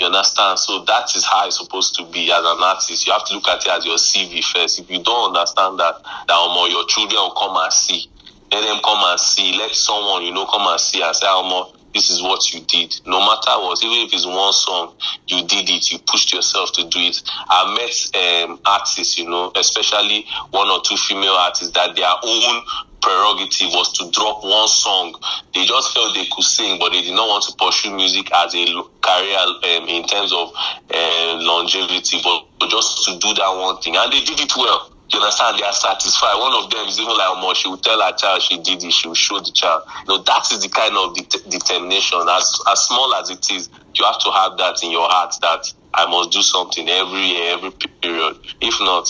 You 0.00 0.06
understand? 0.06 0.58
So 0.58 0.84
that 0.84 1.14
is 1.14 1.24
how 1.24 1.46
it's 1.46 1.58
supposed 1.58 1.94
to 1.96 2.06
be 2.06 2.32
as 2.32 2.40
an 2.40 2.58
artist. 2.64 3.06
You 3.06 3.12
have 3.12 3.26
to 3.28 3.34
look 3.34 3.48
at 3.48 3.60
it 3.66 3.68
as 3.68 3.84
your 3.84 3.96
CV 3.96 4.42
first. 4.42 4.80
If 4.80 4.90
you 4.90 5.02
don't 5.02 5.36
understand 5.36 5.78
that, 5.80 5.94
that 6.28 6.34
um, 6.34 6.56
your 6.70 6.86
children 6.88 7.20
will 7.20 7.36
come 7.36 7.56
and 7.56 7.72
see. 7.72 8.08
Let 8.52 8.62
them 8.62 8.80
come 8.84 9.02
and 9.04 9.20
see. 9.20 9.56
Let 9.58 9.74
someone, 9.74 10.24
you 10.24 10.32
know, 10.32 10.46
come 10.46 10.66
and 10.66 10.80
see 10.80 11.02
and 11.02 11.14
say, 11.14 11.26
um, 11.26 11.52
this 11.96 12.10
is 12.10 12.22
what 12.22 12.52
you 12.52 12.60
did. 12.60 13.00
No 13.06 13.20
matter 13.20 13.56
what, 13.64 13.82
even 13.82 14.04
if 14.06 14.12
it's 14.12 14.26
one 14.26 14.52
song, 14.52 14.92
you 15.28 15.40
did 15.48 15.70
it. 15.70 15.90
You 15.90 15.98
pushed 16.06 16.30
yourself 16.30 16.72
to 16.72 16.84
do 16.84 17.00
it. 17.00 17.22
I 17.48 17.72
met 17.72 18.50
um, 18.52 18.60
artists, 18.66 19.16
you 19.16 19.26
know, 19.26 19.50
especially 19.56 20.26
one 20.50 20.68
or 20.68 20.82
two 20.84 20.96
female 20.96 21.32
artists 21.32 21.72
that 21.72 21.96
their 21.96 22.12
own 22.22 22.62
prerogative 23.00 23.72
was 23.72 23.96
to 23.96 24.10
drop 24.10 24.44
one 24.44 24.68
song. 24.68 25.16
They 25.54 25.64
just 25.64 25.94
felt 25.94 26.14
they 26.14 26.26
could 26.26 26.44
sing, 26.44 26.78
but 26.78 26.92
they 26.92 27.00
did 27.00 27.14
not 27.14 27.28
want 27.28 27.44
to 27.48 27.56
pursue 27.56 27.96
music 27.96 28.30
as 28.34 28.54
a 28.54 28.64
career 29.00 29.40
um, 29.40 29.88
in 29.88 30.04
terms 30.04 30.34
of 30.34 30.52
uh, 30.92 31.38
longevity, 31.40 32.20
but, 32.22 32.44
but 32.60 32.68
just 32.68 33.04
to 33.06 33.18
do 33.18 33.32
that 33.40 33.56
one 33.56 33.80
thing. 33.80 33.96
And 33.96 34.12
they 34.12 34.20
did 34.20 34.38
it 34.38 34.52
well. 34.54 34.95
You 35.12 35.20
understand? 35.20 35.58
They 35.58 35.64
are 35.64 35.72
satisfied. 35.72 36.34
One 36.38 36.64
of 36.64 36.70
them 36.70 36.88
is 36.88 36.98
even 36.98 37.16
like, 37.16 37.38
more. 37.40 37.54
She 37.54 37.68
will 37.68 37.78
tell 37.78 38.00
her 38.00 38.12
child 38.16 38.42
she 38.42 38.60
did 38.60 38.82
it. 38.82 38.92
She 38.92 39.06
will 39.06 39.14
show 39.14 39.38
the 39.38 39.52
child. 39.52 39.82
You 40.08 40.16
know, 40.16 40.22
that 40.22 40.50
is 40.52 40.60
the 40.62 40.68
kind 40.68 40.96
of 40.96 41.14
det- 41.14 41.48
determination. 41.48 42.18
As 42.28 42.58
as 42.70 42.80
small 42.86 43.14
as 43.14 43.30
it 43.30 43.50
is, 43.52 43.68
you 43.94 44.04
have 44.04 44.18
to 44.20 44.30
have 44.32 44.58
that 44.58 44.82
in 44.82 44.90
your 44.90 45.08
heart 45.08 45.34
that 45.42 45.72
I 45.94 46.06
must 46.10 46.32
do 46.32 46.42
something 46.42 46.88
every 46.88 47.20
year, 47.20 47.54
every 47.54 47.70
period. 48.02 48.36
If 48.60 48.74
not, 48.80 49.08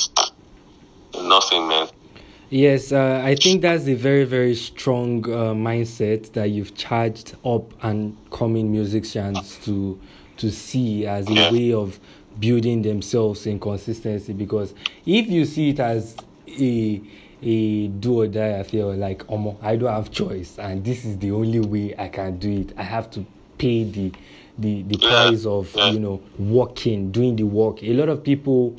nothing, 1.22 1.68
man. 1.68 1.88
Yes, 2.48 2.92
uh, 2.92 3.22
I 3.24 3.34
think 3.34 3.62
that's 3.62 3.88
a 3.88 3.94
very, 3.94 4.24
very 4.24 4.54
strong 4.54 5.24
uh, 5.24 5.52
mindset 5.52 6.32
that 6.34 6.50
you've 6.50 6.76
charged 6.76 7.34
up 7.44 7.72
and 7.82 8.16
coming 8.30 8.70
musicians 8.70 9.58
to 9.64 9.98
to 10.36 10.50
see 10.50 11.06
as 11.06 11.28
a 11.28 11.32
Yeah. 11.32 11.50
way 11.50 11.72
of 11.72 11.98
building 12.40 12.82
themselves 12.82 13.46
in 13.46 13.58
consistency. 13.60 14.32
Because 14.32 14.74
if 15.04 15.26
you 15.28 15.44
see 15.44 15.70
it 15.70 15.80
as 15.80 16.16
a 16.48 17.00
a 17.42 17.88
do 17.88 18.22
or 18.22 18.26
die 18.26 18.46
affair, 18.46 18.86
like 18.86 19.24
Omo, 19.26 19.56
I 19.62 19.76
don't 19.76 19.92
have 19.92 20.10
choice, 20.10 20.58
and 20.58 20.84
this 20.84 21.04
is 21.04 21.18
the 21.18 21.30
only 21.32 21.60
way 21.60 21.94
I 21.98 22.08
can 22.08 22.38
do 22.38 22.60
it. 22.60 22.72
I 22.78 22.82
have 22.82 23.10
to 23.12 23.26
pay 23.58 23.84
the 23.84 24.12
the 24.58 24.82
the 24.82 24.98
price 24.98 25.44
of 25.44 25.74
you 25.92 26.00
know 26.00 26.22
working, 26.38 27.10
doing 27.12 27.36
the 27.36 27.44
work. 27.44 27.82
A 27.82 27.92
lot 27.92 28.08
of 28.08 28.22
people 28.24 28.74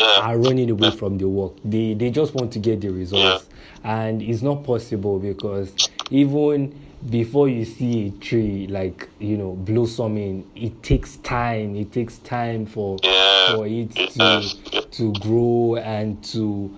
are 0.00 0.36
running 0.38 0.70
away 0.70 0.90
from 0.90 1.18
the 1.18 1.28
work. 1.28 1.52
They 1.64 1.94
they 1.94 2.10
just 2.10 2.34
want 2.34 2.52
to 2.54 2.58
get 2.58 2.80
the 2.80 2.88
results, 2.90 3.46
and 3.84 4.22
it's 4.22 4.42
not 4.42 4.64
possible 4.64 5.18
because 5.18 5.72
even 6.10 6.78
before 7.08 7.48
you 7.48 7.64
see 7.64 8.06
a 8.06 8.10
tree 8.12 8.66
like 8.66 9.10
you 9.18 9.36
know 9.36 9.52
blossoming, 9.54 10.50
it 10.54 10.82
takes 10.82 11.16
time. 11.18 11.76
It 11.76 11.92
takes 11.92 12.18
time 12.18 12.66
for 12.66 13.02
Yeah, 13.02 13.46
for 13.46 13.66
it 13.66 13.96
it 13.96 14.08
to 14.10 14.18
does, 14.18 14.54
to 14.92 15.14
grow 15.14 15.76
and 15.76 16.22
to 16.24 16.74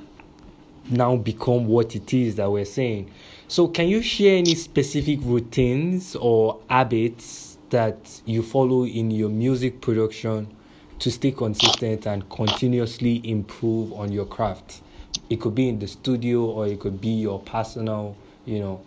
now 0.90 1.16
become 1.16 1.66
what 1.66 1.94
it 1.96 2.12
is 2.14 2.36
that 2.36 2.50
we're 2.50 2.64
saying. 2.64 3.10
So, 3.48 3.68
can 3.68 3.88
you 3.88 4.02
share 4.02 4.36
any 4.38 4.54
specific 4.54 5.20
routines 5.22 6.16
or 6.16 6.60
habits 6.68 7.58
that 7.70 8.20
you 8.24 8.42
follow 8.42 8.84
in 8.86 9.10
your 9.10 9.28
music 9.28 9.80
production 9.80 10.52
to 10.98 11.10
stay 11.10 11.32
consistent 11.32 12.06
and 12.06 12.28
continuously 12.30 13.28
improve 13.28 13.92
on 13.92 14.12
your 14.12 14.26
craft? 14.26 14.82
It 15.28 15.40
could 15.40 15.54
be 15.54 15.68
in 15.68 15.78
the 15.78 15.88
studio 15.88 16.44
or 16.44 16.66
it 16.66 16.78
could 16.80 17.00
be 17.00 17.08
your 17.10 17.40
personal, 17.40 18.16
you 18.44 18.60
know, 18.60 18.84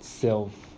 self. 0.00 0.69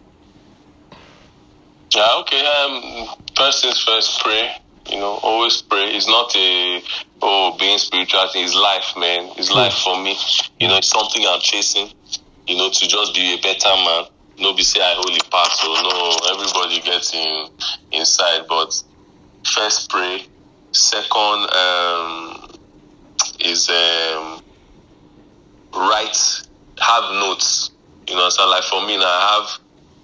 Yeah, 1.94 2.16
okay. 2.20 2.40
Um, 2.40 3.06
first 3.36 3.62
things 3.62 3.80
first, 3.82 4.20
pray. 4.20 4.50
You 4.90 4.98
know, 4.98 5.18
always 5.22 5.60
pray. 5.62 5.94
It's 5.94 6.06
not 6.08 6.34
a 6.34 6.82
oh 7.20 7.56
being 7.58 7.78
spiritual 7.78 8.26
thing. 8.32 8.44
It's 8.44 8.54
life, 8.54 8.94
man. 8.96 9.30
It's 9.36 9.50
life 9.50 9.74
for 9.74 10.02
me. 10.02 10.16
You 10.58 10.68
know, 10.68 10.78
it's 10.78 10.88
something 10.88 11.22
I'm 11.26 11.40
chasing. 11.40 11.88
You 12.46 12.56
know, 12.56 12.70
to 12.70 12.88
just 12.88 13.14
be 13.14 13.34
a 13.34 13.38
better 13.42 13.74
man. 13.76 14.04
Nobody 14.38 14.62
say 14.62 14.80
I 14.80 14.94
holy 14.96 15.20
pass. 15.30 15.60
So 15.60 15.68
no, 15.68 16.34
everybody 16.34 16.80
gets 16.80 17.14
in 17.14 17.46
inside. 17.92 18.46
But 18.48 18.72
first 19.44 19.90
pray. 19.90 20.26
Second 20.72 21.48
um, 21.54 22.48
is 23.40 23.68
um, 23.68 24.40
write. 25.74 26.16
Have 26.80 27.12
notes. 27.12 27.70
You 28.08 28.16
know, 28.16 28.28
so 28.30 28.48
like 28.48 28.64
for 28.64 28.84
me 28.86 28.96
now, 28.96 29.04
I 29.04 29.38
have 29.40 29.58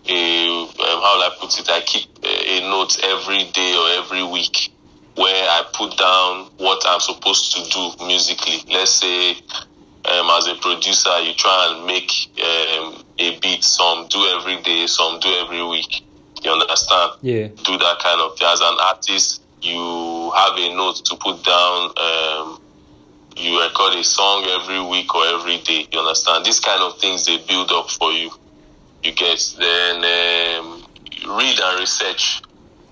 a 0.09 0.63
um, 0.63 1.03
how 1.03 1.17
will 1.17 1.25
I 1.25 1.37
put 1.39 1.59
it? 1.59 1.69
I 1.69 1.81
keep 1.81 2.09
a, 2.25 2.61
note 2.69 2.99
every 3.05 3.45
day 3.53 3.75
or 3.77 4.03
every 4.03 4.25
week 4.25 4.73
where 5.17 5.49
I 5.51 5.65
put 5.73 5.97
down 5.97 6.51
what 6.59 6.83
I'm 6.87 7.01
supposed 7.01 7.53
to 7.57 7.71
do 7.71 8.07
musically. 8.07 8.63
Let's 8.73 8.93
say, 8.93 9.33
um, 10.05 10.31
as 10.37 10.47
a 10.47 10.55
producer, 10.61 11.19
you 11.21 11.35
try 11.35 11.75
and 11.75 11.87
make 11.87 12.11
um, 12.39 13.05
a 13.19 13.39
beat. 13.41 13.65
Some 13.65 14.07
do 14.09 14.19
every 14.39 14.63
day, 14.63 14.87
some 14.87 15.19
do 15.21 15.29
every 15.29 15.65
week. 15.67 16.05
You 16.43 16.53
understand? 16.53 17.13
Yeah. 17.23 17.49
do 17.49 17.77
that 17.79 17.99
kind 18.01 18.21
of 18.21 18.39
thing. 18.39 18.49
As 18.49 18.61
an 18.61 18.77
artist, 18.81 19.43
you 19.61 20.33
have 20.37 20.57
a 20.57 20.75
note 20.75 21.05
to 21.05 21.17
put 21.17 21.43
down. 21.45 21.93
Um, 21.97 22.61
you 23.37 23.61
record 23.61 23.95
a 23.95 24.05
song 24.05 24.45
every 24.49 24.81
week 24.83 25.15
or 25.15 25.25
every 25.27 25.59
day. 25.59 25.87
You 25.93 26.01
understand? 26.01 26.45
These 26.45 26.61
kind 26.61 26.83
of 26.83 26.99
things 26.99 27.27
they 27.27 27.39
build 27.39 27.71
up 27.73 27.91
for 27.91 28.13
you. 28.13 28.31
You 29.03 29.13
get 29.13 29.55
then 29.59 29.97
um, 29.97 30.85
read 31.39 31.59
and 31.61 31.81
research. 31.81 32.43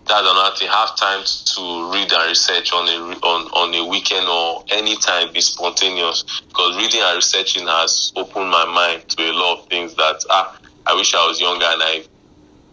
That's 0.06 0.20
another 0.22 0.54
thing. 0.56 0.68
Have 0.68 0.96
time 0.96 1.24
to 1.24 1.92
read 1.92 2.12
and 2.12 2.28
research 2.28 2.72
on 2.72 2.88
a 2.88 3.18
on 3.26 3.46
on 3.48 3.74
a 3.74 3.84
weekend 3.88 4.28
or 4.28 4.64
anytime. 4.68 5.32
Be 5.32 5.40
spontaneous 5.40 6.22
because 6.48 6.76
reading 6.76 7.00
and 7.02 7.16
researching 7.16 7.66
has 7.66 8.12
opened 8.14 8.50
my 8.50 8.64
mind 8.66 9.08
to 9.10 9.30
a 9.30 9.32
lot 9.32 9.58
of 9.58 9.68
things 9.68 9.94
that 9.96 10.24
ah 10.30 10.56
I 10.86 10.94
wish 10.94 11.12
I 11.14 11.26
was 11.26 11.40
younger 11.40 11.66
and 11.66 11.82
I 11.82 12.04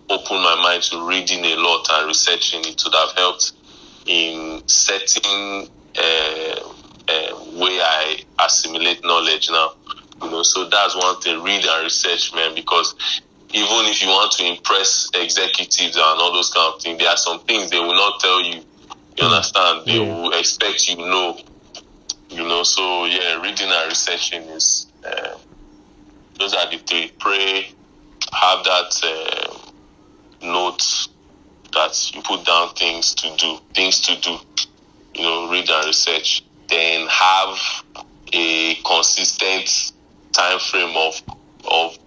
opened 0.09 0.43
my 0.43 0.55
mind 0.61 0.83
to 0.83 1.07
reading 1.07 1.43
a 1.43 1.55
lot 1.55 1.87
and 1.91 2.07
researching. 2.07 2.61
It 2.65 2.81
would 2.85 2.93
have 2.93 3.15
helped 3.15 3.53
in 4.05 4.61
setting 4.67 5.69
uh, 5.97 6.55
uh, 7.07 7.35
way 7.53 7.79
I 7.81 8.19
assimilate 8.45 9.03
knowledge 9.03 9.49
now. 9.49 9.73
You 10.23 10.29
know, 10.31 10.43
so 10.43 10.69
that's 10.69 10.95
one 10.95 11.19
thing. 11.21 11.43
Read 11.43 11.65
and 11.65 11.83
research, 11.83 12.33
man, 12.33 12.55
because 12.55 12.95
even 13.53 13.85
if 13.85 14.01
you 14.01 14.07
want 14.09 14.31
to 14.33 14.45
impress 14.47 15.09
executives 15.13 15.95
and 15.95 16.03
all 16.21 16.33
those 16.33 16.49
kind 16.49 16.73
of 16.73 16.81
things, 16.81 16.99
there 16.99 17.09
are 17.09 17.17
some 17.17 17.39
things 17.41 17.69
they 17.69 17.79
will 17.79 17.93
not 17.95 18.19
tell 18.19 18.41
you. 18.41 18.63
You 19.17 19.25
understand? 19.25 19.85
They 19.85 19.99
Yeah. 19.99 20.23
will 20.23 20.31
expect 20.33 20.87
you 20.89 20.97
know. 20.97 21.37
You 22.29 22.47
know, 22.47 22.63
so 22.63 23.05
yeah, 23.05 23.41
reading 23.41 23.69
and 23.69 23.89
researching 23.89 24.41
is 24.43 24.87
uh, 25.05 25.37
those 26.39 26.53
are 26.55 26.69
the 26.69 26.77
three. 26.77 27.11
Pray, 27.19 27.67
have 28.31 28.63
that 28.63 29.01
uh, 29.03 29.57
note 30.41 30.83
that 31.73 32.15
you 32.15 32.21
put 32.23 32.45
down 32.45 32.69
things 32.75 33.13
to 33.15 33.35
do, 33.37 33.59
things 33.75 33.99
to 34.01 34.19
do. 34.21 34.37
You 35.13 35.23
know, 35.23 35.51
read 35.51 35.69
and 35.69 35.85
research. 35.85 36.43
Then 36.69 37.07
have 37.07 37.59
a 38.33 38.75
consistent 38.83 39.92
time 40.33 40.59
frame 40.59 40.95
of 40.97 41.21
of 41.71 41.97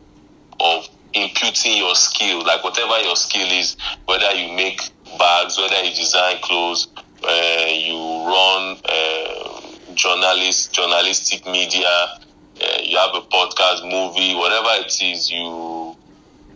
of 0.61 0.89
imputing 1.15 1.77
your 1.79 1.95
skill, 1.95 2.45
like 2.45 2.63
whatever 2.65 2.99
your 3.01 3.17
skill 3.17 3.49
is, 3.51 3.77
whether 4.07 4.33
you 4.35 4.53
make 4.55 4.81
bags, 5.19 5.59
whether 5.59 5.83
you 5.83 5.95
design 5.95 6.37
clothes, 6.43 6.89
uh, 7.25 7.67
you 7.71 7.97
run 7.97 8.79
uh, 8.85 9.61
journalist 9.95 10.73
journalistic 10.75 11.47
media, 11.47 11.89
uh, 11.89 12.79
you 12.83 12.97
have 12.99 13.15
a 13.15 13.23
podcast, 13.23 13.83
movie, 13.85 14.35
whatever 14.35 14.71
it 14.85 14.95
is, 15.03 15.31
you 15.31 15.97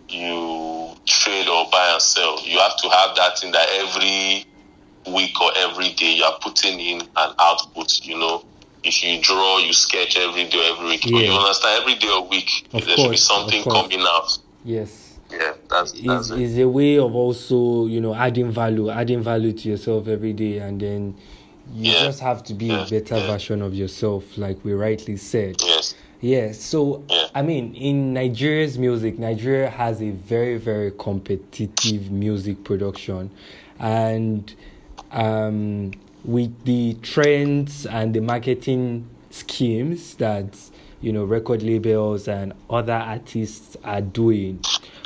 you 0.09 0.95
trade 1.07 1.49
or 1.49 1.69
buy 1.71 1.91
and 1.93 2.03
sell. 2.03 2.45
You 2.45 2.59
have 2.59 2.77
to 2.79 2.89
have 2.91 3.17
that 3.17 3.43
in 3.45 3.53
that 3.53 3.69
every 3.75 4.45
week 5.15 5.41
or 5.41 5.51
every 5.57 5.91
day 5.95 6.15
you 6.17 6.25
are 6.25 6.39
putting 6.43 6.81
in 6.81 7.01
an 7.17 7.35
output. 7.39 8.05
You 8.05 8.19
know, 8.19 8.45
if 8.85 9.03
you 9.05 9.21
draw, 9.21 9.59
you 9.59 9.73
sketch 9.73 10.17
every 10.17 10.45
day, 10.45 10.71
every 10.73 10.87
week. 10.89 11.05
Yeah. 11.07 11.19
you 11.21 11.33
understand, 11.33 11.81
every 11.83 11.95
day 11.97 12.09
or 12.11 12.27
week, 12.27 12.69
Of 12.73 12.87
there 12.87 12.97
should 12.97 13.11
be 13.11 13.17
something 13.17 13.63
coming 13.65 14.01
out. 14.03 14.39
Yes. 14.65 15.19
Yeah, 15.31 15.53
that's 15.69 15.93
that's 15.93 16.25
is 16.27 16.31
it. 16.33 16.41
is 16.41 16.59
a 16.59 16.69
way 16.69 16.99
of 16.99 17.15
also 17.15 17.87
you 17.87 18.01
know 18.01 18.13
adding 18.15 18.51
value 18.51 18.91
adding 18.91 19.23
value 19.23 19.53
to 19.53 19.69
yourself 19.69 20.09
every 20.09 20.33
day 20.33 20.59
and 20.59 20.81
then 20.81 21.17
you 21.73 21.93
Yeah. 21.93 22.01
just 22.01 22.19
have 22.19 22.43
to 22.45 22.55
be 22.55 22.67
Yeah, 22.67 22.85
a 22.85 22.91
better 22.91 23.17
yeah. 23.19 23.27
version 23.29 23.63
of 23.63 23.73
yourself 23.73 24.37
like 24.37 24.59
we 24.65 24.73
rightly 24.73 25.17
said 25.17 25.55
Yes. 25.63 25.95
yeah 26.21 26.51
so 26.51 27.05
i 27.33 27.43
mean 27.43 27.77
in 27.77 28.13
nigeria's 28.13 28.77
music 28.77 29.21
nigeria 29.21 29.71
has 29.71 30.03
a 30.03 30.11
very 30.11 30.57
very 30.59 30.91
competitive 30.99 32.11
music 32.11 32.65
production 32.65 33.31
and 33.79 34.53
um 35.13 35.93
with 36.25 36.65
the 36.65 36.95
trends 37.03 37.87
and 37.87 38.15
the 38.15 38.21
marketing 38.21 39.09
schemes 39.31 40.15
that 40.17 40.59
you 41.01 41.13
know 41.13 41.25
record 41.25 41.63
labels 41.63 42.29
and 42.29 42.53
other 42.69 42.93
artists 42.93 43.77
are 43.85 44.01
doing 44.01 44.63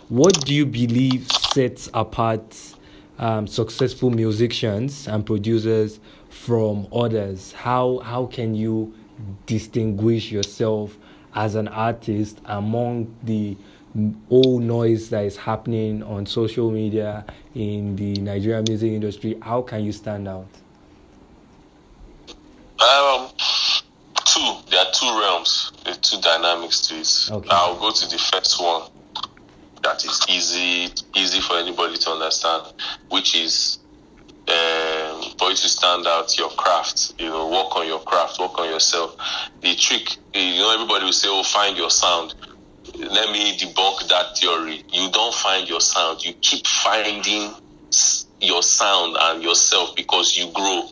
what 0.09 0.45
do 0.45 0.55
you 0.55 0.67
believe 0.67 1.31
sets 1.31 1.89
apart 1.95 2.75
um, 3.19 3.47
successful 3.47 4.11
musicians 4.11 5.09
and 5.09 5.25
producers 5.25 6.01
from 6.29 6.87
others? 6.93 7.53
How 7.53 8.01
how 8.05 8.27
can 8.27 8.55
you 8.55 8.95
distinguish 9.47 10.31
yourself 10.31 10.97
as 11.35 11.55
an 11.55 11.69
artist 11.69 12.41
among 12.45 13.15
the 13.23 13.57
old 14.29 14.63
noise 14.63 15.09
that 15.11 15.25
is 15.25 15.37
happening 15.37 16.03
on 16.03 16.27
social 16.27 16.71
media 16.71 17.25
in 17.55 17.97
the 17.97 18.15
Nigerian 18.17 18.65
music 18.69 18.93
industry? 18.93 19.39
How 19.41 19.63
can 19.63 19.85
you 19.85 19.93
stand 19.93 20.29
out 20.29 20.49
Um, 22.81 23.31
two. 24.27 24.55
There 24.71 24.81
are 24.81 24.93
two 24.93 25.07
realms. 25.07 25.73
There 25.85 25.95
are 25.95 25.99
two 25.99 26.21
dynamics 26.21 26.89
to 26.89 26.97
it. 26.97 27.31
Okay. 27.31 27.49
I'll 27.51 27.79
go 27.79 27.93
to 27.93 28.07
the 28.09 28.19
first 28.19 28.61
one. 28.61 28.83
That 29.83 30.05
is 30.05 30.25
easy, 30.29 30.93
easy 31.15 31.41
for 31.41 31.57
anybody 31.57 31.97
to 31.99 32.11
understand, 32.11 32.73
which 33.11 33.37
is 33.37 33.79
um, 34.49 35.23
for 35.39 35.51
you 35.51 35.57
to 35.57 35.69
stand 35.69 36.07
out 36.07 36.37
your 36.39 36.51
craft. 36.51 37.15
You 37.19 37.29
know, 37.29 37.49
work 37.49 37.77
on 37.77 37.87
your 37.87 38.01
craft, 38.01 38.39
work 38.41 38.59
on 38.59 38.69
yourself. 38.69 39.17
The 39.61 39.75
trick, 39.75 40.17
you 40.35 40.61
know, 40.61 40.75
everybody 40.75 41.05
will 41.05 41.13
say, 41.13 41.29
"Oh, 41.31 41.43
find 41.43 41.77
your 41.77 41.91
sound." 41.91 42.35
Let 42.97 43.31
me 43.31 43.57
debunk 43.57 44.09
that 44.09 44.37
theory. 44.39 44.85
You 44.93 45.11
don't 45.11 45.35
find 45.35 45.69
your 45.69 45.81
sound. 45.81 46.25
You 46.25 46.35
keep 46.35 46.67
finding 46.67 47.55
your 48.41 48.63
sound 48.63 49.17
and 49.19 49.43
yourself 49.43 49.97
because 49.97 50.37
you 50.37 50.51
grow. 50.53 50.89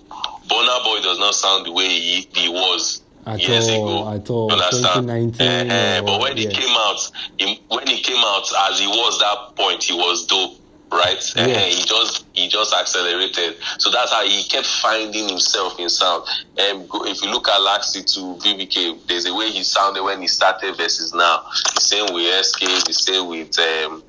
Burna 0.49 0.85
Boy 0.85 1.01
does 1.03 1.19
not 1.19 1.35
sound 1.35 1.67
the 1.67 1.73
way 1.73 1.89
he, 1.89 2.29
he 2.35 2.49
was 2.49 3.03
At 3.27 3.41
years 3.41 3.69
all, 3.69 4.09
ago. 4.09 4.15
at 4.17 4.31
all. 4.31 4.49
You 4.49 4.55
understand? 4.63 5.09
2019 5.09 5.71
eh, 5.71 6.01
or- 6.01 6.03
but 6.07 6.21
when 6.21 6.37
he 6.37 6.47
came 6.47 6.77
out, 6.77 6.99
he, 7.39 7.61
when 7.69 7.87
he 7.87 8.01
came 8.03 8.23
out 8.25 8.45
as 8.71 8.79
he 8.79 8.87
was 8.87 9.19
that 9.19 9.57
point, 9.57 9.83
he 9.85 9.95
was 9.95 10.27
dope, 10.27 10.59
right? 10.93 11.23
Eh, 11.37 11.47
Yeah. 11.47 11.55
eh, 11.57 11.69
he 11.71 11.83
just 11.85 12.25
he 12.35 12.49
just 12.49 12.75
accelerated. 12.75 13.57
So 13.79 13.91
that's 13.91 14.11
how 14.11 14.25
he 14.27 14.43
kept 14.45 14.67
finding 14.67 15.29
himself 15.29 15.79
in 15.79 15.89
sound. 15.89 16.25
And 16.59 16.89
go, 16.89 17.05
if 17.07 17.23
you 17.23 17.31
look 17.31 17.49
at 17.49 17.61
Laxi 17.61 18.05
to 18.15 18.21
BBK, 18.43 19.07
there's 19.07 19.27
a 19.27 19.35
way 19.35 19.51
he 19.51 19.63
sounded 19.63 20.03
when 20.03 20.21
he 20.21 20.27
started 20.29 20.77
versus 20.77 21.15
now. 21.15 21.43
The 21.75 21.81
same 21.81 22.13
with 22.15 22.45
SK, 22.45 22.61
the 22.87 22.93
same 22.93 23.29
with 23.29 23.57
um, 23.59 24.03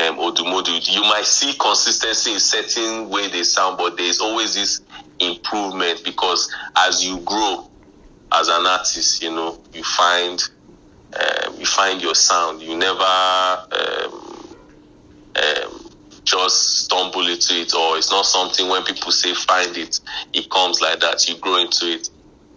um, 0.00 0.18
Odumodu. 0.18 0.88
You 0.94 1.02
might 1.02 1.24
see 1.26 1.54
consistency 1.54 2.32
in 2.32 2.40
certain 2.40 3.08
way 3.08 3.28
they 3.28 3.44
sound, 3.44 3.78
but 3.78 3.96
there's 3.96 4.20
always 4.20 4.54
this 4.54 4.80
improvement 5.20 6.02
because 6.04 6.50
as 6.76 7.04
you 7.04 7.20
grow 7.20 7.68
as 8.32 8.48
an 8.48 8.66
artist, 8.66 9.22
you 9.22 9.30
know, 9.30 9.58
you 9.72 9.82
find 9.82 10.42
um, 11.14 11.54
you 11.58 11.66
find 11.66 12.02
your 12.02 12.14
sound. 12.14 12.60
You 12.62 12.76
never 12.76 13.02
um, 13.02 14.56
um, 15.36 15.90
just 16.24 16.84
stumble 16.84 17.26
into 17.26 17.54
it, 17.54 17.74
or 17.74 17.96
it's 17.96 18.10
not 18.10 18.26
something 18.26 18.68
when 18.68 18.82
people 18.82 19.12
say 19.12 19.32
find 19.34 19.76
it, 19.76 20.00
it 20.32 20.50
comes 20.50 20.80
like 20.80 21.00
that. 21.00 21.26
You 21.28 21.36
grow 21.38 21.56
into 21.58 21.86
it. 21.86 22.08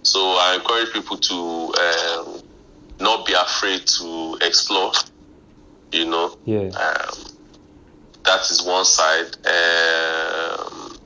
So 0.03 0.19
I 0.19 0.55
encourage 0.55 0.91
people 0.93 1.17
to 1.17 1.73
um, 1.79 2.41
not 2.99 3.25
be 3.25 3.33
afraid 3.33 3.85
to 3.85 4.37
explore. 4.41 4.91
You 5.91 6.05
know, 6.05 6.37
Yeah. 6.45 6.69
um, 6.69 7.25
that 8.23 8.49
is 8.49 8.63
one 8.63 8.85
side. 8.85 9.37
Um, 9.45 10.97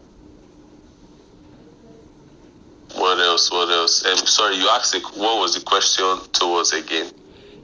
what 2.95 3.19
else? 3.19 3.51
What 3.51 3.69
else? 3.69 4.06
Um, 4.06 4.17
sorry, 4.17 4.58
you 4.58 4.69
asked. 4.69 4.95
What 5.15 5.39
was 5.39 5.56
the 5.56 5.62
question 5.62 6.06
towards 6.32 6.73
again? 6.73 7.12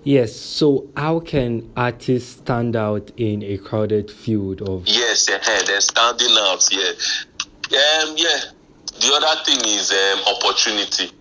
Yes. 0.04 0.36
So, 0.36 0.90
how 0.96 1.20
can 1.20 1.72
artists 1.76 2.38
stand 2.38 2.76
out 2.76 3.12
in 3.18 3.44
a 3.44 3.58
crowded 3.58 4.10
field 4.10 4.62
of? 4.62 4.88
Yes, 4.88 5.28
yeah, 5.30 5.40
they're 5.66 5.82
standing 5.82 6.36
out. 6.40 6.68
Yeah, 6.72 6.90
um, 6.90 8.16
yeah. 8.18 8.40
The 9.00 9.14
other 9.14 9.44
thing 9.46 9.60
is 9.66 9.92
um, 9.92 10.36
opportunity. 10.36 11.12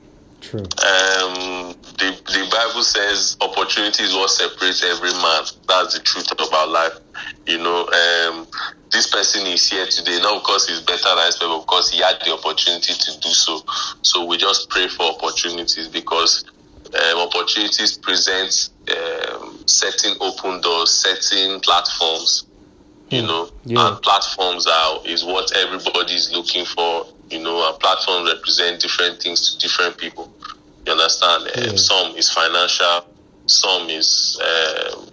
True. 0.41 0.61
Um, 0.61 1.75
the 1.99 2.15
the 2.27 2.49
Bible 2.51 2.83
says 2.83 3.37
opportunity 3.41 4.05
is 4.05 4.15
what 4.15 4.31
separates 4.31 4.85
every 4.85 5.13
man. 5.13 5.45
That's 5.69 5.95
the 5.95 6.01
truth 6.01 6.31
about 6.33 6.71
life. 6.71 6.99
You 7.47 7.59
know, 7.59 7.87
um, 7.87 8.47
this 8.93 9.11
person 9.11 9.47
is 9.47 9.69
here 9.69 9.87
today 9.87 10.19
not 10.21 10.43
because 10.43 10.69
he's 10.69 10.81
better 10.81 11.03
than 11.03 11.19
us, 11.19 11.39
but 11.39 11.61
because 11.61 11.91
he 11.91 11.99
had 11.99 12.19
the 12.25 12.33
opportunity 12.33 12.95
to 12.95 13.21
do 13.21 13.31
so. 13.31 13.61
So 14.03 14.25
we 14.25 14.37
just 14.37 14.71
pray 14.71 14.89
for 14.89 15.13
opportunities 15.13 15.89
because 15.89 16.45
um, 16.95 17.19
opportunities 17.19 17.99
present 17.99 18.71
um, 18.91 19.61
certain 19.67 20.17
open 20.21 20.61
doors, 20.61 20.91
certain 20.91 21.61
platforms. 21.61 22.48
You 23.11 23.23
know, 23.23 23.51
Yeah. 23.65 23.89
and 23.89 24.03
platforms 24.03 24.67
are 24.67 25.01
is 25.07 25.25
what 25.25 25.55
everybody 25.57 26.15
is 26.15 26.31
looking 26.33 26.65
for. 26.67 27.07
You 27.31 27.41
know, 27.41 27.69
and 27.69 27.79
platforms 27.81 28.31
represent 28.31 28.81
different 28.81 29.23
things 29.23 29.51
to 29.53 29.59
different 29.59 29.97
people. 29.97 30.31
You 30.87 30.93
understand? 30.93 31.45
Um, 31.57 31.65
Yeah. 31.65 31.77
Some 31.77 32.17
is 32.17 32.31
financial, 32.31 33.05
some 33.47 33.89
is 33.91 34.39
uh, 34.43 35.05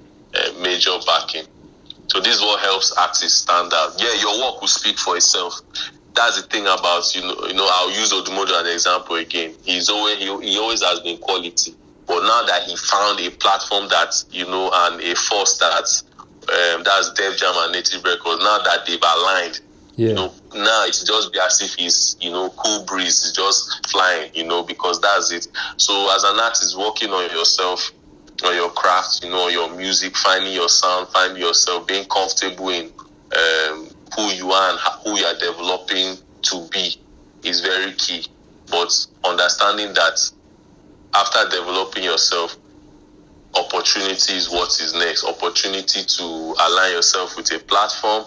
major 0.60 0.92
backing. 1.06 1.46
So 2.08 2.20
this 2.20 2.36
is 2.36 2.42
what 2.42 2.60
helps 2.62 2.92
artists 2.94 3.40
stand 3.42 3.74
out. 3.74 3.94
Yeah, 3.98 4.14
your 4.22 4.38
work 4.40 4.62
will 4.62 4.68
speak 4.68 4.98
for 5.00 5.16
itself. 5.18 5.60
That's 6.14 6.42
the 6.42 6.48
thing 6.48 6.64
about 6.68 7.14
you 7.16 7.22
know. 7.22 7.36
You 7.48 7.54
know, 7.56 7.68
I'll 7.70 7.92
use 7.92 8.12
Odumodu 8.14 8.52
as 8.52 8.68
an 8.68 8.74
example 8.74 9.16
again. 9.18 9.54
He's 9.64 9.90
always 9.90 10.18
he, 10.20 10.26
he 10.26 10.58
always 10.60 10.82
has 10.84 11.00
been 11.02 11.18
quality, 11.18 11.76
but 12.08 12.22
now 12.22 12.44
that 12.46 12.64
he 12.64 12.76
found 12.78 13.20
a 13.20 13.30
platform 13.32 13.88
that 13.90 14.24
you 14.32 14.46
know 14.46 14.70
and 14.74 15.02
a 15.02 15.16
force 15.16 15.58
that 15.58 16.04
um, 16.50 16.84
that's 16.84 17.12
Def 17.14 17.38
Jam 17.38 17.54
and 17.58 17.72
Native 17.74 18.04
Records. 18.04 18.44
Now 18.44 18.60
that 18.60 18.86
they've 18.86 19.00
aligned, 19.02 19.60
Yeah. 19.96 20.10
you 20.10 20.14
know, 20.16 20.34
now 20.54 20.86
it's 20.86 21.04
just 21.04 21.32
be 21.34 21.40
as 21.40 21.62
if 21.62 21.74
he's, 21.76 22.16
you 22.20 22.32
know, 22.32 22.50
cool 22.50 22.84
breeze, 22.86 23.24
it's 23.24 23.32
just 23.32 23.88
flying, 23.90 24.32
you 24.34 24.44
know, 24.46 24.64
because 24.64 25.00
that's 25.02 25.32
it. 25.32 25.48
So 25.78 26.14
as 26.16 26.24
an 26.24 26.40
artist, 26.40 26.78
working 26.78 27.12
on 27.12 27.30
yourself, 27.32 27.92
on 28.46 28.56
your 28.56 28.70
craft, 28.70 29.24
you 29.24 29.30
know, 29.30 29.48
your 29.48 29.74
music, 29.76 30.16
finding 30.18 30.54
your 30.54 30.70
sound, 30.70 31.08
finding 31.10 31.42
yourself, 31.42 31.88
being 31.88 32.06
comfortable 32.06 32.70
in 32.70 32.86
um, 32.86 33.90
who 34.16 34.24
you 34.34 34.52
are 34.52 34.72
and 34.72 34.80
who 35.04 35.18
you 35.18 35.26
are 35.26 35.38
developing 35.40 36.18
to 36.44 36.68
be 36.72 36.96
is 37.44 37.62
very 37.62 37.94
key. 37.94 38.26
But 38.70 38.92
understanding 39.24 39.94
that 39.94 40.20
after 41.14 41.50
developing 41.50 42.04
yourself, 42.04 42.58
opportunity 43.56 44.34
is 44.34 44.50
what 44.50 44.70
is 44.80 44.94
next. 44.94 45.24
Opportunity 45.24 46.04
to 46.04 46.24
align 46.24 46.92
yourself 46.92 47.38
with 47.38 47.52
a 47.52 47.60
platform 47.60 48.26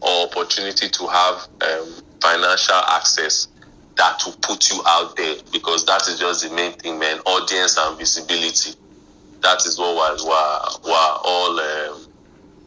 or 0.00 0.26
opportunity 0.26 0.88
to 0.88 1.06
have 1.06 1.48
um, 1.62 1.88
financial 2.20 2.74
access 2.88 3.48
that 3.96 4.20
will 4.24 4.36
put 4.40 4.70
you 4.70 4.80
out 4.86 5.16
there 5.16 5.36
because 5.52 5.84
that 5.86 6.08
is 6.08 6.18
just 6.18 6.48
the 6.48 6.54
main 6.54 6.72
thing, 6.72 6.98
man. 6.98 7.18
Audience 7.20 7.76
and 7.78 7.98
visibility. 7.98 8.74
That 9.40 9.58
is 9.66 9.78
what 9.78 9.96
we're, 9.96 10.28
we're, 10.28 10.60
we're 10.84 11.16
all 11.24 11.60
um, 11.60 12.06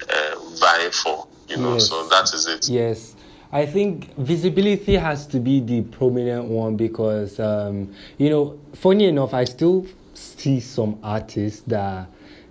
uh, 0.09 0.35
vying 0.59 0.91
for, 0.91 1.27
you 1.47 1.57
know. 1.57 1.73
Yes. 1.73 1.89
So 1.89 2.07
that 2.07 2.33
is 2.33 2.47
it. 2.47 2.69
Yes. 2.69 3.15
I 3.51 3.65
think 3.65 4.13
visibility 4.17 4.95
has 4.95 5.25
to 5.27 5.39
be 5.39 5.61
the 5.61 5.81
prominent 5.81 6.45
one 6.45 6.75
because, 6.75 7.39
um, 7.39 7.95
you 8.17 8.29
know, 8.29 8.59
funny 8.73 9.05
enough, 9.05 9.33
I 9.33 9.45
still 9.45 9.85
see 10.17 10.59
some 10.59 10.99
artists 11.03 11.61
that 11.67 12.07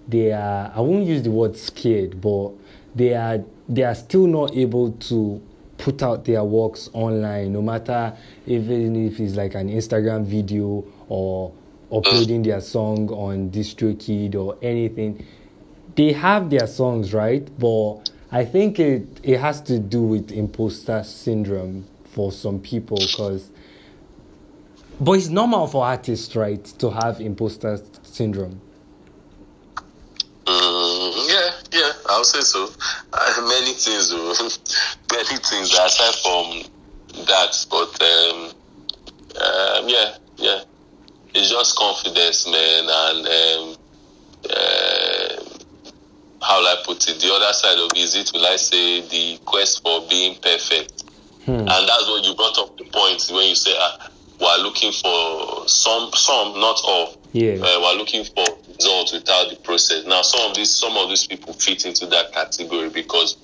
they 0.08 0.32
are, 0.32 0.72
I 0.74 0.80
won't 0.80 1.06
use 1.06 1.22
the 1.22 1.30
word 1.30 1.56
scared, 1.56 2.20
but 2.20 2.50
they 2.94 3.14
are, 3.14 3.42
they 3.68 3.82
are 3.82 3.94
still 3.94 4.26
not 4.26 4.54
able 4.56 4.92
to 4.92 5.42
put 5.78 6.02
out 6.02 6.24
their 6.24 6.44
works 6.44 6.88
online, 6.92 7.52
no 7.52 7.62
matter 7.62 8.16
even 8.46 8.94
if 9.06 9.18
it's 9.18 9.34
like 9.34 9.54
an 9.54 9.68
Instagram 9.70 10.24
video 10.24 10.84
or 11.08 11.52
uploading 11.92 12.42
their 12.42 12.60
song 12.60 13.08
on 13.10 13.50
DistroKid 13.50 14.34
or 14.34 14.56
anything. 14.62 15.24
They 15.96 16.12
have 16.12 16.50
their 16.50 16.66
songs 16.66 17.12
right? 17.12 17.48
But 17.58 18.10
i 18.34 18.44
think 18.44 18.80
it 18.80 19.06
it 19.22 19.38
has 19.38 19.60
to 19.60 19.78
do 19.78 20.02
with 20.02 20.32
imposter 20.32 21.04
syndrome 21.04 21.86
for 22.04 22.32
some 22.32 22.58
people 22.58 22.98
because 22.98 23.50
but 25.00 25.12
it's 25.12 25.28
normal 25.28 25.66
for 25.66 25.84
artists 25.84 26.34
right 26.36 26.64
to 26.64 26.90
have 26.90 27.20
imposter 27.20 27.80
syndrome 28.02 28.60
Mm, 30.46 31.28
yeah, 31.28 31.50
yeah, 31.72 31.92
I'll 32.10 32.24
say 32.24 32.40
so. 32.40 32.68
Uh, 33.12 33.46
many 33.48 33.72
things, 33.72 34.12
many 35.10 35.38
things 35.40 35.72
aside 35.72 36.14
from 36.22 37.24
that, 37.24 37.66
but 37.70 38.02
um, 38.02 38.52
um, 39.40 39.88
yeah, 39.88 40.16
yeah, 40.36 40.60
it's 41.34 41.50
just 41.50 41.76
confidence, 41.76 42.46
man, 42.46 42.84
and 42.88 43.26
um, 43.26 43.76
uh, 44.50 45.44
how 46.42 46.58
will 46.58 46.66
I 46.66 46.76
put 46.84 47.08
it? 47.08 47.20
The 47.20 47.32
other 47.32 47.52
side 47.54 47.78
of 47.78 47.90
it 47.92 47.98
is 47.98 48.14
it, 48.14 48.30
will 48.34 48.44
I 48.44 48.56
say, 48.56 49.00
the 49.00 49.38
quest 49.46 49.82
for 49.82 50.06
being 50.10 50.36
perfect. 50.42 51.04
Hmm. 51.46 51.52
And 51.52 51.68
that's 51.68 52.06
what 52.06 52.24
you 52.24 52.34
brought 52.34 52.58
up 52.58 52.76
the 52.76 52.84
point 52.84 53.28
when 53.30 53.48
you 53.48 53.54
say, 53.54 53.72
ah, 53.76 54.03
we're 54.40 54.62
looking 54.62 54.92
for 54.92 55.68
some, 55.68 56.10
some, 56.12 56.60
not 56.60 56.80
all. 56.84 57.16
Yeah. 57.32 57.54
Uh, 57.54 57.80
we're 57.80 57.98
looking 57.98 58.24
for 58.24 58.44
results 58.68 59.12
without 59.12 59.50
the 59.50 59.56
process. 59.56 60.04
Now, 60.06 60.22
some 60.22 60.50
of 60.50 60.56
these, 60.56 60.70
some 60.70 60.96
of 60.96 61.08
these 61.08 61.26
people 61.26 61.52
fit 61.52 61.84
into 61.86 62.06
that 62.06 62.32
category 62.32 62.90
because 62.90 63.36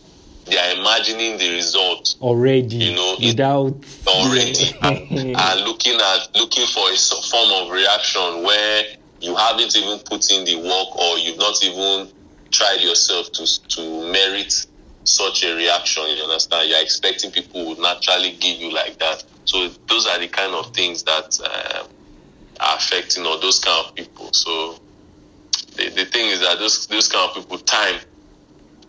they 0.47 0.59
are 0.59 0.79
imagining 0.79 1.39
the 1.39 1.53
result 1.55 2.17
already 2.21 2.77
You 2.77 2.95
know, 2.95 3.17
without 3.21 3.75
already 4.07 4.75
and, 4.83 5.37
and 5.37 5.61
looking 5.63 5.95
at 6.01 6.35
looking 6.35 6.67
for 6.67 6.91
a 6.91 6.97
form 6.97 7.67
of 7.67 7.71
reaction 7.71 8.43
where 8.43 8.85
you 9.21 9.37
haven't 9.37 9.77
even 9.77 9.99
put 10.01 10.31
in 10.33 10.45
the 10.45 10.57
work 10.57 10.97
or 10.97 11.19
you've 11.19 11.39
not 11.39 11.63
even 11.63 12.09
tried 12.51 12.81
yourself 12.81 13.31
to 13.33 13.69
to 13.69 14.11
merit 14.11 14.67
such 15.05 15.45
a 15.45 15.55
reaction. 15.55 16.05
You 16.09 16.25
understand? 16.25 16.69
You're 16.69 16.83
expecting 16.83 17.31
people 17.31 17.67
would 17.67 17.79
naturally 17.79 18.33
give 18.33 18.59
you 18.59 18.73
like 18.73 18.99
that. 18.99 19.25
So 19.45 19.69
those 19.89 20.07
are 20.07 20.19
the 20.19 20.29
kind 20.29 20.55
of 20.55 20.73
things 20.75 21.03
that 21.05 21.39
uh, 21.45 21.85
are 22.61 22.77
affecting 22.77 23.27
or 23.27 23.39
those 23.39 23.59
kind 23.59 23.87
of 23.87 23.95
people. 23.95 24.33
So 24.33 24.79
the, 25.77 25.91
the 25.91 26.05
thing 26.07 26.31
is 26.31 26.41
that 26.41 26.59
those 26.59 26.87
those 26.87 27.09
kind 27.09 27.29
of 27.29 27.37
people 27.37 27.59
time 27.59 28.01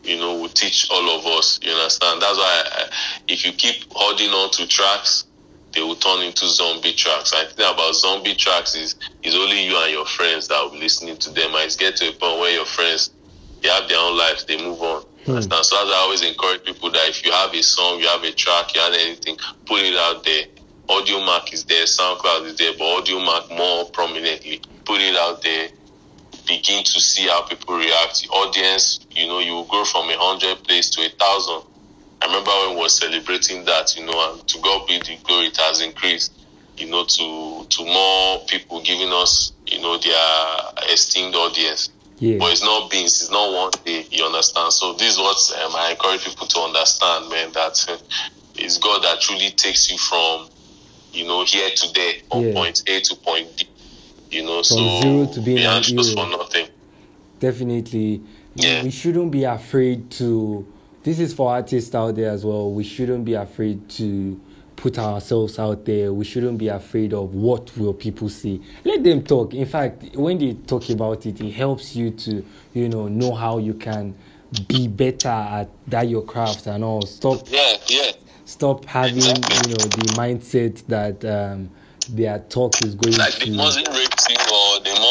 you 0.03 0.17
know, 0.17 0.35
will 0.39 0.49
teach 0.49 0.87
all 0.89 1.19
of 1.19 1.25
us. 1.25 1.59
You 1.61 1.71
understand? 1.71 2.21
That's 2.21 2.37
why 2.37 2.63
I, 2.65 2.89
if 3.27 3.45
you 3.45 3.51
keep 3.53 3.85
holding 3.91 4.29
on 4.29 4.51
to 4.51 4.67
tracks, 4.67 5.25
they 5.73 5.81
will 5.81 5.95
turn 5.95 6.23
into 6.23 6.47
zombie 6.47 6.93
tracks. 6.93 7.33
I 7.33 7.45
think 7.45 7.59
about 7.59 7.93
zombie 7.95 8.35
tracks 8.35 8.75
is 8.75 8.95
is 9.23 9.35
only 9.35 9.65
you 9.65 9.77
and 9.77 9.91
your 9.91 10.05
friends 10.05 10.47
that 10.47 10.61
will 10.63 10.71
be 10.71 10.79
listening 10.79 11.17
to 11.17 11.29
them. 11.29 11.53
And 11.55 11.65
it's 11.65 11.75
get 11.75 11.95
to 11.97 12.09
a 12.09 12.11
point 12.11 12.39
where 12.39 12.53
your 12.53 12.65
friends 12.65 13.11
they 13.61 13.69
have 13.69 13.87
their 13.87 13.99
own 13.99 14.17
lives, 14.17 14.43
they 14.45 14.57
move 14.57 14.81
on. 14.81 15.03
Hmm. 15.25 15.41
So 15.41 15.59
as 15.59 15.71
I 15.73 16.01
always 16.01 16.21
encourage 16.23 16.63
people 16.63 16.91
that 16.91 17.09
if 17.09 17.23
you 17.23 17.31
have 17.31 17.53
a 17.53 17.61
song, 17.61 17.99
you 17.99 18.07
have 18.07 18.23
a 18.23 18.31
track, 18.31 18.73
you 18.73 18.81
have 18.81 18.93
anything, 18.93 19.37
put 19.65 19.81
it 19.81 19.95
out 19.95 20.23
there. 20.23 20.45
Audiomack 20.89 21.53
is 21.53 21.63
there, 21.65 21.85
SoundCloud 21.85 22.45
is 22.47 22.57
there, 22.57 22.73
but 22.77 23.05
Audiomack 23.05 23.55
more 23.55 23.85
prominently. 23.91 24.61
Put 24.83 24.99
it 24.99 25.15
out 25.15 25.41
there. 25.43 25.69
Begin 26.47 26.83
to 26.83 26.99
see 26.99 27.27
how 27.27 27.43
people 27.43 27.77
react. 27.77 28.23
The 28.23 28.29
audience, 28.29 28.99
you 29.15 29.27
know, 29.27 29.39
you 29.39 29.53
will 29.53 29.65
grow 29.65 29.85
from 29.85 30.09
a 30.09 30.17
hundred 30.17 30.63
place 30.63 30.89
to 30.91 31.01
a 31.01 31.09
thousand. 31.09 31.61
I 32.21 32.25
remember 32.25 32.51
when 32.67 32.75
we 32.75 32.81
were 32.81 32.89
celebrating 32.89 33.63
that, 33.65 33.95
you 33.95 34.05
know, 34.05 34.33
and 34.33 34.47
to 34.47 34.59
God 34.59 34.87
be 34.87 34.97
the 34.99 35.17
glory, 35.23 35.47
it 35.47 35.57
has 35.57 35.81
increased, 35.81 36.33
you 36.77 36.89
know, 36.89 37.05
to 37.05 37.65
to 37.69 37.85
more 37.85 38.39
people 38.47 38.81
giving 38.81 39.13
us, 39.13 39.53
you 39.67 39.81
know, 39.81 39.97
their 39.97 40.93
esteemed 40.93 41.35
audience. 41.35 41.89
Yeah. 42.21 42.37
But 42.37 42.51
it's 42.51 42.61
not 42.63 42.91
beans, 42.91 43.19
it's 43.19 43.31
not 43.31 43.51
one 43.51 43.71
day, 43.83 44.05
you 44.11 44.23
understand? 44.23 44.71
So 44.73 44.93
this 44.93 45.13
is 45.13 45.17
what 45.17 45.37
um, 45.65 45.75
I 45.75 45.89
encourage 45.91 46.23
people 46.23 46.45
to 46.45 46.59
understand, 46.61 47.29
man, 47.29 47.51
that 47.53 47.83
uh, 47.89 47.97
it's 48.55 48.77
God 48.77 49.03
that 49.03 49.21
truly 49.21 49.49
takes 49.57 49.89
you 49.89 49.97
from, 49.97 50.47
you 51.13 51.25
know, 51.25 51.43
here 51.43 51.69
to 51.75 51.93
there, 51.95 52.13
from 52.29 52.43
Yeah. 52.43 52.53
point 52.53 52.83
A 52.87 53.01
to 53.01 53.15
point 53.25 53.57
D. 53.57 53.65
You 54.29 54.43
know, 54.43 54.57
From 54.57 54.63
so 54.63 55.01
zero 55.01 55.25
to 55.33 55.41
being 55.41 55.57
be 55.57 55.63
an 55.63 55.71
anxious 55.73 56.13
for 56.13 56.27
nothing. 56.27 56.67
definitely 57.39 58.21
Yeah. 58.55 58.83
we 58.83 58.91
shouldn't 58.91 59.31
be 59.31 59.43
afraid 59.43 60.11
to 60.11 60.65
this 61.03 61.19
is 61.19 61.33
for 61.33 61.49
artists 61.51 61.95
out 61.95 62.15
there 62.15 62.29
as 62.29 62.45
well 62.45 62.71
we 62.71 62.83
shouldn't 62.83 63.25
be 63.25 63.33
afraid 63.33 63.89
to 63.89 64.39
put 64.81 64.97
ourselves 64.97 65.59
out 65.59 65.85
there 65.85 66.11
we 66.11 66.25
shouldn't 66.25 66.57
be 66.57 66.67
afraid 66.67 67.13
of 67.13 67.35
what 67.35 67.71
will 67.77 67.93
people 67.93 68.27
say 68.27 68.59
let 68.83 69.03
them 69.03 69.21
talk 69.23 69.53
in 69.53 69.65
fact 69.65 70.15
when 70.15 70.39
they 70.39 70.53
talk 70.65 70.89
about 70.89 71.23
it 71.27 71.39
it 71.39 71.51
helps 71.51 71.95
you 71.95 72.09
to 72.09 72.43
you 72.73 72.89
know 72.89 73.07
know 73.07 73.33
how 73.33 73.59
you 73.59 73.75
can 73.75 74.13
be 74.67 74.87
better 74.87 75.29
at 75.29 75.69
that 75.87 76.09
your 76.09 76.23
craft 76.23 76.65
and 76.65 76.83
all 76.83 77.01
stop 77.03 77.39
Yeah, 77.47 77.77
yeah. 77.87 78.11
stop 78.45 78.83
having 78.85 79.17
Exactly. 79.19 79.69
you 79.69 79.75
know 79.75 79.83
the 79.87 80.07
mindset 80.21 80.75
that 80.87 81.23
um 81.25 81.69
their 82.09 82.39
talk 82.49 82.73
is 82.83 82.95
going 82.95 83.15
Like 83.15 83.33
to 83.35 83.45
they 83.51 83.55
mustn't 83.55 83.87
rate 83.89 84.09
you 84.29 84.35
or 84.51 84.60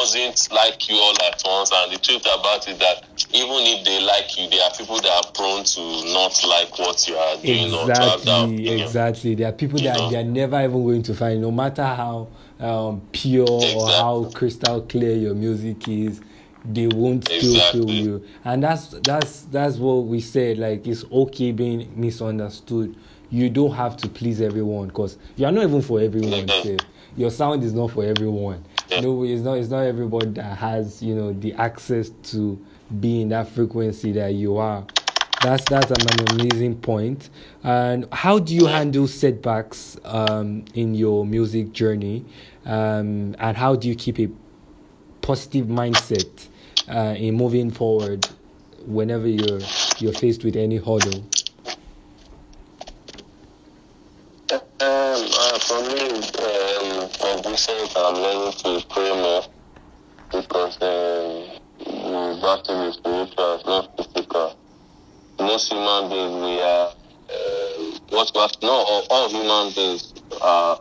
mustn't 0.01 0.49
like 0.53 0.89
you 0.89 0.97
all 0.97 1.15
at 1.25 1.43
once. 1.45 1.71
And 1.75 1.93
the 1.93 1.99
truth 1.99 2.23
about 2.23 2.67
it 2.69 2.79
that 2.79 3.05
even 3.33 3.57
if 3.73 3.85
they 3.85 4.01
like 4.01 4.37
you, 4.39 4.49
there 4.49 4.65
are 4.65 4.73
people 4.77 4.97
that 5.01 5.25
are 5.25 5.33
prone 5.33 5.65
to 5.65 5.81
not 6.13 6.35
like 6.49 6.79
what 6.79 7.07
you 7.09 7.17
are 7.17 7.37
doing 7.37 7.73
or 7.75 7.81
have 7.81 8.25
that 8.25 8.45
Exactly, 8.49 8.69
exactly. 8.81 9.35
There 9.35 9.49
are 9.49 9.53
people 9.53 9.79
You 9.79 9.85
that 9.85 9.97
know? 9.99 10.11
they 10.11 10.17
are 10.17 10.25
never 10.25 10.59
even 10.63 10.83
going 10.85 11.03
to 11.05 11.15
find, 11.15 11.41
no 11.41 11.51
matter 11.51 11.85
how 11.85 12.29
um, 12.59 13.03
pure 13.13 13.47
or 13.47 13.65
Exactly. 13.89 13.95
how 13.95 14.31
crystal 14.35 14.81
clear 14.83 15.17
your 15.17 15.35
music 15.35 15.87
is, 15.89 16.21
they 16.65 16.87
won't 16.89 17.25
still 17.25 17.39
feel 17.41 17.55
Exactly. 17.55 17.97
you. 18.03 18.25
And 18.45 18.63
that's 18.63 18.89
that's 18.89 19.43
that's 19.43 19.77
what 19.77 20.05
we 20.07 20.21
said. 20.21 20.59
Like 20.59 20.87
it's 20.87 21.05
okay 21.11 21.53
being 21.53 21.93
misunderstood. 21.99 22.97
You 23.31 23.49
don't 23.49 23.73
have 23.75 23.97
to 23.99 24.09
please 24.09 24.41
everyone 24.41 24.89
because 24.89 25.17
you 25.37 25.47
are 25.47 25.53
not 25.53 25.65
even 25.65 25.83
for 25.83 26.01
everyone. 26.01 26.47
Mhm. 26.49 26.63
sef. 26.63 26.83
Your 27.17 27.31
sound 27.31 27.63
is 27.65 27.73
not 27.73 27.91
for 27.93 28.05
everyone. 28.05 28.65
No, 28.99 29.23
it's 29.25 29.43
not. 29.43 29.59
It's 29.59 29.71
not 29.71 29.83
everybody 29.83 30.31
that 30.31 30.59
has 30.59 31.03
you 31.03 31.15
know 31.15 31.33
the 31.33 31.53
access 31.55 32.11
to 32.25 32.59
be 33.01 33.23
in 33.23 33.29
that 33.29 33.49
frequency 33.49 34.13
that 34.13 34.35
you 34.35 34.57
are. 34.57 34.85
That's 35.43 35.65
that's 35.65 35.91
an 35.91 36.31
amazing 36.33 36.81
point. 36.81 37.31
And 37.63 38.07
how 38.13 38.39
do 38.41 38.55
you 38.55 38.67
handle 38.67 39.07
setbacks 39.07 39.97
um, 40.05 40.65
in 40.75 40.95
your 40.95 41.25
music 41.25 41.73
journey? 41.73 42.25
Um, 42.67 43.37
and 43.39 43.57
how 43.57 43.77
do 43.77 43.89
you 43.89 43.95
keep 43.95 44.19
a 44.19 44.29
positive 45.23 45.67
mindset 45.67 46.49
uh, 46.89 47.15
in 47.17 47.37
moving 47.37 47.71
forward 47.71 48.27
whenever 48.87 49.29
you're 49.29 49.61
you're 49.99 50.13
faced 50.13 50.45
with 50.45 50.57
any 50.57 50.77
hurdle? 50.77 51.25
Um, 54.53 54.61
uh, 54.81 55.59
for 55.61 55.81
me, 55.89 56.00
I'm 58.03 58.15
learning 58.15 58.53
to 58.53 58.87
pray 58.89 59.11
more 59.13 59.43
because 60.33 60.79
um, 60.81 61.61
the 61.85 62.39
battle 62.41 62.89
is 62.89 62.95
spiritual, 62.95 63.55
it's 63.57 63.67
not 63.67 63.97
physical. 63.97 64.57
Most 65.39 65.71
human 65.71 66.09
beings, 66.09 66.35
we 66.43 66.63
are, 66.63 66.89
uh, 66.89 67.99
what 68.11 68.31
we 68.35 68.67
no, 68.67 68.73
all, 68.73 69.07
all 69.11 69.29
human 69.29 69.73
beings 69.75 70.15
are 70.41 70.81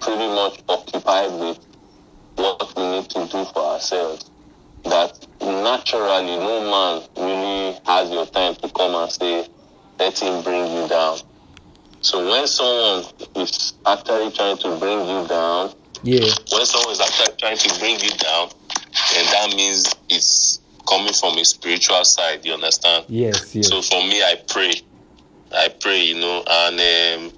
pretty 0.00 0.28
much 0.28 0.62
occupied 0.68 1.32
with 1.40 1.66
what 2.36 2.76
we 2.76 2.82
need 2.90 3.10
to 3.10 3.26
do 3.26 3.44
for 3.46 3.62
ourselves. 3.74 4.30
That 4.84 5.26
naturally, 5.40 6.36
no 6.36 6.60
man 6.70 7.02
really 7.16 7.78
has 7.84 8.10
your 8.10 8.26
time 8.26 8.54
to 8.56 8.68
come 8.68 8.94
and 8.94 9.10
say, 9.10 9.48
let 9.98 10.18
him 10.20 10.42
bring 10.44 10.72
you 10.72 10.88
down. 10.88 11.18
So 12.00 12.30
when 12.30 12.46
someone 12.46 13.04
is 13.34 13.72
actually 13.84 14.30
trying 14.30 14.58
to 14.58 14.76
bring 14.78 15.00
you 15.08 15.26
down, 15.26 15.72
Yeah, 16.02 16.30
when 16.52 16.66
someone 16.66 16.92
is 16.92 17.00
actually 17.00 17.36
trying 17.38 17.58
to 17.58 17.78
bring 17.80 17.98
you 18.00 18.10
down, 18.10 18.50
then 19.12 19.26
that 19.26 19.54
means 19.56 19.94
it's 20.08 20.60
coming 20.88 21.12
from 21.12 21.36
a 21.38 21.44
spiritual 21.44 22.04
side. 22.04 22.44
You 22.44 22.54
understand? 22.54 23.06
yes, 23.08 23.54
yes. 23.54 23.68
So 23.68 23.82
for 23.82 24.02
me, 24.02 24.22
I 24.22 24.40
pray, 24.48 24.72
I 25.52 25.68
pray, 25.68 26.02
you 26.02 26.20
know, 26.20 26.44
and 26.48 26.80
um, 26.80 27.32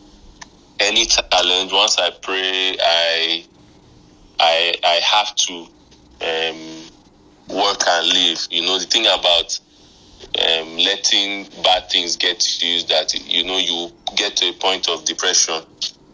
any 0.80 1.06
challenge, 1.06 1.72
once 1.72 1.98
I 1.98 2.10
pray, 2.22 2.76
I, 2.80 3.44
I, 4.38 4.74
I 4.84 5.00
have 5.04 5.34
to 5.34 5.54
um, 6.20 7.56
work 7.56 7.82
and 7.86 8.08
live. 8.08 8.46
You 8.50 8.62
know, 8.62 8.78
the 8.78 8.86
thing 8.86 9.06
about 9.06 9.58
um, 10.38 10.76
letting 10.76 11.48
bad 11.62 11.90
things 11.90 12.16
get 12.16 12.40
to 12.40 12.66
you 12.66 12.76
is 12.76 12.84
that 12.86 13.14
you 13.14 13.44
know 13.44 13.58
you 13.58 13.90
get 14.16 14.36
to 14.36 14.48
a 14.48 14.52
point 14.52 14.88
of 14.88 15.04
depression, 15.04 15.62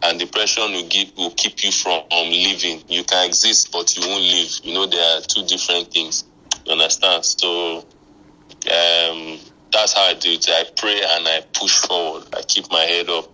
and 0.05 0.19
depression 0.19 0.71
will 0.71 0.87
give 0.87 1.11
will 1.17 1.31
keep 1.31 1.63
you 1.63 1.71
from 1.71 2.03
um, 2.11 2.29
living. 2.29 2.83
You 2.87 3.03
can 3.03 3.27
exist, 3.27 3.71
but 3.71 3.95
you 3.97 4.07
won't 4.07 4.23
live. 4.23 4.51
You 4.63 4.73
know, 4.73 4.85
there 4.85 5.17
are 5.17 5.21
two 5.21 5.45
different 5.45 5.91
things. 5.91 6.25
You 6.65 6.73
understand? 6.73 7.25
So 7.25 7.79
um, 7.79 9.39
that's 9.71 9.93
how 9.93 10.03
I 10.03 10.13
do 10.19 10.31
it. 10.31 10.47
I 10.49 10.65
pray 10.75 11.01
and 11.01 11.27
I 11.27 11.41
push 11.53 11.77
forward. 11.79 12.27
I 12.35 12.41
keep 12.43 12.71
my 12.71 12.81
head 12.81 13.09
up, 13.09 13.29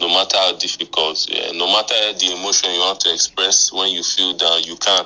no 0.00 0.08
matter 0.08 0.36
how 0.36 0.56
difficult. 0.56 1.26
Yeah, 1.28 1.52
no 1.52 1.66
matter 1.66 1.94
the 2.18 2.34
emotion 2.38 2.70
you 2.72 2.80
want 2.80 3.00
to 3.00 3.12
express 3.12 3.72
when 3.72 3.90
you 3.90 4.02
feel 4.02 4.34
down, 4.34 4.62
you 4.62 4.76
can, 4.76 5.04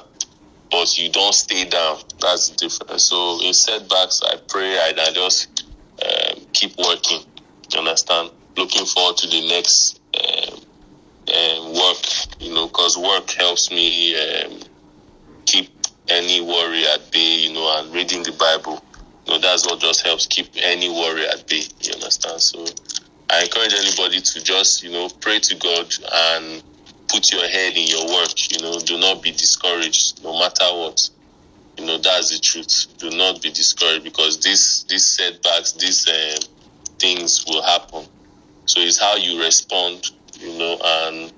but 0.71 0.99
you 0.99 1.11
don't 1.11 1.35
stay 1.35 1.65
down. 1.69 1.99
That's 2.21 2.49
the 2.51 2.57
difference. 2.57 3.05
So 3.05 3.41
in 3.45 3.53
setbacks, 3.55 4.23
I 4.25 4.37
pray 4.49 4.79
and 4.89 5.01
I 5.01 5.13
just 5.13 5.65
um, 6.03 6.45
keep 6.53 6.77
working. 6.79 7.25
You 7.73 7.79
understand? 7.79 8.31
Looking 8.57 8.85
forward 8.85 9.17
to 9.19 9.27
the 9.29 9.49
next 9.49 10.01
um, 10.15 10.61
um, 11.29 11.73
work. 11.75 12.05
You 12.41 12.55
know, 12.55 12.67
because 12.67 12.97
work 12.97 13.31
helps 13.31 13.71
me 13.71 14.17
um, 14.17 14.61
keep 15.47 15.71
any 16.09 16.41
worry 16.41 16.85
at 16.87 17.11
bay. 17.13 17.41
You 17.41 17.53
know, 17.55 17.79
and 17.79 17.93
reading 17.95 18.23
the 18.23 18.33
Bible. 18.33 18.83
You 19.27 19.35
know, 19.35 19.39
that's 19.39 19.65
what 19.67 19.81
just 19.81 20.03
helps 20.03 20.27
keep 20.27 20.49
any 20.57 20.89
worry 20.89 21.27
at 21.27 21.47
bay. 21.47 21.63
You 21.81 21.95
understand? 21.95 22.41
So 22.41 22.65
I 23.31 23.45
encourage 23.45 23.73
anybody 23.73 24.21
to 24.21 24.43
just, 24.43 24.83
you 24.83 24.91
know, 24.91 25.09
pray 25.21 25.39
to 25.39 25.55
God 25.55 25.95
and 26.13 26.63
put 27.09 27.33
your 27.33 27.47
head 27.49 27.77
in 27.77 27.87
your 27.87 28.07
work. 28.07 28.53
You 28.53 28.61
know, 28.61 28.79
do 28.81 28.99
not 28.99 29.23
be 29.23 29.31
discouraged, 29.31 30.23
no 30.23 30.39
matter 30.39 30.65
what. 30.65 31.09
You 31.79 31.87
know, 31.87 31.99
that's 31.99 32.31
the 32.31 32.39
truth. 32.39 32.87
Do 32.99 33.11
not 33.11 33.41
be 33.41 33.51
discouraged 33.51 34.05
because 34.05 34.39
this, 34.41 34.83
these 34.85 35.07
setbacks, 35.07 35.73
these 35.73 36.07
um, 36.09 36.41
things 36.99 37.45
will 37.47 37.63
happen. 37.63 38.05
So 38.67 38.81
it's 38.81 38.99
how 38.99 39.17
you 39.17 39.43
respond, 39.43 40.11
you 40.43 40.59
know, 40.59 40.79
and 40.85 41.33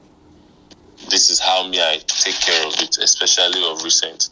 this 1.11 1.31
is 1.31 1.41
how 1.41 1.67
me 1.67 1.81
I 1.81 1.99
take 2.07 2.41
care 2.41 2.67
of 2.67 2.75
it, 2.81 2.99
especially 2.99 3.65
of 3.71 3.83
recent. 3.83 4.29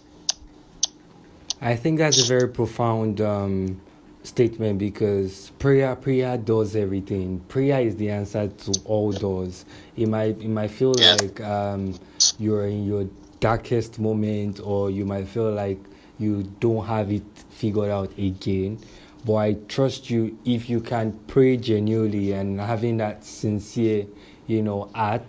I 1.60 1.76
think 1.76 1.98
that's 1.98 2.18
a 2.18 2.24
very 2.24 2.48
profound 2.48 3.20
um, 3.20 3.80
statement 4.24 4.78
because 4.78 5.50
prayer 5.58 5.94
prayer 5.94 6.36
does 6.36 6.74
everything. 6.74 7.40
Prayer 7.48 7.80
is 7.80 7.96
the 7.96 8.10
answer 8.10 8.48
to 8.48 8.80
all 8.84 9.12
doors. 9.12 9.64
It 9.96 10.08
might 10.08 10.40
it 10.40 10.48
might 10.48 10.70
feel 10.70 10.94
Yeah. 10.98 11.14
like 11.16 11.40
um, 11.40 11.94
you're 12.38 12.66
in 12.66 12.84
your 12.86 13.08
darkest 13.40 13.98
moment, 13.98 14.60
or 14.62 14.90
you 14.90 15.04
might 15.04 15.28
feel 15.28 15.52
like 15.52 15.78
you 16.18 16.42
don't 16.60 16.86
have 16.86 17.10
it 17.12 17.22
figured 17.50 17.90
out 17.90 18.10
again. 18.18 18.78
But 19.24 19.34
I 19.34 19.52
trust 19.68 20.10
you 20.10 20.36
if 20.44 20.68
you 20.68 20.80
can 20.80 21.12
pray 21.28 21.56
genuinely 21.56 22.32
and 22.32 22.60
having 22.60 22.96
that 22.96 23.24
sincere, 23.24 24.06
you 24.46 24.62
know, 24.62 24.90
at 24.94 25.24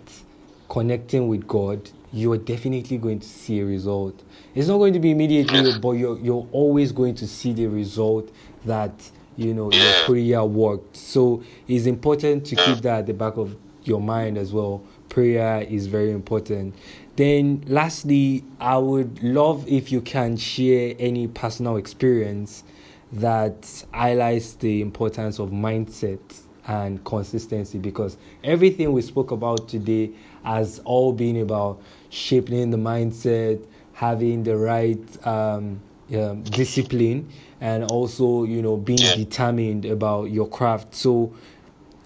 connecting 0.68 1.28
with 1.28 1.46
God, 1.46 1.90
you're 2.12 2.38
definitely 2.38 2.98
going 2.98 3.20
to 3.20 3.26
see 3.26 3.60
a 3.60 3.64
result. 3.64 4.22
It's 4.54 4.68
not 4.68 4.78
going 4.78 4.92
to 4.92 5.00
be 5.00 5.10
immediately, 5.10 5.78
but 5.80 5.92
you're 5.92 6.18
you're 6.18 6.46
always 6.52 6.92
going 6.92 7.16
to 7.16 7.26
see 7.26 7.52
the 7.52 7.66
result 7.66 8.30
that 8.64 8.92
you 9.36 9.52
know 9.52 9.70
your 9.72 10.04
prayer 10.04 10.44
worked. 10.44 10.96
So 10.96 11.42
it's 11.66 11.86
important 11.86 12.46
to 12.46 12.56
keep 12.56 12.78
that 12.78 13.00
at 13.00 13.06
the 13.06 13.14
back 13.14 13.36
of 13.36 13.56
your 13.82 14.00
mind 14.00 14.38
as 14.38 14.52
well. 14.52 14.82
Prayer 15.08 15.62
is 15.62 15.86
very 15.86 16.10
important. 16.10 16.74
Then, 17.16 17.62
lastly, 17.66 18.44
I 18.60 18.78
would 18.78 19.22
love 19.22 19.66
if 19.68 19.92
you 19.92 20.00
can 20.00 20.36
share 20.36 20.94
any 20.98 21.28
personal 21.28 21.76
experience 21.76 22.64
that 23.12 23.84
highlights 23.92 24.54
the 24.54 24.80
importance 24.80 25.38
of 25.38 25.50
mindset 25.50 26.20
and 26.66 27.04
consistency 27.04 27.78
because 27.78 28.16
everything 28.42 28.92
we 28.92 29.02
spoke 29.02 29.30
about 29.30 29.68
today 29.68 30.10
has 30.44 30.80
all 30.84 31.12
been 31.12 31.36
about 31.38 31.80
shaping 32.10 32.70
the 32.70 32.76
mindset, 32.76 33.64
having 33.92 34.42
the 34.44 34.56
right 34.56 35.26
um, 35.26 35.80
um, 36.14 36.42
discipline, 36.52 37.28
and 37.60 37.84
also 37.84 38.44
you 38.44 38.62
know 38.62 38.76
being 38.76 39.12
determined 39.12 39.84
about 39.84 40.24
your 40.24 40.48
craft. 40.48 40.94
So, 40.94 41.34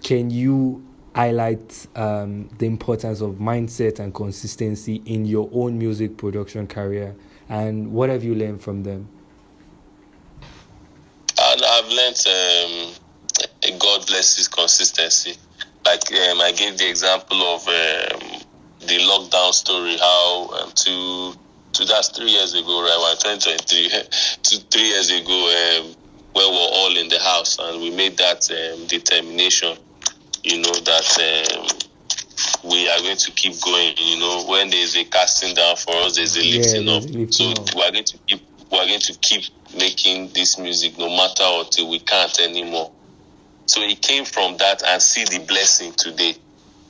can 0.03 0.29
you 0.29 0.85
highlight 1.15 1.87
um, 1.95 2.47
the 2.59 2.65
importance 2.65 3.21
of 3.21 3.35
mindset 3.35 3.99
and 3.99 4.13
consistency 4.13 5.01
in 5.05 5.25
your 5.25 5.49
own 5.51 5.77
music 5.77 6.17
production 6.17 6.67
career, 6.67 7.15
and 7.49 7.91
what 7.91 8.09
have 8.09 8.23
you 8.23 8.35
learned 8.35 8.61
from 8.61 8.83
them? 8.83 9.07
And 11.41 11.61
I've 11.63 11.87
learned 11.87 12.25
um, 12.27 12.98
God 13.77 14.07
blesses 14.07 14.47
consistency. 14.47 15.37
Like 15.85 16.11
um, 16.11 16.41
I 16.41 16.51
gave 16.51 16.77
the 16.77 16.89
example 16.89 17.41
of 17.41 17.67
um, 17.67 18.41
the 18.81 18.97
lockdown 18.99 19.53
story, 19.53 19.97
how 19.97 20.49
um, 20.49 20.71
two, 20.75 21.33
two 21.73 21.85
that's 21.85 22.09
three 22.09 22.31
years 22.31 22.53
ago, 22.53 22.81
right? 22.81 22.97
Well, 22.97 23.15
2023, 23.15 23.89
two, 24.43 24.57
three 24.71 24.89
years 24.89 25.09
ago, 25.11 25.79
um, 25.79 25.95
when 26.33 26.51
we're 26.51 26.69
all 26.71 26.97
in 26.97 27.09
the 27.09 27.19
house 27.19 27.57
and 27.59 27.81
we 27.81 27.91
made 27.91 28.17
that 28.17 28.49
um, 28.51 28.87
determination, 28.87 29.77
you 30.43 30.61
know, 30.61 30.71
that 30.71 31.49
um, 31.51 31.67
we 32.63 32.89
are 32.89 32.99
going 32.99 33.17
to 33.17 33.31
keep 33.31 33.59
going. 33.61 33.93
You 33.97 34.19
know, 34.19 34.45
when 34.47 34.69
there's 34.69 34.95
a 34.95 35.05
casting 35.05 35.55
down 35.55 35.75
for 35.75 35.95
us, 35.95 36.15
there's 36.15 36.37
a 36.37 36.41
lifting 36.41 36.85
there's 36.85 37.05
up. 37.05 37.11
lifting 37.11 37.31
so 37.31 37.51
up. 37.51 37.75
we 37.75 37.83
are 37.83 37.91
going 37.91 38.03
to 38.03 38.17
keep, 38.27 38.41
we 38.71 38.77
are 38.77 38.85
going 38.85 38.99
to 38.99 39.13
keep 39.19 39.43
making 39.77 40.29
this 40.33 40.57
music 40.57 40.97
no 40.97 41.09
matter 41.09 41.43
until 41.43 41.89
we 41.89 41.99
can't 41.99 42.39
anymore. 42.39 42.91
So 43.69 43.81
he 43.81 43.95
came 43.95 44.25
from 44.25 44.57
that 44.57 44.81
and 44.83 44.99
see 44.99 45.25
the 45.25 45.45
blessing 45.45 45.91
today. 45.93 46.35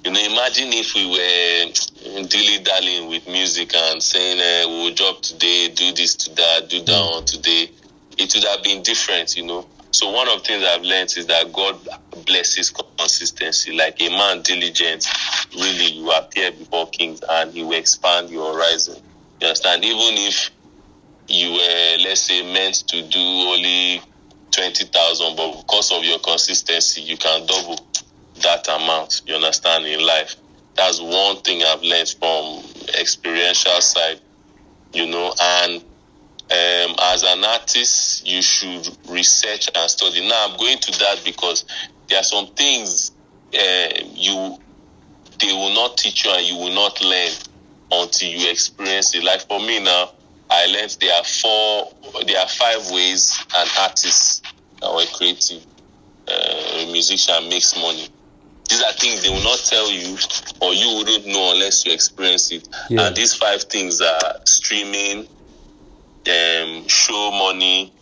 You 0.05 0.11
know, 0.11 0.19
imagine 0.21 0.69
if 0.71 0.95
we 0.95 1.05
were 1.07 2.23
dilly 2.23 2.63
dallying 2.63 3.09
with 3.09 3.27
music 3.27 3.75
and 3.75 4.01
saying, 4.01 4.39
eh, 4.39 4.65
we'll 4.65 4.93
drop 4.93 5.21
today, 5.21 5.67
do 5.75 5.91
this 5.91 6.15
to 6.15 6.35
that, 6.35 6.69
do 6.69 6.81
that 6.81 6.93
on 6.93 7.25
today. 7.25 7.69
It 8.17 8.33
would 8.33 8.45
have 8.45 8.63
been 8.63 8.81
different, 8.81 9.35
you 9.35 9.45
know. 9.45 9.67
So 9.91 10.09
one 10.09 10.29
of 10.29 10.39
the 10.39 10.45
things 10.45 10.63
I've 10.63 10.83
learned 10.83 11.13
is 11.17 11.25
that 11.25 11.51
God 11.51 11.77
blesses 12.25 12.71
consistency. 12.97 13.73
Like 13.75 14.01
a 14.01 14.07
man 14.07 14.41
diligent, 14.41 15.05
really, 15.53 15.91
you 15.91 16.09
appear 16.11 16.53
before 16.53 16.87
kings 16.91 17.19
and 17.29 17.51
he 17.51 17.63
will 17.63 17.73
expand 17.73 18.29
your 18.29 18.53
horizon. 18.53 19.03
You 19.41 19.47
understand? 19.47 19.83
Even 19.83 20.13
if 20.27 20.49
you 21.27 21.51
were, 21.51 22.07
let's 22.07 22.21
say, 22.21 22.41
meant 22.53 22.87
to 22.87 23.01
do 23.01 23.19
only 23.19 24.01
20,000, 24.59 25.37
but 25.37 25.61
because 25.61 25.89
of 25.93 26.03
your 26.03 26.19
consistency, 26.19 27.01
you 27.01 27.15
can 27.15 27.45
double 27.45 27.79
that 28.41 28.67
amount. 28.67 29.21
You 29.25 29.35
understand 29.35 29.85
in 29.85 30.05
life. 30.05 30.35
That's 30.75 30.99
one 30.99 31.37
thing 31.37 31.63
I've 31.63 31.81
learned 31.81 32.13
from 32.19 32.63
experiential 32.99 33.79
side, 33.79 34.19
you 34.93 35.07
know, 35.07 35.33
and 35.41 35.81
um, 35.81 36.95
as 37.03 37.23
an 37.23 37.43
artist, 37.45 38.27
you 38.27 38.41
should 38.41 38.89
research 39.07 39.69
and 39.73 39.89
study. 39.89 40.27
Now, 40.27 40.47
I'm 40.49 40.57
going 40.57 40.79
to 40.79 40.99
that 40.99 41.21
because 41.23 41.63
there 42.09 42.19
are 42.19 42.23
some 42.23 42.47
things 42.47 43.11
uh, 43.53 43.87
you 44.13 44.57
they 45.39 45.53
will 45.53 45.73
not 45.73 45.97
teach 45.97 46.25
you 46.25 46.31
and 46.31 46.45
you 46.45 46.57
will 46.57 46.73
not 46.73 47.01
learn 47.01 47.31
until 47.91 48.29
you 48.29 48.51
experience 48.51 49.15
it. 49.15 49.23
Like 49.23 49.39
for 49.47 49.59
me 49.59 49.81
now, 49.81 50.11
I 50.49 50.65
learned 50.65 50.97
there 50.99 51.13
are 51.15 51.23
four, 51.23 51.93
there 52.25 52.39
are 52.39 52.47
five 52.47 52.89
ways 52.91 53.37
an 53.55 53.67
artist 53.79 54.45
or 54.81 55.01
a 55.01 55.05
creative 55.07 55.65
uh, 56.27 56.85
musician 56.91 57.49
makes 57.49 57.75
money. 57.77 58.07
These 58.69 58.83
are 58.83 58.93
things 58.93 59.23
they 59.23 59.29
will 59.29 59.43
not 59.43 59.59
tell 59.65 59.91
you, 59.91 60.15
or 60.61 60.73
you 60.73 60.97
wouldn't 60.97 61.25
know 61.27 61.51
unless 61.53 61.85
you 61.85 61.91
experience 61.93 62.51
it. 62.51 62.67
Yeah. 62.89 63.07
And 63.07 63.15
these 63.15 63.33
five 63.33 63.63
things 63.63 63.99
are 63.99 64.33
streaming, 64.45 65.27
um, 66.27 66.87
show 66.87 67.31
money, 67.31 67.93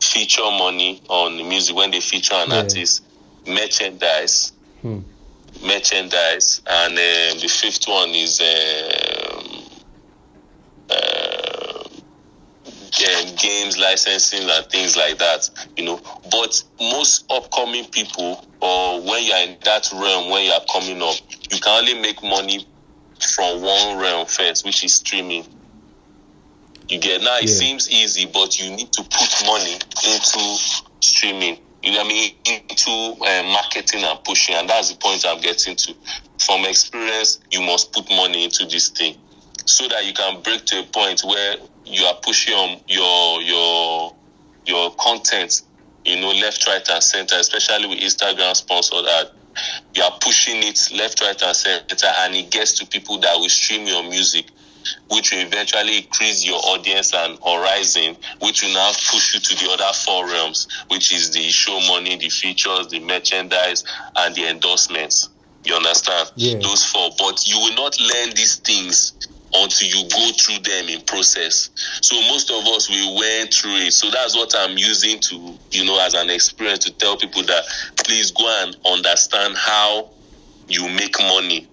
feature 0.00 0.42
money 0.50 1.02
on 1.08 1.36
the 1.36 1.44
music 1.44 1.76
when 1.76 1.90
they 1.90 2.00
feature 2.00 2.34
an 2.34 2.50
Yeah. 2.50 2.56
artist, 2.62 3.02
merchandise, 3.46 4.52
Hmm. 4.80 5.00
merchandise, 5.62 6.60
and 6.66 6.92
um, 6.92 7.38
the 7.40 7.48
fifth 7.48 7.86
one 7.86 8.10
is 8.10 8.40
um, 8.40 9.62
uh, 10.90 11.23
yeah, 12.98 13.22
games 13.36 13.78
licensing 13.78 14.48
and 14.48 14.66
things 14.66 14.96
like 14.96 15.18
that. 15.18 15.48
You 15.76 15.84
know, 15.84 16.00
but 16.30 16.62
most 16.80 17.24
upcoming 17.30 17.86
people, 17.86 18.44
or 18.60 19.00
when 19.02 19.24
you're 19.24 19.36
in 19.38 19.56
that 19.64 19.88
realm, 19.92 20.30
when 20.30 20.44
you're 20.44 20.60
coming 20.72 21.02
up, 21.02 21.16
you 21.50 21.58
can 21.60 21.78
only 21.80 22.00
make 22.00 22.22
money 22.22 22.66
from 23.34 23.62
one 23.62 23.98
realm 23.98 24.26
first, 24.26 24.64
which 24.64 24.84
is 24.84 24.94
streaming. 24.94 25.44
You 26.88 26.98
get 26.98 27.22
now. 27.22 27.38
It 27.38 27.48
Yeah. 27.48 27.54
seems 27.54 27.90
easy, 27.90 28.26
but 28.26 28.58
you 28.58 28.70
need 28.70 28.92
to 28.92 29.02
put 29.02 29.46
money 29.46 29.74
into 30.06 30.58
streaming. 31.00 31.58
You 31.82 31.92
know 31.92 31.98
what 31.98 32.06
I 32.06 32.08
mean? 32.08 32.32
Into 32.46 32.90
uh, 33.24 33.42
marketing 33.44 34.04
and 34.04 34.22
pushing, 34.24 34.54
and 34.54 34.68
that's 34.68 34.90
the 34.90 34.96
point 34.96 35.24
I'm 35.26 35.40
getting 35.40 35.76
to. 35.76 35.94
From 36.46 36.64
experience, 36.64 37.40
you 37.50 37.62
must 37.62 37.92
put 37.92 38.08
money 38.10 38.44
into 38.44 38.66
this 38.66 38.88
thing 38.90 39.16
so 39.66 39.88
that 39.88 40.04
you 40.06 40.12
can 40.12 40.42
break 40.42 40.64
to 40.66 40.80
a 40.80 40.82
point 40.84 41.22
where 41.24 41.56
you 41.86 42.04
are 42.04 42.14
pushing 42.22 42.54
on 42.54 42.80
your 42.88 43.42
your 43.42 44.14
your 44.66 44.94
content, 44.96 45.62
you 46.04 46.20
know, 46.20 46.30
left, 46.30 46.66
right, 46.66 46.86
and 46.88 47.02
center, 47.02 47.36
especially 47.36 47.86
with 47.86 47.98
Instagram 47.98 48.54
sponsored 48.54 49.04
ad. 49.06 49.30
You 49.94 50.02
are 50.02 50.18
pushing 50.20 50.62
it 50.62 50.90
left, 50.94 51.20
right, 51.20 51.40
and 51.40 51.56
center, 51.56 52.06
and 52.18 52.34
it 52.34 52.50
gets 52.50 52.72
to 52.74 52.86
people 52.86 53.18
that 53.20 53.36
will 53.36 53.48
stream 53.48 53.86
your 53.86 54.02
music, 54.02 54.46
which 55.10 55.32
will 55.32 55.40
eventually 55.40 55.98
increase 55.98 56.44
your 56.44 56.58
audience 56.64 57.14
and 57.14 57.38
horizon, 57.44 58.16
which 58.40 58.62
will 58.62 58.72
now 58.74 58.90
push 59.10 59.34
you 59.34 59.40
to 59.40 59.64
the 59.64 59.70
other 59.70 59.92
four 60.04 60.26
realms, 60.26 60.66
which 60.88 61.12
is 61.12 61.30
the 61.30 61.48
show 61.50 61.78
money, 61.88 62.16
the 62.16 62.28
features, 62.28 62.88
the 62.88 63.00
merchandise, 63.00 63.84
and 64.16 64.34
the 64.34 64.48
endorsements. 64.48 65.28
You 65.64 65.76
understand? 65.76 66.32
Yeah. 66.36 66.58
Those 66.58 66.84
four. 66.84 67.10
But 67.18 67.46
you 67.46 67.58
will 67.58 67.74
not 67.74 67.98
learn 68.00 68.34
these 68.34 68.56
things 68.56 69.12
until 69.54 69.88
you 69.88 70.08
go 70.08 70.30
through 70.32 70.58
them 70.58 70.88
in 70.88 71.00
process. 71.02 71.70
So 72.02 72.16
most 72.28 72.50
of 72.50 72.66
us 72.66 72.90
we 72.90 73.16
went 73.18 73.54
through 73.54 73.76
it. 73.86 73.92
So 73.92 74.10
that's 74.10 74.34
what 74.34 74.52
I'm 74.56 74.76
using 74.76 75.20
to, 75.20 75.58
you 75.70 75.84
know, 75.84 75.98
as 76.04 76.14
an 76.14 76.30
experience 76.30 76.80
to 76.80 76.92
tell 76.92 77.16
people 77.16 77.42
that 77.44 77.64
please 78.04 78.30
go 78.30 78.46
and 78.62 78.76
understand 78.86 79.56
how 79.56 80.10
you 80.68 80.88
make 80.88 81.18
money 81.20 81.68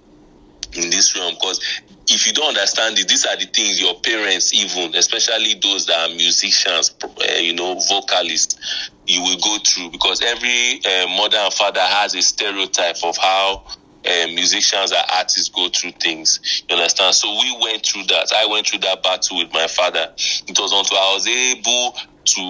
in 0.73 0.89
this 0.89 1.15
realm 1.15 1.34
because 1.34 1.59
if 2.07 2.27
you 2.27 2.34
don't 2.34 2.49
understand 2.49 2.97
it, 2.99 3.07
these 3.07 3.25
are 3.25 3.38
the 3.38 3.45
things 3.45 3.82
your 3.82 3.95
parents, 4.01 4.53
even 4.53 4.95
especially 4.95 5.55
those 5.61 5.86
that 5.86 6.09
are 6.09 6.15
musicians, 6.15 6.93
uh, 7.03 7.07
you 7.39 7.53
know, 7.53 7.79
vocalists, 7.88 8.89
you 9.07 9.21
will 9.21 9.38
go 9.38 9.57
through 9.65 9.91
because 9.91 10.21
every 10.21 10.82
uh, 10.86 11.07
mother 11.15 11.38
and 11.38 11.53
father 11.53 11.82
has 11.82 12.13
a 12.15 12.21
stereotype 12.21 12.97
of 13.03 13.15
how 13.17 13.63
uh, 14.06 14.28
musicians 14.28 14.91
and 14.91 15.04
artists 15.14 15.49
go 15.49 15.70
through 15.70 15.91
things. 16.02 16.39
You 16.70 16.76
understand? 16.76 17.16
So 17.16 17.30
we 17.39 17.58
went 17.62 17.86
through 17.86 18.04
that. 18.04 18.32
I 18.36 18.45
went 18.47 18.68
through 18.68 18.80
that 18.80 19.04
battle 19.04 19.38
with 19.38 19.54
my 19.54 19.68
father. 19.68 20.08
It 20.47 20.58
was 20.60 20.74
until 20.74 20.97
I 20.97 21.14
was 21.14 21.28
able 21.28 21.95
to 22.26 22.41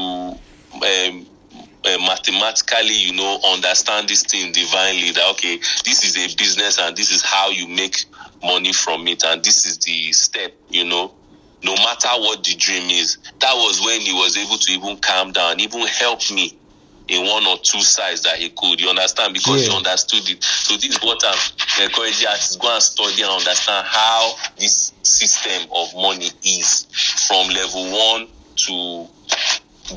um, 0.74 1.28
uh, 1.84 1.98
mathematically, 2.08 2.96
you 2.96 3.14
know, 3.14 3.40
understand 3.52 4.08
this 4.08 4.24
thing 4.24 4.52
divinely 4.52 5.12
that 5.12 5.30
okay, 5.32 5.58
this 5.86 6.04
is 6.06 6.18
a 6.18 6.36
business 6.38 6.80
and 6.80 6.96
this 6.96 7.12
is 7.12 7.24
how 7.24 7.50
you 7.50 7.68
make 7.68 7.98
money 8.44 8.74
from 8.74 9.08
it, 9.08 9.24
and 9.24 9.44
this 9.44 9.66
is 9.66 9.78
the 9.80 10.12
step, 10.14 10.54
you 10.70 10.86
know. 10.86 11.16
No 11.64 11.76
matter 11.76 12.10
what 12.18 12.44
the 12.44 12.56
dream 12.56 12.90
is, 12.90 13.20
that 13.40 13.54
was 13.54 13.82
when 13.86 14.02
he 14.02 14.14
was 14.14 14.36
able 14.36 14.58
to 14.58 14.72
even 14.72 14.98
calm 14.98 15.32
down, 15.32 15.60
even 15.60 15.86
help 15.86 16.20
me 16.32 16.58
in 17.12 17.28
one 17.28 17.46
or 17.46 17.58
two 17.62 17.82
sides 17.82 18.22
that 18.24 18.38
he 18.38 18.50
could. 18.50 18.80
You 18.80 18.90
understand? 18.90 19.34
Because 19.34 19.62
Yeah. 19.68 19.72
he 19.72 19.78
understood 19.78 20.30
it. 20.30 20.44
So 20.44 20.76
this 20.76 20.86
is 20.96 21.02
what 21.04 21.20
I'm 21.26 21.38
encouraging 21.84 22.28
artists 22.28 22.56
go 22.56 22.74
and 22.74 22.82
study 22.82 23.22
and 23.22 23.32
understand 23.32 23.86
how 23.88 24.34
this 24.58 24.94
system 25.04 25.68
of 25.76 25.94
money 25.94 26.32
is 26.44 26.86
from 27.28 27.50
level 27.50 27.92
one 27.92 28.28
to 28.68 29.08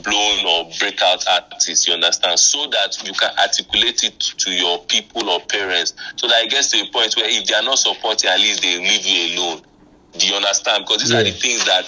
blown 0.02 0.44
or 0.46 0.70
breakout 0.80 1.22
artists, 1.28 1.86
you 1.86 1.94
understand? 1.94 2.38
So 2.40 2.66
that 2.68 2.96
you 3.06 3.12
can 3.12 3.30
articulate 3.38 4.02
it 4.02 4.18
to 4.38 4.50
your 4.50 4.78
people 4.86 5.30
or 5.30 5.40
parents. 5.40 5.94
So 6.16 6.26
that 6.26 6.44
it 6.44 6.50
gets 6.50 6.70
to 6.72 6.78
a 6.80 6.86
point 6.90 7.14
where 7.16 7.28
if 7.28 7.46
they 7.46 7.54
are 7.54 7.62
not 7.62 7.78
supporting, 7.78 8.28
at 8.30 8.40
least 8.40 8.62
they 8.62 8.78
leave 8.78 9.06
you 9.06 9.38
alone. 9.38 9.62
Do 10.18 10.26
you 10.26 10.34
understand? 10.34 10.84
Because 10.84 11.02
these 11.02 11.14
are 11.14 11.22
the 11.22 11.30
Yeah. 11.30 11.36
things 11.38 11.64
that 11.66 11.86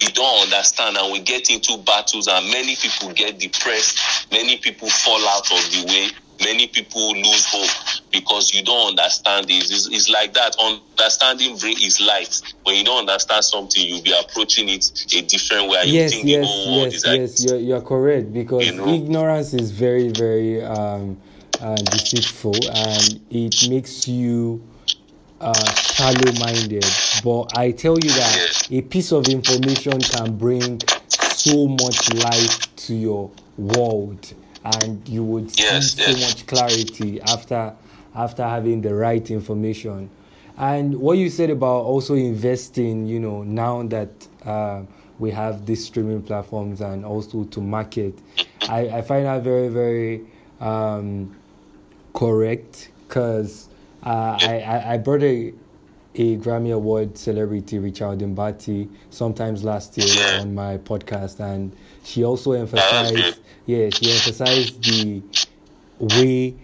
we 0.00 0.08
don't 0.12 0.44
understand 0.44 0.96
and 0.96 1.12
we 1.12 1.20
get 1.20 1.50
into 1.50 1.76
battles 1.78 2.26
and 2.28 2.50
many 2.50 2.76
people 2.76 3.12
get 3.12 3.38
depressed, 3.38 4.30
many 4.32 4.56
people 4.58 4.88
fall 4.88 5.20
out 5.28 5.50
of 5.52 5.58
the 5.72 5.84
way, 5.86 6.08
many 6.40 6.66
people 6.66 7.12
lose 7.12 7.46
hope 7.46 8.00
because 8.10 8.54
you 8.54 8.62
don't 8.62 8.90
understand 8.90 9.46
it. 9.50 9.70
It's, 9.70 9.88
it's 9.88 10.08
like 10.08 10.32
that. 10.34 10.56
Understanding 10.58 11.56
bring 11.58 11.76
is 11.82 12.00
light. 12.00 12.40
When 12.64 12.76
you 12.76 12.84
don't 12.84 13.00
understand 13.00 13.44
something, 13.44 13.82
you'll 13.84 14.02
be 14.02 14.14
approaching 14.18 14.68
it 14.68 14.90
a 15.14 15.22
different 15.22 15.68
way. 15.68 15.84
You 15.84 15.92
yes 15.92 16.12
think 16.12 16.26
yes 16.26 16.48
yes 16.66 16.94
is 16.94 17.06
like 17.06 17.20
yes 17.20 17.44
you're, 17.44 17.58
you're 17.58 17.80
correct 17.82 18.32
because 18.32 18.66
You 18.66 18.72
know? 18.72 18.88
ignorance 18.88 19.52
is 19.52 19.70
very 19.70 20.08
very 20.08 20.62
um, 20.62 21.20
uh, 21.60 21.76
deceitful 21.76 22.54
and 22.74 23.20
it 23.30 23.68
makes 23.68 24.08
you 24.08 24.62
uh, 25.40 25.74
shallow 25.74 26.32
minded 26.32 26.84
but 27.24 27.44
i 27.52 27.70
tell 27.70 27.98
you 27.98 28.12
that 28.12 28.46
a 28.70 28.82
piece 28.82 29.12
of 29.12 29.26
information 29.28 30.04
can 30.04 30.36
bring 30.36 30.80
so 31.08 31.66
much 31.66 32.10
light 32.10 32.68
to 32.76 32.94
your 32.94 33.30
world 33.56 34.32
and 34.64 35.08
you 35.08 35.24
would 35.24 35.50
see 35.50 35.62
Yes, 35.62 35.94
so 35.94 36.10
yes. 36.10 36.20
much 36.20 36.46
clarity 36.46 37.20
after 37.22 37.74
after 38.14 38.42
having 38.42 38.80
the 38.82 38.92
right 38.94 39.30
information. 39.30 40.10
And 40.58 40.96
what 41.00 41.16
you 41.16 41.30
said 41.30 41.48
about 41.48 41.84
also 41.84 42.14
investing 42.14 43.06
you 43.06 43.18
know 43.20 43.42
now 43.42 43.82
that 43.84 44.10
uh, 44.44 44.82
we 45.18 45.30
have 45.30 45.64
these 45.64 45.84
streaming 45.86 46.22
platforms 46.22 46.80
and 46.82 47.04
also 47.04 47.44
to 47.44 47.60
market 47.62 48.18
i, 48.68 48.80
I 48.98 49.02
find 49.02 49.24
that 49.26 49.42
very 49.42 49.68
very 49.68 50.26
um, 50.60 51.34
correct 52.12 52.90
because 53.08 53.68
uh, 54.04 54.08
I, 54.08 54.58
I 54.60 54.92
I 54.94 54.98
brought 54.98 55.22
a 55.22 55.52
a 56.16 56.36
Grammy 56.38 56.74
Award 56.74 57.16
celebrity, 57.16 57.78
Richard 57.78 58.18
Mbati, 58.18 58.88
sometimes 59.10 59.62
last 59.62 59.96
year 59.96 60.06
Yeah. 60.06 60.40
on 60.40 60.54
my 60.54 60.78
podcast, 60.78 61.38
and 61.40 61.72
she 62.02 62.24
also 62.24 62.52
emphasized, 62.52 63.40
yeah, 63.66 63.90
she 63.90 64.10
emphasized 64.10 64.82
the 64.84 65.22
way 65.98 66.56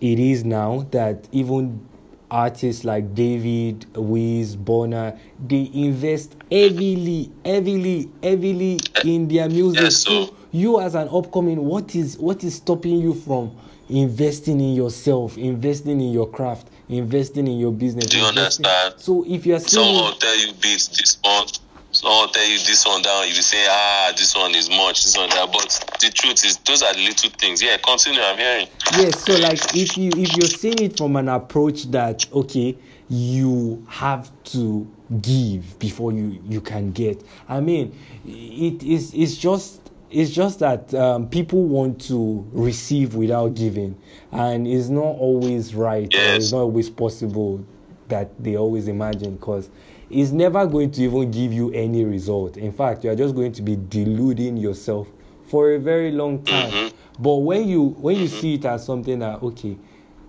it 0.00 0.18
is 0.18 0.44
now 0.44 0.86
that 0.92 1.28
even 1.32 1.86
artists 2.30 2.84
like 2.84 3.14
David, 3.14 3.84
Wiz, 3.96 4.56
Burna, 4.56 5.18
they 5.46 5.70
invest 5.74 6.36
heavily, 6.50 7.30
heavily, 7.44 8.08
heavily 8.22 8.78
in 9.02 9.28
their 9.28 9.48
music. 9.48 9.82
Yes, 9.82 9.96
so 9.96 10.34
you 10.52 10.80
as 10.80 10.94
an 10.94 11.08
upcoming, 11.12 11.64
what 11.64 11.94
is 11.94 12.16
what 12.18 12.42
is 12.44 12.54
stopping 12.54 12.98
you 12.98 13.14
from 13.14 13.56
investing 13.90 14.60
in 14.60 14.74
yourself, 14.74 15.36
investing 15.36 16.00
in 16.00 16.12
your 16.12 16.28
craft, 16.28 16.68
investing 16.88 17.46
in 17.46 17.58
your 17.58 17.72
business? 17.72 18.06
Do 18.06 18.18
you 18.18 18.28
investing- 18.28 18.66
understand? 18.66 18.94
So 19.00 19.24
if 19.28 19.44
you 19.46 19.54
are 19.56 19.60
Someone 19.60 19.94
saying 19.94 20.04
will 20.04 20.12
tell 20.18 20.38
you 20.38 20.52
this 20.62 21.18
one. 21.22 21.46
Someone 21.92 22.20
will 22.20 22.28
tell 22.28 22.46
you 22.46 22.58
this 22.58 22.86
one 22.86 23.02
down. 23.02 23.26
You 23.26 23.34
say, 23.34 23.66
ah, 23.68 24.12
this 24.16 24.36
one 24.36 24.54
is 24.54 24.70
much, 24.70 25.02
this 25.02 25.16
one 25.16 25.28
that. 25.30 25.50
But 25.52 25.98
the 26.00 26.10
truth 26.10 26.44
is, 26.44 26.56
those 26.58 26.82
are 26.84 26.94
little 26.94 27.30
things. 27.30 27.60
Yeah, 27.60 27.78
continue. 27.78 28.20
I'm 28.20 28.38
hearing. 28.38 28.68
yes 28.96 29.24
so 29.24 29.32
like 29.38 29.58
if 29.74 29.96
you 29.96 30.10
if 30.16 30.36
you're 30.36 30.48
seeing 30.48 30.78
it 30.80 30.96
from 30.96 31.16
an 31.16 31.28
approach 31.28 31.84
that 31.90 32.26
okay 32.32 32.76
you 33.08 33.84
have 33.88 34.30
to 34.44 34.86
give 35.20 35.78
before 35.78 36.12
you 36.12 36.40
you 36.48 36.60
can 36.60 36.90
get 36.92 37.22
i 37.48 37.60
mean 37.60 37.92
it 38.26 38.82
is 38.82 39.12
it's 39.14 39.36
just 39.36 39.89
it's 40.10 40.30
just 40.30 40.58
that 40.58 40.92
um, 40.94 41.28
people 41.28 41.62
want 41.64 42.00
to 42.08 42.46
receive 42.52 43.14
without 43.14 43.54
giving. 43.54 43.96
And 44.32 44.66
it's 44.66 44.88
not 44.88 45.04
always 45.04 45.74
right 45.74 46.12
Yes. 46.12 46.42
it's 46.44 46.52
not 46.52 46.60
always 46.62 46.90
possible 46.90 47.64
that 48.08 48.30
they 48.42 48.56
always 48.56 48.88
imagine 48.88 49.36
because 49.36 49.70
it's 50.10 50.32
never 50.32 50.66
going 50.66 50.90
to 50.90 51.02
even 51.02 51.30
give 51.30 51.52
you 51.52 51.70
any 51.72 52.04
result. 52.04 52.56
In 52.56 52.72
fact 52.72 53.04
you 53.04 53.10
are 53.10 53.16
just 53.16 53.34
going 53.34 53.52
to 53.52 53.62
be 53.62 53.76
deluding 53.88 54.56
yourself 54.56 55.06
for 55.46 55.72
a 55.72 55.78
very 55.78 56.10
long 56.10 56.42
time. 56.42 56.70
Mhm. 56.72 56.92
but 57.18 57.36
when 57.36 57.68
you 57.68 57.88
when 58.00 58.16
you 58.16 58.26
see 58.28 58.54
it 58.54 58.64
as 58.64 58.84
something 58.84 59.18
that 59.20 59.42
okay 59.42 59.76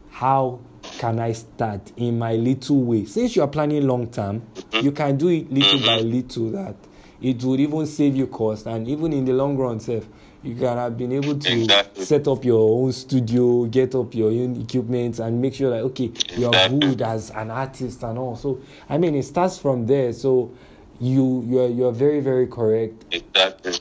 how 0.09 0.59
can 0.97 1.19
i 1.19 1.31
start 1.31 1.91
in 1.97 2.17
my 2.19 2.35
little 2.35 2.81
way? 2.83 3.05
Since 3.05 3.35
you 3.35 3.41
are 3.43 3.47
planning 3.47 3.87
long 3.87 4.07
term 4.07 4.41
you 4.81 4.91
can 4.91 5.17
do 5.17 5.29
it 5.29 5.51
little 5.51 5.79
by 5.79 5.99
little 6.01 6.49
that 6.51 6.75
it 7.21 7.43
would 7.43 7.59
even 7.59 7.85
save 7.85 8.15
you 8.15 8.27
cost 8.27 8.65
and 8.65 8.87
even 8.87 9.13
in 9.13 9.25
the 9.25 9.33
long 9.33 9.57
run 9.57 9.79
self 9.79 10.05
you 10.43 10.55
can 10.55 10.75
have 10.75 10.97
been 10.97 11.11
able 11.11 11.37
to 11.37 11.51
Exactly. 11.51 12.03
set 12.03 12.27
up 12.27 12.43
your 12.43 12.59
own 12.83 12.91
studio 12.91 13.65
get 13.65 13.93
up 13.93 14.13
your 14.15 14.31
own 14.31 14.59
equipment 14.61 15.19
and 15.19 15.39
make 15.41 15.53
sure 15.53 15.69
that 15.69 15.83
okay 15.83 16.11
you 16.35 16.47
are 16.47 16.69
good 16.69 17.01
as 17.01 17.29
an 17.31 17.51
artist 17.51 18.01
and 18.03 18.17
all 18.17 18.35
so 18.35 18.59
i 18.89 18.97
mean 18.97 19.13
it 19.15 19.23
starts 19.23 19.57
from 19.59 19.85
there 19.85 20.11
so 20.13 20.51
you 20.99 21.43
you're 21.47 21.69
you're 21.69 21.91
very 21.91 22.19
very 22.19 22.47
correct 22.47 23.05
Exactly. 23.11 23.73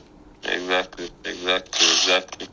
Exactly. 0.43 1.09
Exactly. 1.23 1.87
Exactly. 1.87 2.47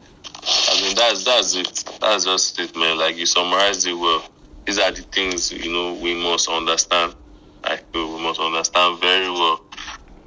I 0.45 0.81
mean, 0.83 0.95
that's 0.95 1.25
that's 1.25 1.55
it. 1.57 1.85
That's 2.01 2.25
just 2.25 2.59
it, 2.59 2.77
man. 2.77 2.99
Like 2.99 3.17
you 3.17 3.27
summarized 3.27 3.87
it 3.87 3.95
well. 3.95 4.25
These 4.67 4.79
are 4.79 4.91
the 4.91 5.03
things 5.03 5.51
you 5.51 5.73
know 5.73 5.95
we 5.95 6.15
must 6.15 6.49
understand. 6.49 7.15
I 7.65 7.77
feel 7.77 8.15
we 8.17 8.23
must 8.23 8.41
understand 8.41 9.01
very 9.01 9.31
well. 9.31 9.61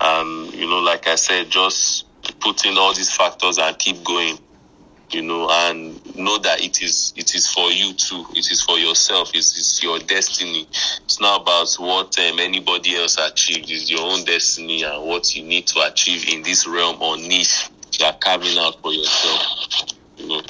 And 0.02 0.54
you 0.54 0.68
know, 0.68 0.80
like 0.80 1.08
I 1.08 1.16
said, 1.16 1.50
just 1.50 2.06
put 2.40 2.66
in 2.66 2.78
all 2.78 2.94
these 2.94 3.16
factors 3.16 3.58
and 3.58 3.78
keep 3.78 4.04
going. 4.04 4.38
You 5.12 5.22
know, 5.24 5.50
and 5.52 6.16
know 6.16 6.38
that 6.38 6.62
it 6.64 6.82
is 6.82 7.12
it 7.18 7.36
is 7.36 7.46
for 7.52 7.70
you 7.70 7.94
too. 7.94 8.26
It 8.34 8.50
is 8.50 8.64
for 8.64 8.78
yourself. 8.78 9.32
It's, 9.34 9.58
it's 9.60 9.84
your 9.84 10.00
destiny. 10.00 10.66
It's 11.04 11.20
not 11.20 11.42
about 11.42 11.68
what 11.80 12.18
um, 12.18 12.40
anybody 12.40 12.96
else 12.96 13.18
achieved. 13.18 13.70
It's 13.70 13.92
your 13.92 14.00
own 14.10 14.24
destiny 14.24 14.84
and 14.84 15.04
what 15.06 15.36
you 15.36 15.44
need 15.44 15.68
to 15.68 15.82
achieve 15.82 16.30
in 16.34 16.44
this 16.44 16.66
realm 16.66 17.02
or 17.02 17.18
niche 17.18 17.70
you 18.00 18.06
are 18.06 18.14
carving 18.14 18.58
out 18.58 18.82
for 18.82 18.94
yourself. 18.94 19.84
You 20.18 20.28
know, 20.30 20.42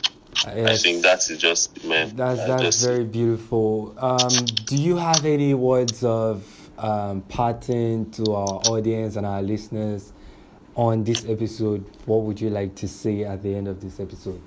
Uh, 0.45 0.65
I 0.69 0.77
think 0.77 1.01
that 1.03 1.27
is 1.29 1.39
just 1.39 1.83
man. 1.83 2.15
That's 2.15 2.45
that's 2.45 2.61
just- 2.61 2.85
very 2.85 3.03
beautiful. 3.03 3.95
Um, 3.97 4.45
do 4.65 4.77
you 4.77 4.95
have 4.97 5.25
any 5.25 5.55
words 5.55 6.03
of 6.03 6.43
um, 6.81 7.21
parting 7.21 8.09
to 8.11 8.33
our 8.33 8.61
audience 8.67 9.15
and 9.15 9.25
our 9.25 9.41
listeners 9.41 10.13
on 10.75 11.03
this 11.03 11.25
episode? 11.27 11.85
What 12.05 12.23
would 12.23 12.41
you 12.41 12.49
like 12.49 12.75
to 12.75 12.87
say 12.87 13.23
at 13.23 13.43
the 13.43 13.55
end 13.55 13.67
of 13.67 13.81
this 13.81 13.99
episode? 13.99 14.41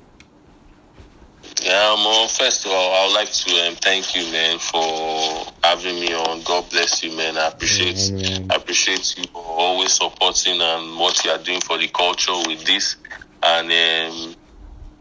Yeah, 1.63 1.95
um, 1.97 2.05
well, 2.05 2.29
first 2.29 2.65
of 2.67 2.73
all, 2.73 2.95
I 2.95 3.07
would 3.07 3.15
like 3.15 3.31
to 3.31 3.69
um, 3.69 3.75
thank 3.77 4.15
you, 4.15 4.31
man, 4.33 4.59
for 4.59 5.53
having 5.63 6.01
me 6.01 6.13
on. 6.15 6.43
God 6.43 6.69
bless 6.71 7.03
you, 7.03 7.17
man. 7.17 7.37
I 7.37 7.49
appreciate, 7.49 8.11
Amen. 8.11 8.51
I 8.51 8.57
appreciate 8.57 9.17
you 9.17 9.25
always 9.35 9.93
supporting 9.93 10.61
and 10.61 10.99
what 10.99 11.25
you 11.25 11.31
are 11.31 11.39
doing 11.39 11.61
for 11.61 11.79
the 11.79 11.89
culture 11.89 12.33
with 12.47 12.65
this. 12.65 12.97
And 13.43 13.71
um, 13.71 14.35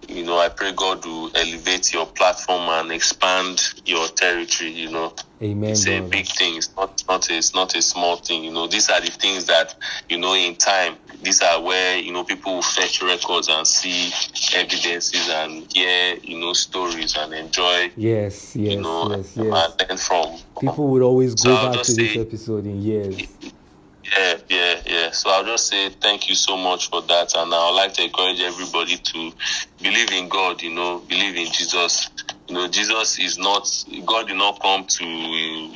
you 0.10 0.24
know, 0.26 0.38
I 0.38 0.50
pray 0.50 0.72
God 0.74 1.06
will 1.06 1.32
elevate 1.36 1.94
your 1.94 2.06
platform 2.06 2.70
and 2.70 2.92
expand 2.92 3.62
your 3.86 4.08
territory. 4.08 4.72
You 4.72 4.92
know, 4.92 5.14
Amen. 5.42 5.72
it's 5.72 5.88
a 5.88 6.02
big 6.02 6.28
thing. 6.28 6.58
It's 6.58 6.76
not 6.76 7.04
not 7.08 7.30
a, 7.30 7.38
it's 7.38 7.54
not 7.54 7.76
a 7.76 7.82
small 7.82 8.18
thing. 8.18 8.44
You 8.44 8.52
know, 8.52 8.68
these 8.68 8.90
are 8.90 9.02
the 9.02 9.12
things 9.12 9.46
that 9.46 9.76
you 10.10 10.18
know 10.18 10.34
in 10.34 10.56
time. 10.56 10.98
These 11.22 11.42
are 11.42 11.62
where 11.62 11.98
you 11.98 12.12
know 12.12 12.24
people 12.24 12.62
fetch 12.62 13.02
records 13.02 13.48
and 13.50 13.66
see 13.66 14.12
evidences 14.56 15.30
and 15.30 15.72
hear 15.74 16.18
you 16.22 16.40
know 16.40 16.54
stories 16.54 17.16
and 17.18 17.34
enjoy 17.34 17.92
Yes, 17.96 18.56
you 18.56 18.72
yes, 18.72 18.80
know 18.80 19.16
yes, 19.16 19.38
yes. 19.38 19.46
and 19.46 19.90
learn 19.90 19.98
from. 19.98 20.38
People 20.60 20.88
would 20.90 21.02
always 21.02 21.36
go 21.36 21.54
I'll 21.54 21.74
back 21.74 21.84
to 21.84 21.94
this 21.94 22.18
episode 22.18 22.66
in 22.66 22.82
years. 22.82 23.18
Yeah, 24.18 24.38
yeah, 24.50 24.82
yeah. 24.86 25.12
So 25.12 25.30
I'll 25.32 25.46
just 25.46 25.68
say 25.68 25.90
thank 25.90 26.30
you 26.30 26.36
so 26.36 26.58
much 26.58 26.90
for 26.90 27.02
that, 27.04 27.36
and 27.36 27.54
I'd 27.54 27.76
like 27.76 27.94
to 27.96 28.04
encourage 28.04 28.42
everybody 28.42 28.98
to 28.98 29.34
believe 29.82 30.12
in 30.12 30.30
God. 30.30 30.62
You 30.62 30.74
know, 30.76 31.00
believe 31.00 31.36
in 31.36 31.52
Jesus. 31.52 32.10
You 32.48 32.56
know, 32.56 32.68
Jesus 32.68 33.20
is 33.20 33.38
not 33.40 33.68
God. 34.06 34.28
Did 34.28 34.38
not 34.38 34.62
come 34.62 34.86
to 34.86 35.74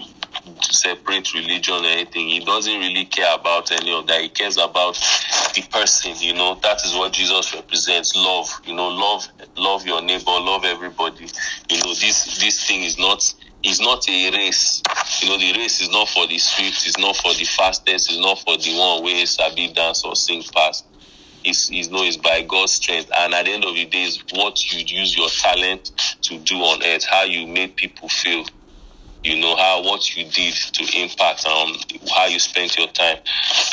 to 0.61 0.73
separate 0.73 1.33
religion 1.33 1.75
or 1.75 1.87
anything. 1.87 2.27
He 2.29 2.39
doesn't 2.39 2.79
really 2.79 3.05
care 3.05 3.33
about 3.35 3.71
any 3.71 3.93
of 3.93 4.07
that. 4.07 4.21
He 4.21 4.29
cares 4.29 4.57
about 4.57 4.95
the 5.55 5.67
person. 5.71 6.13
You 6.19 6.33
know, 6.33 6.59
that 6.63 6.85
is 6.85 6.93
what 6.95 7.13
Jesus 7.13 7.53
represents. 7.53 8.15
Love. 8.15 8.49
You 8.65 8.75
know, 8.75 8.89
love, 8.89 9.27
love 9.57 9.85
your 9.85 10.01
neighbor, 10.01 10.25
love 10.27 10.63
everybody. 10.65 11.27
You 11.69 11.77
know, 11.83 11.93
this 11.95 12.39
this 12.39 12.67
thing 12.67 12.83
is 12.83 12.97
not 12.99 13.33
is 13.63 13.81
not 13.81 14.07
a 14.09 14.31
race. 14.31 14.81
You 15.21 15.29
know, 15.29 15.37
the 15.39 15.53
race 15.59 15.81
is 15.81 15.89
not 15.91 16.09
for 16.09 16.27
the 16.27 16.37
swift, 16.37 16.85
it's 16.87 16.99
not 16.99 17.17
for 17.17 17.33
the 17.33 17.45
fastest, 17.45 18.11
it's 18.11 18.19
not 18.19 18.39
for 18.39 18.57
the 18.57 18.77
one 18.77 19.03
way 19.03 19.25
sabi 19.25 19.73
dance 19.73 20.03
or 20.05 20.15
sing 20.15 20.43
fast. 20.43 20.85
It's, 21.43 21.69
it's 21.71 21.89
no, 21.89 22.03
it's 22.03 22.17
by 22.17 22.43
God's 22.43 22.73
strength. 22.73 23.11
And 23.17 23.33
at 23.33 23.45
the 23.45 23.53
end 23.53 23.65
of 23.65 23.75
the 23.75 23.85
day, 23.85 24.03
is 24.03 24.23
what 24.33 24.57
you 24.71 24.83
use 24.85 25.17
your 25.17 25.29
talent 25.29 25.91
to 26.23 26.39
do 26.39 26.55
on 26.57 26.83
earth, 26.85 27.05
how 27.09 27.23
you 27.23 27.47
make 27.47 27.77
people 27.77 28.09
feel. 28.09 28.45
You 29.23 29.39
know 29.39 29.55
how 29.57 29.83
what 29.83 30.15
you 30.17 30.25
did 30.31 30.55
to 30.55 30.99
impact 31.03 31.45
um 31.45 31.75
how 32.15 32.27
you 32.27 32.39
spent 32.39 32.77
your 32.77 32.87
time. 32.87 33.17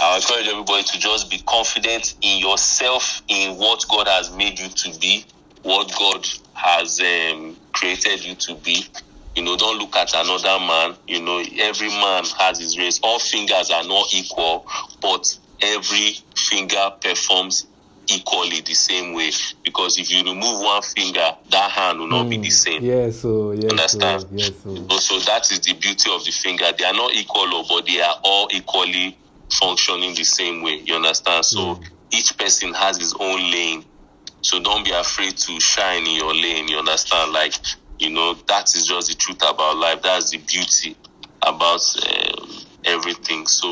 I 0.00 0.18
encourage 0.18 0.48
everybody 0.48 0.84
to 0.84 0.98
just 1.00 1.30
be 1.30 1.40
confident 1.48 2.14
in 2.22 2.40
yourself, 2.40 3.22
in 3.28 3.56
what 3.58 3.84
God 3.90 4.08
has 4.08 4.30
made 4.36 4.60
you 4.60 4.68
to 4.68 4.98
be, 5.00 5.24
what 5.62 5.92
God 5.98 6.26
has 6.54 7.00
um, 7.00 7.58
created 7.74 8.24
you 8.26 8.36
to 8.36 8.56
be. 8.56 8.84
You 9.36 9.42
know, 9.42 9.56
don't 9.56 9.78
look 9.78 9.96
at 9.96 10.14
another 10.14 10.58
man. 10.64 10.96
You 11.08 11.20
know, 11.20 11.42
every 11.58 11.88
man 11.88 12.24
has 12.38 12.58
his 12.60 12.78
race. 12.78 13.00
All 13.02 13.18
fingers 13.18 13.70
are 13.70 13.84
not 13.84 14.06
equal, 14.14 14.64
but 15.02 15.26
every 15.60 16.16
finger 16.36 16.90
performs 17.02 17.66
equally 18.08 18.60
the 18.60 18.74
same 18.74 19.14
way 19.14 19.30
because 19.64 19.98
if 19.98 20.10
you 20.10 20.22
remove 20.22 20.60
one 20.60 20.82
finger, 20.82 21.26
that 21.50 21.70
hand 21.70 21.98
will 21.98 22.06
not 22.06 22.28
be 22.30 22.36
the 22.36 22.50
same. 22.50 22.82
Mm. 22.82 22.86
Yeah, 22.86 23.10
so 23.10 23.52
yes, 23.52 23.70
Understand? 23.70 24.20
so 24.22 24.28
yes, 24.32 24.52
so 24.62 24.98
So 24.98 25.18
that 25.20 25.50
is 25.50 25.60
the 25.60 25.72
beauty 25.74 26.10
of 26.12 26.24
the 26.24 26.30
finger. 26.30 26.66
They 26.76 26.84
are 26.84 26.92
not 26.92 27.12
equal, 27.14 27.64
but 27.68 27.86
they 27.86 28.00
are 28.00 28.14
all 28.24 28.48
equally 28.52 29.18
functioning 29.50 30.14
the 30.14 30.24
same 30.24 30.62
way. 30.62 30.82
You 30.84 30.96
understand? 30.96 31.44
So 31.44 31.76
Mm. 31.76 31.84
each 32.12 32.36
person 32.38 32.74
has 32.74 32.98
his 32.98 33.14
own 33.18 33.50
lane. 33.50 33.84
So 34.42 34.60
don't 34.60 34.84
be 34.84 34.90
afraid 34.92 35.36
to 35.38 35.60
shine 35.60 36.06
in 36.06 36.16
your 36.16 36.34
lane. 36.34 36.68
You 36.68 36.78
understand? 36.78 37.32
Like 37.32 37.54
you 37.98 38.10
know, 38.10 38.34
that 38.48 38.74
is 38.74 38.86
just 38.86 39.08
the 39.08 39.14
truth 39.14 39.42
about 39.48 39.76
life. 39.76 40.02
That's 40.02 40.30
the 40.30 40.38
beauty 40.38 40.96
about 41.42 41.80
um, 42.06 42.50
everything. 42.84 43.46
So 43.46 43.68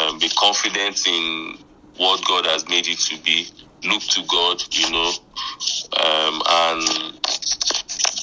um, 0.00 0.18
be 0.18 0.28
confident 0.30 1.06
in 1.06 1.58
what 1.96 2.24
God 2.26 2.46
has 2.46 2.68
made 2.68 2.86
you 2.86 2.94
to 2.94 3.22
be. 3.22 3.48
Look 3.84 4.02
to 4.02 4.22
God, 4.28 4.62
you 4.72 4.90
know, 4.90 5.12
um, 6.04 6.42
and 6.48 7.20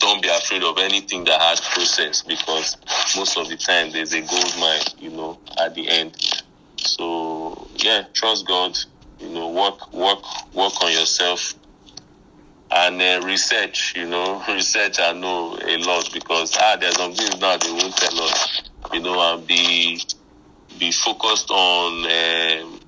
don't 0.01 0.21
be 0.21 0.27
afraid 0.27 0.63
of 0.63 0.77
anything 0.77 1.23
that 1.23 1.41
has 1.41 1.61
process 1.61 2.21
because 2.23 2.75
most 3.15 3.37
of 3.37 3.47
the 3.47 3.55
time 3.55 3.91
there's 3.91 4.13
a 4.13 4.21
gold 4.21 4.55
mine, 4.59 4.81
you 4.99 5.11
know, 5.11 5.39
at 5.57 5.73
the 5.73 5.87
end. 5.87 6.17
So 6.77 7.67
yeah, 7.77 8.03
trust 8.13 8.45
God, 8.47 8.77
you 9.19 9.29
know, 9.29 9.49
work 9.49 9.93
work 9.93 10.19
work 10.53 10.73
on 10.83 10.91
yourself 10.91 11.55
and 12.71 13.01
uh, 13.01 13.21
research, 13.25 13.93
you 13.95 14.07
know, 14.07 14.43
research 14.49 14.99
I 14.99 15.13
know 15.13 15.57
a 15.61 15.77
lot 15.77 16.09
because 16.13 16.55
ah 16.59 16.77
there's 16.79 16.97
some 16.97 17.13
things 17.13 17.39
now 17.39 17.57
they 17.57 17.71
won't 17.71 17.95
tell 17.95 18.21
us, 18.21 18.61
you 18.93 19.01
know, 19.01 19.35
and 19.35 19.47
be 19.47 20.01
be 20.79 20.91
focused 20.91 21.51
on 21.51 22.05
um, 22.05 22.79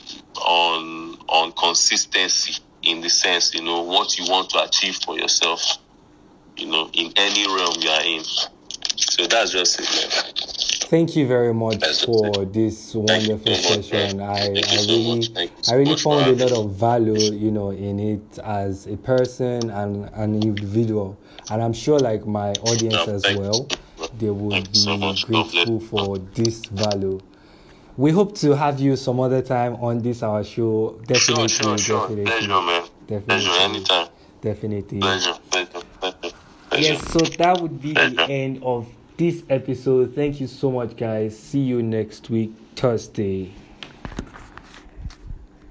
on 0.45 1.17
on 1.29 1.51
consistency 1.53 2.61
in 2.83 3.01
the 3.01 3.09
sense, 3.09 3.53
you 3.53 3.63
know, 3.63 3.81
what 3.81 4.17
you 4.17 4.25
want 4.31 4.49
to 4.51 4.63
achieve 4.63 4.95
for 5.05 5.17
yourself 5.17 5.77
you 6.57 6.65
know, 6.67 6.89
in 6.93 7.11
any 7.15 7.45
realm 7.47 7.75
you 7.79 7.89
are 7.89 8.03
in. 8.03 8.23
So 8.95 9.27
that's 9.27 9.51
just 9.51 9.79
it. 9.79 10.76
Thank 10.89 11.17
you 11.17 11.27
very 11.27 11.53
much 11.53 11.83
for 12.05 12.45
this 12.45 12.95
wonderful 12.95 13.53
session. 13.55 14.21
I, 14.21 14.45
I 14.45 14.47
really, 14.47 15.17
much. 15.17 15.27
Thank 15.31 15.51
you 15.51 15.57
so 15.63 15.73
I 15.73 15.75
really 15.75 15.95
found 15.97 16.27
a 16.41 16.45
lot 16.45 16.51
of 16.53 16.71
value, 16.75 17.33
you 17.33 17.51
know, 17.51 17.71
in 17.71 17.99
it 17.99 18.39
as 18.39 18.87
a 18.87 18.95
person 18.95 19.69
and 19.69 20.09
an 20.13 20.41
individual. 20.41 21.17
And 21.51 21.61
I'm 21.61 21.73
sure, 21.73 21.99
like 21.99 22.25
my 22.25 22.51
audience 22.63 23.05
as 23.09 23.23
well, 23.35 23.67
they 24.17 24.29
would 24.29 24.71
be 24.71 24.77
so 24.79 24.95
much. 24.95 25.23
God 25.27 25.29
bless 25.51 25.51
grateful 25.65 25.79
for 25.81 26.17
this 26.19 26.65
value. 26.67 27.19
We 27.97 28.11
hope 28.11 28.33
to 28.37 28.55
have 28.55 28.79
you 28.79 28.95
some 28.95 29.19
other 29.19 29.41
time 29.41 29.75
on 29.83 29.99
this 29.99 30.23
our 30.23 30.41
show. 30.45 31.01
Definitely, 31.05 31.49
Sure, 31.49 31.77
sure, 31.77 31.77
sure. 31.77 31.99
definitely, 32.07 32.25
Pleasure, 32.31 32.61
man. 32.61 32.83
definitely, 33.07 33.25
Pleasure, 33.45 33.61
anytime. 33.61 34.07
definitely. 34.39 34.99
Pleasure. 34.99 35.33
pleasure. 35.51 35.83
Yes, 36.77 37.11
so 37.11 37.19
that 37.19 37.59
would 37.59 37.81
be 37.81 37.91
the 37.93 38.25
end 38.29 38.61
of 38.63 38.87
this 39.17 39.43
episode. 39.49 40.13
Thank 40.13 40.39
you 40.39 40.47
so 40.47 40.71
much, 40.71 40.95
guys. 40.95 41.37
See 41.37 41.59
you 41.59 41.81
next 41.81 42.29
week, 42.29 42.51
Thursday. 42.75 43.51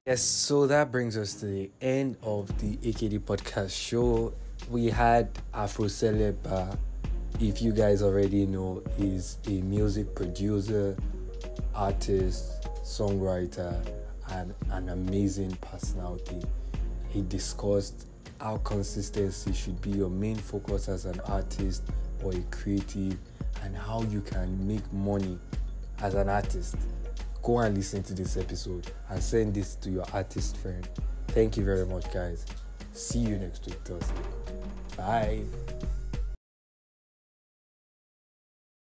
Yes, 0.05 0.23
so 0.23 0.67
that 0.67 0.91
brings 0.91 1.17
us 1.17 1.35
to 1.35 1.47
the 1.47 1.71
end 1.81 2.17
of 2.23 2.47
the 2.59 2.77
AKD 2.79 3.21
podcast 3.21 3.71
show. 3.71 4.33
We 4.69 4.87
had 4.87 5.31
Afro 5.55 5.87
Selecta, 5.87 6.73
uh, 6.73 6.77
if 7.41 7.63
you 7.63 7.73
guys 7.73 8.03
already 8.03 8.47
know, 8.47 8.83
is 8.99 9.39
a 9.47 9.63
music 9.63 10.15
producer, 10.15 10.97
artist, 11.75 12.69
songwriter, 12.83 13.85
and 14.31 14.55
an 14.71 14.89
amazing 14.89 15.57
personality. 15.61 16.43
He 17.09 17.23
discussed 17.23 18.07
how 18.41 18.59
consistency 18.59 19.53
should 19.53 19.81
be 19.83 19.91
your 19.91 20.11
main 20.11 20.37
focus 20.37 20.89
as 20.89 21.05
an 21.05 21.21
artist 21.27 21.83
or 22.23 22.33
a 22.33 22.41
creative, 22.51 23.19
and 23.67 23.77
how 23.77 24.01
you 24.03 24.21
can 24.21 24.67
make 24.67 24.91
money 24.93 25.39
as 25.99 26.15
an 26.15 26.29
artist. 26.29 26.77
Go 27.43 27.59
and 27.59 27.77
listen 27.77 28.03
to 28.05 28.15
this 28.15 28.37
episode 28.37 28.91
and 29.11 29.21
send 29.23 29.55
this 29.55 29.75
to 29.77 29.91
your 29.91 30.05
artist 30.13 30.57
friend. 30.57 30.89
Thank 31.29 31.57
you 31.57 31.65
very 31.65 31.85
much, 31.85 32.13
guys. 32.13 32.47
See 32.93 33.19
you 33.19 33.39
next 33.39 33.67
week, 33.67 33.79
Thursday. 33.85 34.15
Bye. 34.97 35.43